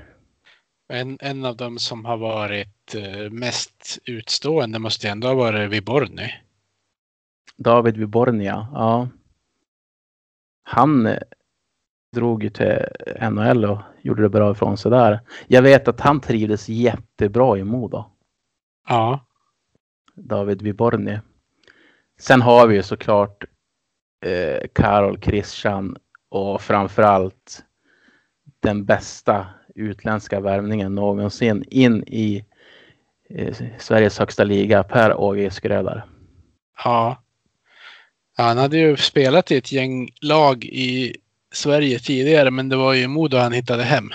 [0.87, 6.29] En, en av dem som har varit eh, mest utstående måste ändå ha varit Viborny.
[7.57, 9.09] David Vibornia, ja.
[10.63, 11.17] Han eh,
[12.15, 12.79] drog ju till
[13.31, 15.19] NHL och gjorde det bra ifrån sig där.
[15.47, 18.05] Jag vet att han trivdes jättebra i Modo.
[18.87, 19.25] Ja.
[20.15, 21.19] David Viborny.
[22.19, 23.43] Sen har vi ju såklart
[24.25, 25.97] eh, Karol Christian
[26.29, 27.63] och framförallt
[28.59, 32.45] den bästa utländska värvningen någonsin in i
[33.29, 36.05] eh, Sveriges högsta liga, Per Åge Skrödar.
[36.83, 37.21] Ja.
[38.37, 41.15] Han hade ju spelat i ett gäng lag i
[41.53, 44.09] Sverige tidigare, men det var ju Modo han hittade hem.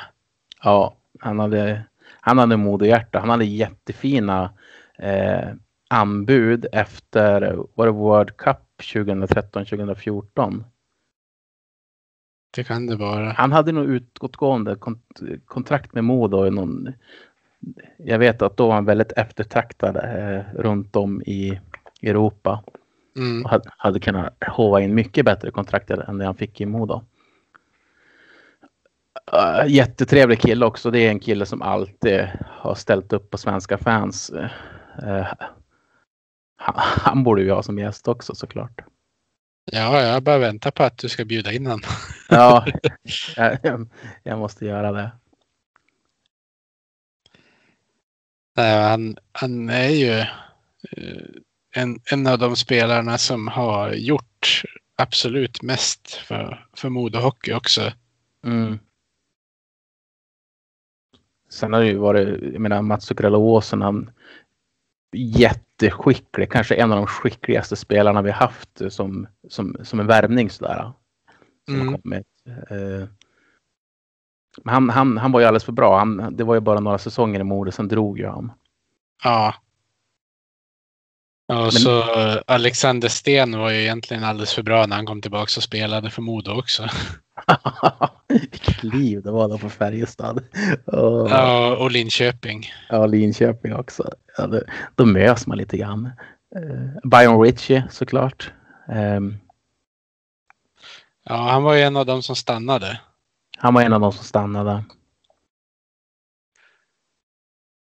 [0.63, 1.83] Ja, han hade,
[2.21, 3.19] han hade mod och hjärta.
[3.19, 4.53] Han hade jättefina
[4.99, 5.49] eh,
[5.91, 10.65] anbud efter var det World Cup 2013-2014.
[12.55, 13.33] Det kan det vara.
[13.33, 16.47] Han hade nog utgående kont kontrakt med Modo.
[16.47, 16.93] I någon,
[17.99, 21.61] jag vet att då var han väldigt eftertraktad eh, runt om i
[22.03, 22.65] Europa.
[23.17, 23.45] Mm.
[23.45, 27.03] Och hade, hade kunnat hova in mycket bättre kontrakt än det han fick i Modo.
[29.33, 30.91] Uh, jättetrevlig kille också.
[30.91, 34.33] Det är en kille som alltid har ställt upp på svenska fans.
[35.03, 35.27] Uh,
[36.61, 38.81] han, borde vi ha som gäst också såklart.
[39.73, 41.91] Ja, jag bara väntar på att du ska bjuda in honom.
[42.29, 42.67] Ja,
[43.63, 43.89] jag,
[44.23, 45.13] jag måste göra det.
[48.57, 50.19] Nej, han, han är ju
[50.91, 51.27] eh,
[51.75, 54.63] en, en av de spelarna som har gjort
[54.97, 57.93] absolut mest för, för Modohockey också.
[58.47, 58.79] Mm.
[61.49, 64.11] Sen har det ju varit, jag menar Mats Zuccarello-Åsen, han
[65.13, 70.93] jätteskicklig, kanske en av de skickligaste spelarna vi haft som, som, som en värvning sådär.
[71.69, 72.01] Som Mm.
[72.03, 72.27] kommit.
[72.47, 73.09] Eh,
[74.65, 75.99] men han, han, han var ju alldeles för bra.
[75.99, 78.53] Han, det var ju bara några säsonger i Modo, sen drog ju han.
[79.25, 79.55] Ja.
[81.53, 82.03] Och så
[82.47, 86.23] Alexander Sten var ju egentligen alldeles för bra när han kom tillbaka och spelade för
[86.23, 86.89] Modo också.
[88.29, 90.45] Vilket liv det var då på Färjestad.
[90.85, 92.67] Och, Ja, och Linköping.
[92.89, 94.11] Ja, Linköping också.
[94.37, 94.65] Ja, det,
[94.95, 96.11] då mös man lite grann.
[96.57, 98.53] Uh, Byron Ritchie såklart.
[98.93, 99.37] Ehm,
[101.25, 103.01] Ja, han var ju en av dem som stannade.
[103.59, 104.85] han var en av de som stannade.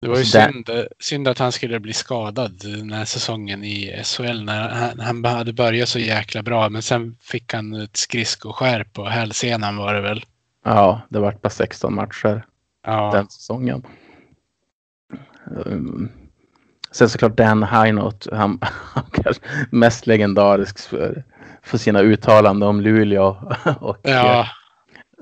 [0.04, 4.02] Det var ju Alltså, synd, synd att han skulle bli skadad den här säsongen i
[4.04, 6.70] SHL när han, han hade börjat så jäkla bra.
[6.70, 10.26] Men sen fick han ett skridskoskär på hälsenan var det väl.
[10.66, 12.46] Ja, det var bara 16 matcher
[12.86, 13.84] Ja, den säsongen.
[15.66, 16.12] Um,
[16.92, 18.28] sen såklart Dan Heinot.
[18.32, 18.60] Han,
[18.94, 21.24] han kanske mest legendarisk för,
[21.62, 24.48] för sina uttalanden om Luleå och ja, eh,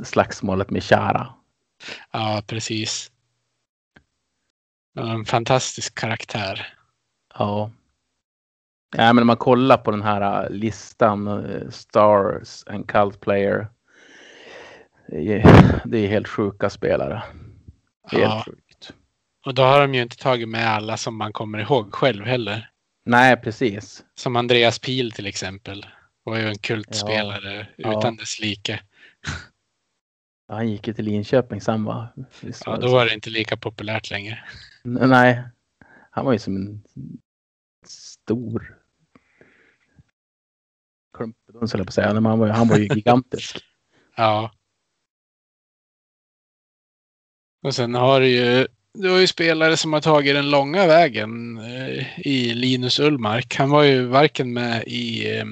[0.03, 1.27] slagsmålet med Chara.
[2.11, 3.11] ja precis.
[4.93, 6.73] Ja, En fantastisk karaktär.
[7.33, 7.71] Ja.
[8.97, 13.67] Ja, men när man kollar på den här äh, listan, äh, Stars and Cult Player.
[15.07, 17.23] Det är, helt sjuka spelare.
[18.11, 18.93] Helt Ja, sjukt.
[19.45, 22.69] och då har de ju inte tagit med alla som man kommer ihåg själv heller.
[23.05, 24.03] Nej, precis.
[24.15, 25.85] Som Andreas Pil till exempel.
[26.23, 27.97] Var ju en kultspelare Ja.
[27.99, 28.79] utan dess like.
[30.51, 32.07] Han gick ju till Linköping sen va?
[32.65, 34.43] Ja, då var det inte lika populärt längre.
[34.83, 35.41] Nej,
[36.11, 36.81] han var ju som en
[37.85, 38.77] stor
[41.17, 42.13] klumpduns höll jag på att säga.
[42.13, 43.57] Men han var, ju- han var ju gigantisk.
[44.15, 44.51] Ja.
[47.63, 51.57] Och sen har du ju, du har ju spelare som har tagit den långa vägen
[51.57, 53.55] eh, i Linus Ullmark.
[53.55, 55.45] Han var ju varken med i, eh,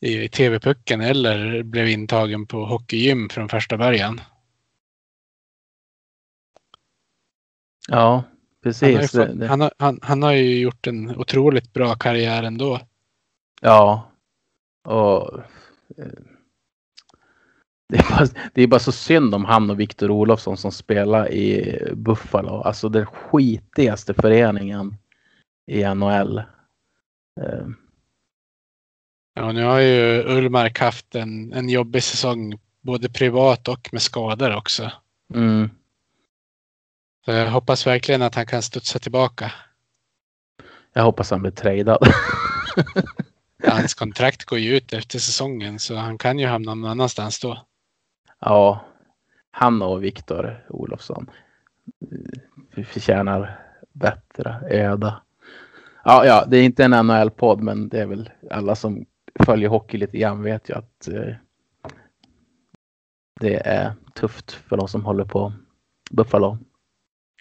[0.00, 4.20] i TV-pucken eller blev intagen på hockeygym från första början.
[7.88, 8.22] Ja, Han har,
[8.62, 9.10] precis.
[9.10, 12.80] fått, han, har, han, han har ju gjort en otroligt bra karriär ändå.
[13.60, 14.10] Ja.
[14.84, 15.38] Och
[15.98, 16.22] eh,
[17.88, 21.32] det är, bara, det är bara så synd om han och Viktor Olofsson som spelar
[21.32, 22.62] i Buffalo.
[22.62, 24.96] Alltså den skitigaste föreningen
[25.66, 26.42] i NHL.
[29.38, 34.02] Eh, Ja, nu har ju Ullmark haft en, en jobbig säsong både privat och med
[34.02, 34.92] skador också.
[35.34, 35.70] Mm.
[37.24, 39.52] Så jag hoppas verkligen att han kan studsa tillbaka.
[40.92, 41.98] Jag hoppas han blir tradad.
[43.68, 47.66] Hans kontrakt går ju ut efter säsongen så han kan ju hamna någon annanstans då.
[48.40, 48.84] Ja,
[49.50, 51.30] han och Viktor Olofsson
[52.74, 53.60] Vi förtjänar
[53.92, 55.22] bättre öda.
[56.04, 59.06] Ja, ja, det är inte en NHL-podd, men det är väl alla som
[59.44, 61.34] följer hockey lite grann vet ju att eh,
[63.40, 65.52] det är tufft för de som håller på
[66.10, 66.58] Buffalo.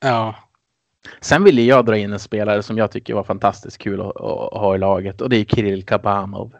[0.02, 0.36] Ja,
[1.22, 4.60] Sen ville jag dra in en spelare som jag tycker var fantastiskt kul att, att
[4.60, 6.56] ha i laget och det är Kirill Kabanov.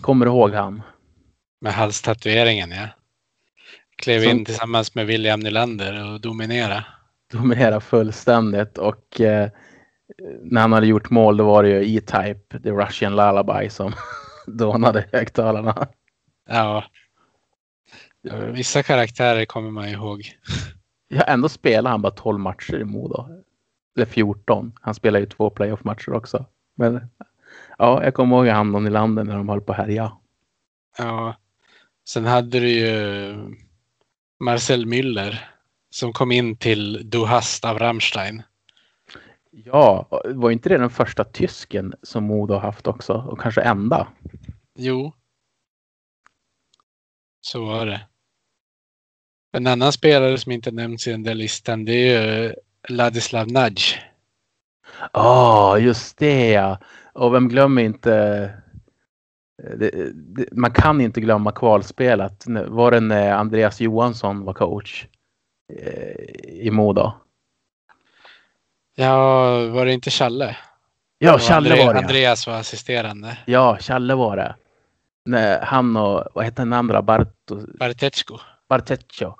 [0.00, 0.82] Kommer du ihåg han?
[1.60, 2.88] med halstatueringen ja.
[3.96, 6.84] Klev in tillsammans med William Nylander och dominera.
[7.32, 9.50] Dominerar fullständigt och eh,
[10.42, 13.92] när han hade gjort mål då var det ju E-Type, The Russian Lullaby som
[14.46, 15.88] dånade högtalarna.
[16.48, 16.84] Ja.
[18.52, 20.38] Vissa karaktärer kommer man ihåg.
[21.08, 23.28] Ja, ändå spelar han bara 12 matcher i Modo.
[23.96, 24.72] Eller 14.
[24.80, 26.46] Han spelar ju två playoff-matcher också.
[26.76, 27.10] Men
[27.78, 30.12] ja, jag kommer ihåg han och Nylander när de höll på att härja.
[30.98, 31.36] Ja.
[32.08, 33.36] Sen hade du ju
[34.40, 35.36] Marcel Müller
[35.90, 38.42] som kom in till Du Hast av Rammstein.
[39.50, 43.12] Ja, var inte det den första tysken som Modo har haft också?
[43.12, 44.08] Och kanske enda?
[44.78, 45.12] Jo.
[47.40, 48.00] Så var det.
[49.52, 52.54] En annan spelare som inte nämns i den där listan det är ju
[52.88, 53.82] Ladislav Nadj.
[55.12, 56.78] Ja, just det ja.
[57.12, 58.10] Och vem glömmer inte...
[59.76, 62.44] Det, det, man kan inte glömma kvalspelet.
[62.68, 65.06] Var det när Andreas Johansson var coach
[65.72, 66.14] eh,
[66.44, 67.12] i Modo?
[68.94, 70.56] Ja, var det inte Challe?
[71.18, 72.00] Ja, Challe var det.
[72.00, 73.38] Andreas var assisterande.
[73.46, 74.54] Ja, Challe var det.
[75.24, 78.38] När han och, vad hette den andra, Barto, Bartetsko.
[78.68, 79.34] Barteccio.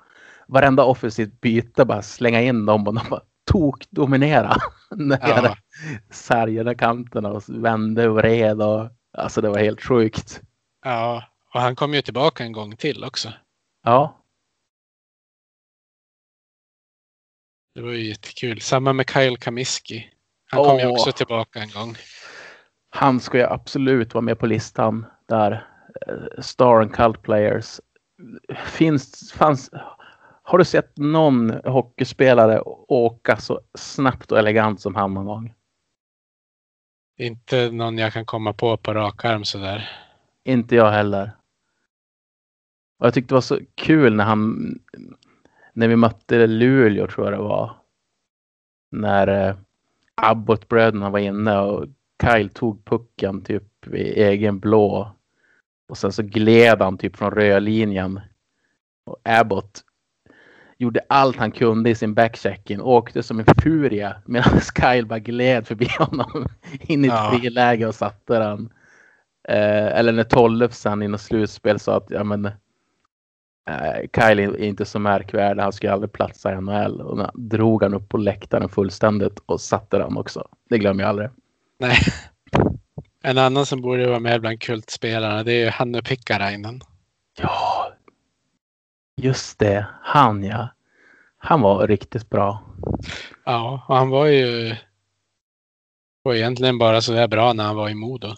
[0.48, 3.20] Varenda offensivt byte bara slänga in dem och de bara
[3.50, 4.56] tok dominera.
[4.90, 5.56] När Ja,
[6.10, 10.40] sargade kanterna och vände och vred och alltså det var helt sjukt.
[10.84, 11.24] ja,
[11.54, 13.32] och han kom ju tillbaka en gång till också.
[13.84, 14.19] Ja,
[17.74, 18.60] Det var ju jättekul.
[18.60, 20.10] Samma med Kyle Kamiski.
[20.50, 21.96] Han kom ju också tillbaka en gång.
[22.90, 25.66] han ska ju absolut vara med på listan där.
[26.06, 27.80] Eh, Star and Cult Players.
[28.66, 29.70] Finns, fanns,
[30.42, 35.54] har du sett någon hockeyspelare åka så snabbt och elegant som han någon gång?
[37.18, 39.90] Inte någon jag kan komma på på rak arm sådär.
[40.44, 41.36] Inte jag heller.
[42.98, 44.74] Och jag tyckte det var så kul när han
[45.72, 47.76] när vi mötte Luleå tror jag det var.
[48.90, 49.54] När eh,
[50.14, 51.86] Abbott-bröderna var inne och
[52.22, 55.12] Kyle tog pucken typ i egen blå.
[55.88, 58.20] Och sen så gled han typ från rödlinjen.
[59.06, 59.80] Och Abbott
[60.78, 62.80] gjorde allt han kunde i sin backchecking.
[62.80, 66.46] Åkte som en furia medan Kyle bara gled förbi honom
[66.80, 67.30] in i Ja.
[67.34, 68.72] friläge och satte den.
[69.48, 72.50] Eh, eller när Tollefsen i något slutspel sa att ja, men,
[73.68, 77.00] eh, Kyle är inte så märkvärdig, han skulle aldrig platsa i NHL.
[77.00, 80.48] Och då drog han upp på läktaren fullständigt och satte den också.
[80.70, 81.28] Det glömmer jag aldrig.
[81.78, 81.98] Nej.
[83.22, 86.80] En annan som borde vara med bland kultspelarna det är ju Hannu Pikkarainen.
[87.38, 87.92] Ja,
[89.16, 89.86] just det.
[90.02, 90.68] Han ja.
[91.38, 92.62] Han var riktigt bra.
[93.44, 94.76] Ja, och han var ju
[96.22, 98.28] var egentligen bara så där bra när han var i Modo.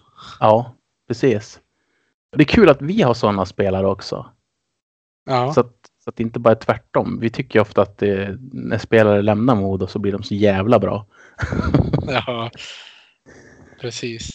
[0.41, 0.75] Ja,
[1.09, 1.61] precis.
[2.37, 4.27] Det är kul att vi har sådana spelare också.
[5.25, 5.73] Ja, Så, att,
[6.05, 7.19] så att det inte bara är tvärtom.
[7.21, 11.07] Vi tycker ofta att det, när spelare lämnar Modo så blir de så jävla bra.
[12.07, 12.51] ja.
[13.81, 14.31] Precis.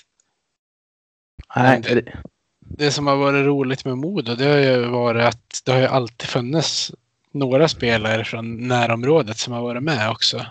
[1.56, 2.14] Nej, det- det,
[2.60, 5.86] Det som har varit roligt med Modo det har ju varit att det har ju
[5.86, 6.92] alltid funnits
[7.32, 10.46] några spelare från närområdet som har varit med också.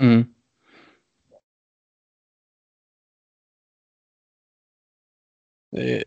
[0.00, 0.24] mm.
[5.72, 6.04] Det,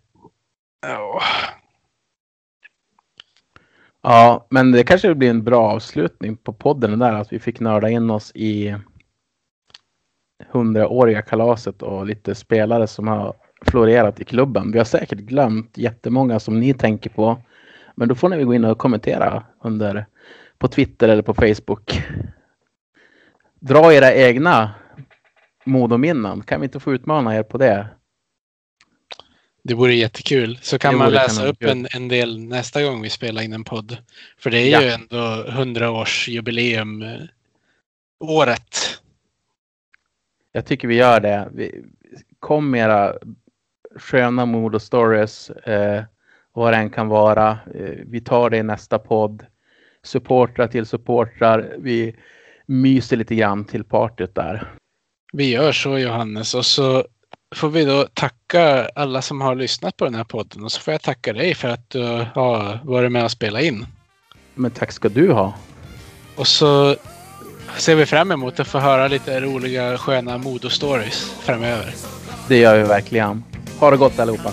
[0.81, 1.21] ja,
[4.01, 7.89] Ja, men det kanske blir en bra avslutning på podden där att vi fick nörda
[7.89, 8.75] in oss i
[10.47, 13.33] hundraåriga kalaset och lite spelare som har
[13.65, 14.71] florerat i klubben.
[14.71, 17.41] Vi har säkert glömt jättemånga som ni tänker på.
[17.95, 20.05] Men då får ni gå in och kommentera under
[20.57, 22.03] på Twitter eller på Facebook.
[23.59, 24.71] Dra era egna
[25.65, 26.41] Modominnen.
[26.41, 27.87] Kan vi inte få utmana er på det?
[29.69, 30.59] Det vore jättekul.
[30.61, 33.63] Så kan Det man läsa upp en, en del nästa gång vi spelar in en
[33.63, 33.97] podd.
[34.37, 34.81] För det är Ja.
[34.81, 35.17] ju ändå
[35.47, 37.25] 100-årsjubileum eh,
[38.19, 39.01] året.
[40.51, 41.49] Jag tycker vi gör det.
[41.53, 41.83] Vi,
[42.39, 43.13] kom med era
[43.95, 45.51] sköna Modo-stories.
[45.69, 46.03] Eh,
[46.53, 47.49] vad det än kan vara.
[47.75, 49.45] Eh, vi tar det i nästa podd.
[50.03, 51.75] Supportrar till supportrar.
[51.79, 52.15] Vi
[52.65, 54.71] myser lite grann till partyt där.
[55.33, 57.05] Vi gör så Johannes och så
[57.55, 60.91] får vi då tacka alla som har lyssnat på den här podden och så får
[60.91, 62.03] jag tacka dig för att du
[62.33, 63.85] har varit med och spelat in.
[64.55, 65.53] Men tack ska du ha.
[66.35, 66.95] Och så
[67.77, 71.95] ser vi fram emot att få höra lite roliga sköna Modo-stories framöver.
[72.47, 73.43] Det gör vi verkligen.
[73.79, 74.51] Ha det gott allihopa.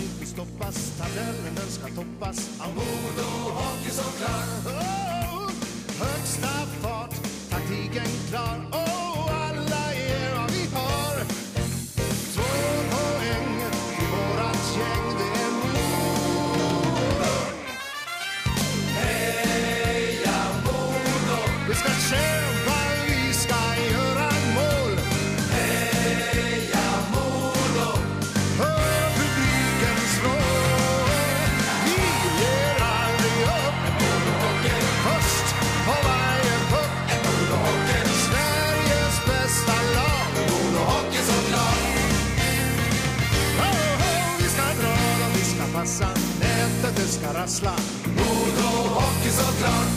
[47.47, 47.77] Nätet rassla.
[48.17, 49.89] Modo Hockey såklart.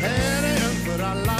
[0.00, 1.39] Här är en för alla.